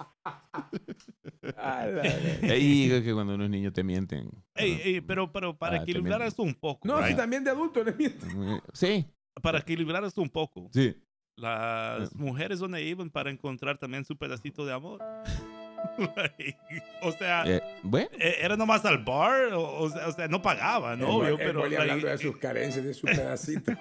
Ey, 2.42 2.90
que 3.04 3.14
cuando 3.14 3.36
unos 3.36 3.50
niños 3.50 3.74
te 3.74 3.84
mienten. 3.84 4.30
Ey, 4.56 4.80
ey, 4.84 5.02
pero, 5.02 5.32
pero 5.32 5.58
para 5.58 5.78
Ah, 5.80 5.84
equilibrar 5.84 6.22
esto 6.22 6.44
un 6.44 6.54
poco. 6.54 6.88
No, 6.88 6.98
right? 6.98 7.10
si 7.10 7.16
también 7.16 7.44
de 7.44 7.52
adulto. 7.52 7.84
¿no? 7.84 8.62
Sí, 8.74 9.06
Para 9.42 9.60
equilibrar 9.60 10.04
esto 10.04 10.22
un 10.22 10.30
poco. 10.30 10.70
sí. 10.74 10.96
Las 11.38 12.14
mujeres 12.14 12.60
donde 12.60 12.84
iban 12.84 13.10
para 13.10 13.32
encontrar 13.32 13.78
también 13.80 14.06
su 14.06 14.16
pedacito 14.16 14.64
de 14.66 14.74
amor. 14.74 15.02
Like, 16.16 16.58
o 17.02 17.12
sea, 17.12 17.44
Eh, 17.46 17.62
bueno, 17.84 18.10
eh, 18.20 18.38
era 18.42 18.56
nomás 18.58 18.84
al 18.86 19.00
bar, 19.04 19.54
o, 19.54 19.84
o 19.84 19.90
sea, 19.90 20.28
no 20.28 20.42
pagaban, 20.42 21.00
El 21.00 21.06
obvio, 21.06 21.38
pero 21.38 21.60
Boli 21.60 21.72
like, 21.72 21.82
hablando 21.82 22.08
de 22.08 22.18
sus 22.18 22.38
carencias, 22.38 22.84
de 22.86 22.94
su 22.94 23.06
pedacito. 23.08 23.72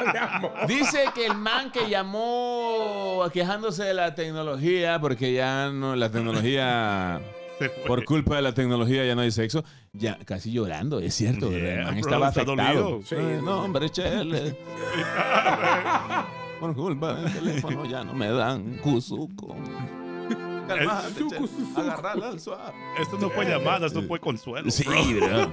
dice 0.68 1.04
que 1.14 1.26
el 1.26 1.34
man 1.36 1.70
que 1.72 1.88
llamó 1.88 3.24
quejándose 3.32 3.84
de 3.84 3.94
la 3.94 4.14
tecnología, 4.14 5.00
porque 5.00 5.32
ya 5.32 5.70
no, 5.70 5.96
la 5.96 6.10
tecnología, 6.10 7.20
por 7.86 8.04
culpa 8.04 8.36
de 8.36 8.42
la 8.42 8.54
tecnología 8.54 9.04
ya 9.04 9.14
no 9.14 9.22
hay 9.22 9.30
sexo, 9.30 9.64
ya 9.92 10.18
casi 10.24 10.52
llorando, 10.52 11.00
es 11.00 11.14
cierto, 11.14 11.50
Yeah, 11.50 11.58
el 11.72 11.84
man 11.84 11.94
bro, 11.94 12.00
estaba 12.00 12.28
afectado. 12.28 13.00
Sí. 13.04 13.16
Ay, 13.18 13.40
no, 13.42 13.64
hombre, 13.64 13.88
chele. 13.90 14.56
Por 16.60 16.74
culpa 16.74 17.14
del 17.14 17.32
teléfono 17.32 17.86
ya 17.86 18.04
no 18.04 18.12
me 18.14 18.28
dan 18.30 18.76
cuzuco. 18.78 19.56
Calmate, 20.76 21.08
Su 21.14 21.28
chele, 21.28 21.40
cuzuco. 21.40 21.80
agarrala 21.80 22.28
al 22.28 22.40
suave. 22.40 22.72
Esto 22.98 23.18
no 23.18 23.30
fue 23.30 23.44
llamada, 23.46 23.86
esto 23.86 24.02
fue 24.02 24.18
consuelo. 24.20 24.70
Sí, 24.70 24.84
bro. 25.14 25.52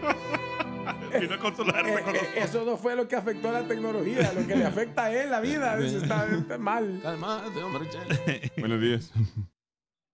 Vino 1.19 1.33
a 1.35 1.39
consolarme 1.39 1.91
Eh, 1.95 2.01
con 2.03 2.13
los- 2.13 2.21
eh, 2.23 2.29
eso 2.37 2.63
no 2.65 2.77
fue 2.77 2.95
lo 2.95 3.07
que 3.07 3.15
afectó 3.15 3.49
a 3.49 3.53
la 3.53 3.67
tecnología, 3.67 4.31
lo 4.33 4.45
que 4.45 4.55
le 4.55 4.65
afecta 4.65 5.05
a 5.05 5.11
él 5.13 5.29
la 5.31 5.39
vida. 5.41 5.77
Está, 5.79 6.25
está 6.33 6.57
mal. 6.57 6.99
Calmate, 7.01 7.63
hombre. 7.63 7.87
Buenos 8.57 8.81
días. 8.81 9.11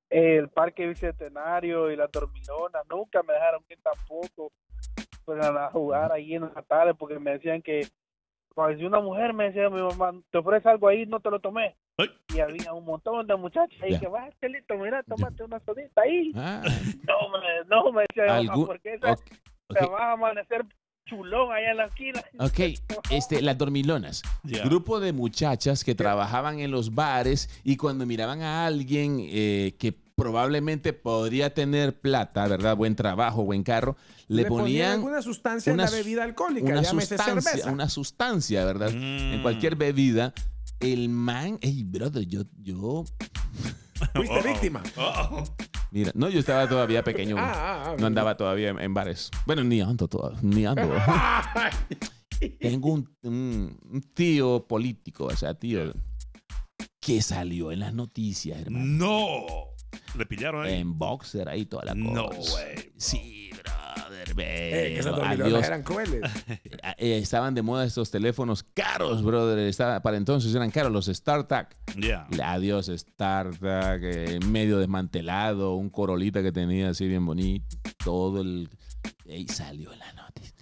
el 0.10 0.50
parque 0.50 0.88
bicentenario 0.88 1.92
y 1.92 1.96
la 1.96 2.08
dormilona 2.08 2.80
nunca 2.90 3.24
me 3.24 3.34
dejaron 3.34 3.64
ir 3.70 3.80
tampoco 3.82 4.52
pues, 5.26 5.44
a 5.44 5.66
a 5.66 5.72
jugar 5.72 6.12
ahí 6.12 6.36
en 6.36 6.42
la 6.42 6.62
tarde 6.62 6.94
porque 6.94 7.18
me 7.18 7.32
decían 7.32 7.62
que 7.64 7.88
pues, 8.54 8.78
si 8.78 8.86
una 8.86 9.00
mujer 9.00 9.34
me 9.34 9.46
decía 9.46 9.70
mi 9.70 9.82
mamá 9.82 10.14
te 10.32 10.38
ofrece 10.38 10.70
algo 10.70 10.88
ahí 10.88 11.06
no 11.06 11.20
te 11.20 11.30
lo 11.30 11.40
tomé 11.40 11.76
Ay. 11.98 12.10
y 12.36 12.40
había 12.40 12.74
un 12.74 12.86
montón 12.86 13.26
de 13.28 13.36
muchachas 13.36 13.78
ahí 13.82 13.92
Ya. 13.92 14.00
que 14.00 14.08
va 14.08 14.30
Chelito 14.40 14.76
mira 14.78 15.04
tómate 15.04 15.44
una 15.44 15.60
sodita 15.62 16.02
ahí 16.02 16.32
Ah, 16.36 16.62
no 17.08 17.30
me 17.30 17.66
no 17.68 17.92
me 17.92 18.04
decía 18.10 18.40
mi 18.42 18.48
mamá, 18.48 18.66
porque 18.66 18.94
esa 18.96 19.16
te 19.70 19.86
vas 19.86 20.02
a 20.02 20.12
amanecer 20.14 20.66
chulón 21.06 21.52
allá 21.52 21.72
en 21.72 21.78
la 21.78 21.86
esquina 21.86 22.24
Ok, 22.40 22.60
este, 23.12 23.42
las 23.42 23.58
dormilonas. 23.58 24.22
Grupo 24.64 25.00
de 25.02 25.12
muchachas 25.12 25.84
que 25.84 25.96
trabajaban 25.96 26.60
en 26.60 26.72
los 26.72 26.96
bares 26.96 27.62
y 27.66 27.76
cuando 27.76 28.06
miraban 28.06 28.42
a 28.42 28.66
alguien 28.66 29.18
eh, 29.20 29.74
que 29.80 29.94
probablemente 30.16 30.94
podría 30.94 31.54
tener 31.54 32.00
plata, 32.00 32.48
¿verdad? 32.48 32.76
Buen 32.78 32.96
trabajo, 32.96 33.44
buen 33.44 33.64
carro, 33.64 33.96
le, 34.28 34.46
ponían 34.46 34.94
alguna 34.94 35.22
sustancia 35.22 35.74
una 35.74 35.86
en 35.86 35.92
la 35.92 35.98
bebida 35.98 36.24
alcohólica, 36.24 36.68
una 36.68 36.84
sustancia, 36.84 37.42
cerveza. 37.42 37.72
una 37.72 37.90
sustancia, 37.90 38.66
¿verdad? 38.66 38.90
En 38.92 39.40
Mm. 39.40 39.42
cualquier 39.42 39.76
bebida. 39.76 40.34
El 40.80 41.08
man, 41.10 41.58
hey, 41.62 41.84
brother, 41.86 42.26
yo, 42.26 42.44
yo, 42.62 43.06
Fuiste 44.16 44.36
Uh-oh. 44.36 44.44
víctima. 44.44 44.84
Mira, 45.92 46.12
no, 46.14 46.28
yo 46.30 46.40
estaba 46.40 46.68
todavía 46.68 47.04
pequeño. 47.04 47.36
Ah, 47.38 47.54
ah, 47.56 47.84
ah. 47.88 47.96
no 47.98 48.06
andaba 48.08 48.36
todavía 48.36 48.70
en, 48.70 48.80
en 48.80 48.94
bares. 48.94 49.32
Bueno, 49.46 49.64
ni 49.64 49.80
ando 49.82 50.08
todavía, 50.10 50.40
ni 50.42 50.66
ando. 50.66 50.90
Tengo 52.60 52.92
un, 52.92 53.10
un- 53.24 53.80
un 53.90 54.02
tío 54.14 54.66
político, 54.68 55.26
o 55.26 55.36
sea, 55.36 55.54
tío, 55.54 55.94
que 57.00 57.22
salió 57.22 57.72
en 57.72 57.80
las 57.80 57.94
noticias, 57.94 58.60
hermano. 58.60 58.86
No. 58.86 59.46
Le 60.18 60.26
pillaron 60.26 60.66
ahí. 60.66 60.76
En 60.76 60.98
boxer 60.98 61.48
ahí 61.50 61.66
toda 61.66 61.86
la 61.86 61.94
No 61.96 62.30
cosa. 62.30 62.56
way. 62.56 62.92
Sí, 62.98 63.50
brother, 63.52 64.30
Eh, 64.38 64.94
que 64.94 65.00
esas 65.00 65.16
dormilonas 65.16 65.68
eran 65.68 65.84
crueles. 65.84 66.22
Eh, 66.98 67.18
estaban 67.18 67.54
de 67.56 67.62
moda 67.62 67.86
estos 67.86 68.12
teléfonos 68.12 68.64
caros, 68.64 69.24
brother. 69.24 69.58
Estaba, 69.60 70.02
para 70.02 70.18
entonces 70.18 70.54
eran 70.54 70.70
caros 70.72 70.92
los 70.92 71.06
StarTAC. 71.08 71.76
Ya. 71.98 72.28
Adiós, 72.46 72.92
StarTAC, 72.94 74.02
eh, 74.04 74.40
medio 74.46 74.78
desmantelado, 74.78 75.76
un 75.76 75.90
corolita 75.90 76.42
que 76.44 76.52
tenía 76.52 76.90
así 76.90 77.08
bien 77.08 77.26
bonito. 77.26 77.76
Todo 78.04 78.42
el. 78.42 78.70
Ey, 79.26 79.48
salió 79.48 79.92
en 79.94 80.00
la 80.00 80.14
noticia. 80.14 80.54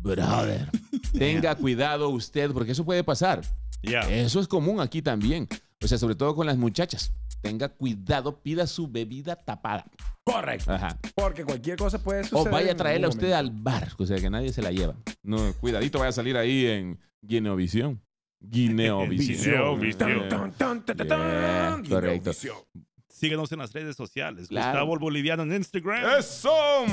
Brother, 0.00 0.68
tenga 1.18 1.54
cuidado 1.54 2.08
usted, 2.10 2.50
porque 2.52 2.72
eso 2.72 2.84
puede 2.84 3.04
pasar. 3.04 3.40
Ya. 3.82 4.00
Eso 4.00 4.40
es 4.40 4.48
común 4.48 4.80
aquí 4.80 5.02
también. 5.02 5.48
O 5.82 5.86
sea, 5.86 5.98
sobre 5.98 6.14
todo 6.16 6.34
con 6.34 6.46
las 6.46 6.56
muchachas. 6.56 7.12
Tenga 7.40 7.68
cuidado, 7.68 8.40
pida 8.42 8.66
su 8.66 8.88
bebida 8.88 9.36
tapada. 9.36 9.84
Correcto. 10.24 10.72
Ajá. 10.72 10.98
Porque 11.14 11.44
cualquier 11.44 11.76
cosa 11.78 12.02
puede 12.02 12.20
O 12.20 12.24
suceder. 12.24 12.52
vaya 12.52 12.72
a 12.72 12.76
traerla 12.76 13.06
algún 13.06 13.18
usted 13.18 13.32
al 13.32 13.50
bar, 13.50 13.88
o 13.96 14.06
sea, 14.06 14.18
que 14.18 14.28
nadie 14.28 14.52
se 14.52 14.60
la 14.62 14.70
lleva. 14.72 14.94
No, 15.22 15.52
cuidadito, 15.54 15.98
vaya 15.98 16.10
a 16.10 16.12
salir 16.12 16.36
ahí 16.36 16.66
en 16.66 16.98
Guineovisión. 17.22 18.02
Guineovisión. 18.40 19.80
Guineovisión. 19.80 20.18
Yeah, 20.28 21.78
correcto. 21.88 22.30
Guineovisión. 22.30 22.56
Síguenos 23.08 23.50
en 23.52 23.58
las 23.58 23.72
redes 23.72 23.96
sociales. 23.96 24.48
Claro. 24.48 24.68
Gustavo 24.68 24.94
el 24.94 24.98
Boliviano 25.00 25.42
en 25.42 25.52
Instagram. 25.54 26.18
¡Eso! 26.18 26.84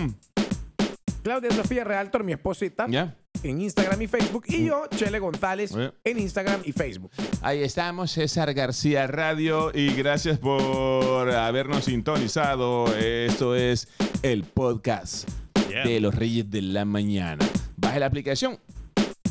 Claudia 1.24 1.52
Sofía 1.52 1.84
Realtor, 1.84 2.24
mi 2.24 2.34
esposita, 2.34 2.86
¿Ya? 2.88 3.16
En 3.50 3.62
Instagram 3.62 4.02
y 4.02 4.08
Facebook. 4.08 4.44
Y 4.48 4.66
yo, 4.66 4.86
Chele 4.96 5.20
González, 5.20 5.74
en 6.04 6.20
Instagram 6.20 6.62
y 6.66 6.72
Facebook. 6.72 7.12
Ahí 7.42 7.64
estamos, 7.64 8.12
César 8.12 8.54
García 8.54 9.08
Radio, 9.08 9.72
y 9.74 9.94
gracias 9.94 10.38
por 10.40 11.30
habernos 11.30 11.86
sintonizado. 11.86 12.86
Esto 12.96 13.56
es 13.56 13.88
el 14.24 14.44
podcast 14.44 15.30
Yeah. 15.70 15.84
de 15.84 16.00
los 16.00 16.14
Reyes 16.14 16.50
de 16.50 16.62
la 16.62 16.86
Mañana. 16.86 17.44
Baje 17.78 18.00
la 18.00 18.06
aplicación 18.06 18.60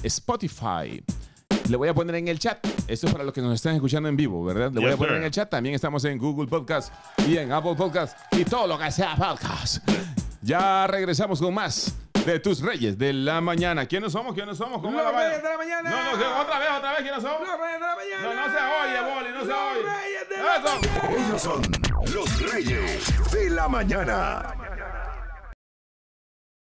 Spotify. 0.03 1.03
Le 1.69 1.77
voy 1.77 1.89
a 1.89 1.95
poner 1.95 2.17
en 2.17 2.29
el 2.29 2.39
chat. 2.39 2.59
Esto 2.89 3.07
es 3.07 3.13
para 3.13 3.25
los 3.25 3.33
que 3.33 3.41
nos 3.41 3.55
están 3.55 3.75
escuchando 3.75 4.09
en 4.09 4.17
vivo, 4.17 4.45
¿verdad? 4.45 4.71
Le 4.73 4.81
voy 4.81 4.91
a 4.91 4.97
poner 4.97 5.13
sir. 5.13 5.19
en 5.19 5.25
el 5.25 5.31
chat. 5.31 5.49
También 5.49 5.75
estamos 5.75 6.05
en 6.05 6.19
Google 6.19 6.47
Podcast 6.47 6.93
y 7.27 7.39
en 7.39 7.53
Apple 7.53 7.75
Podcast 7.77 8.19
y 8.33 8.45
todo 8.45 8.67
lo 8.67 8.79
que 8.79 8.91
sea 8.91 9.17
podcast. 9.17 9.89
Ya 10.43 10.87
regresamos 10.87 11.41
con 11.41 11.55
más 11.55 11.95
de 12.27 12.41
tus 12.41 12.61
Reyes 12.61 12.97
de 12.99 13.13
la 13.13 13.41
Mañana. 13.41 13.87
¿Quiénes 13.87 14.13
somos? 14.13 14.35
¿Quiénes 14.35 14.57
somos? 14.57 14.81
¿Cómo 14.81 14.99
Los 14.99 15.13
la? 15.13 15.19
Reyes 15.21 15.43
de 15.43 15.49
la 15.49 15.57
Mañana. 15.57 15.91
No, 15.91 16.17
no, 16.17 16.41
otra 16.41 16.59
vez, 16.59 16.69
otra 16.77 16.91
vez. 16.93 17.03
¿Quiénes 17.03 17.23
somos? 17.23 17.41
Los 17.47 17.61
Reyes 17.61 17.81
de 17.81 17.87
la 17.87 17.97
Mañana. 17.97 18.23
No, 18.23 18.35
no 18.35 18.45
se 18.53 18.61
oye, 18.83 19.15
Boli, 19.15 19.31
no 19.33 19.41
se 19.41 19.47
Los 19.47 19.59
oye. 19.59 19.83
Reyes 19.83 20.29
de 20.29 20.37
la 20.39 20.57
Eso. 20.57 21.27
Ellos 21.29 21.43
son 21.43 21.63
los 22.15 22.53
reyes 22.53 23.31
de 23.33 23.51
la 23.51 23.69
mañana. 23.69 24.64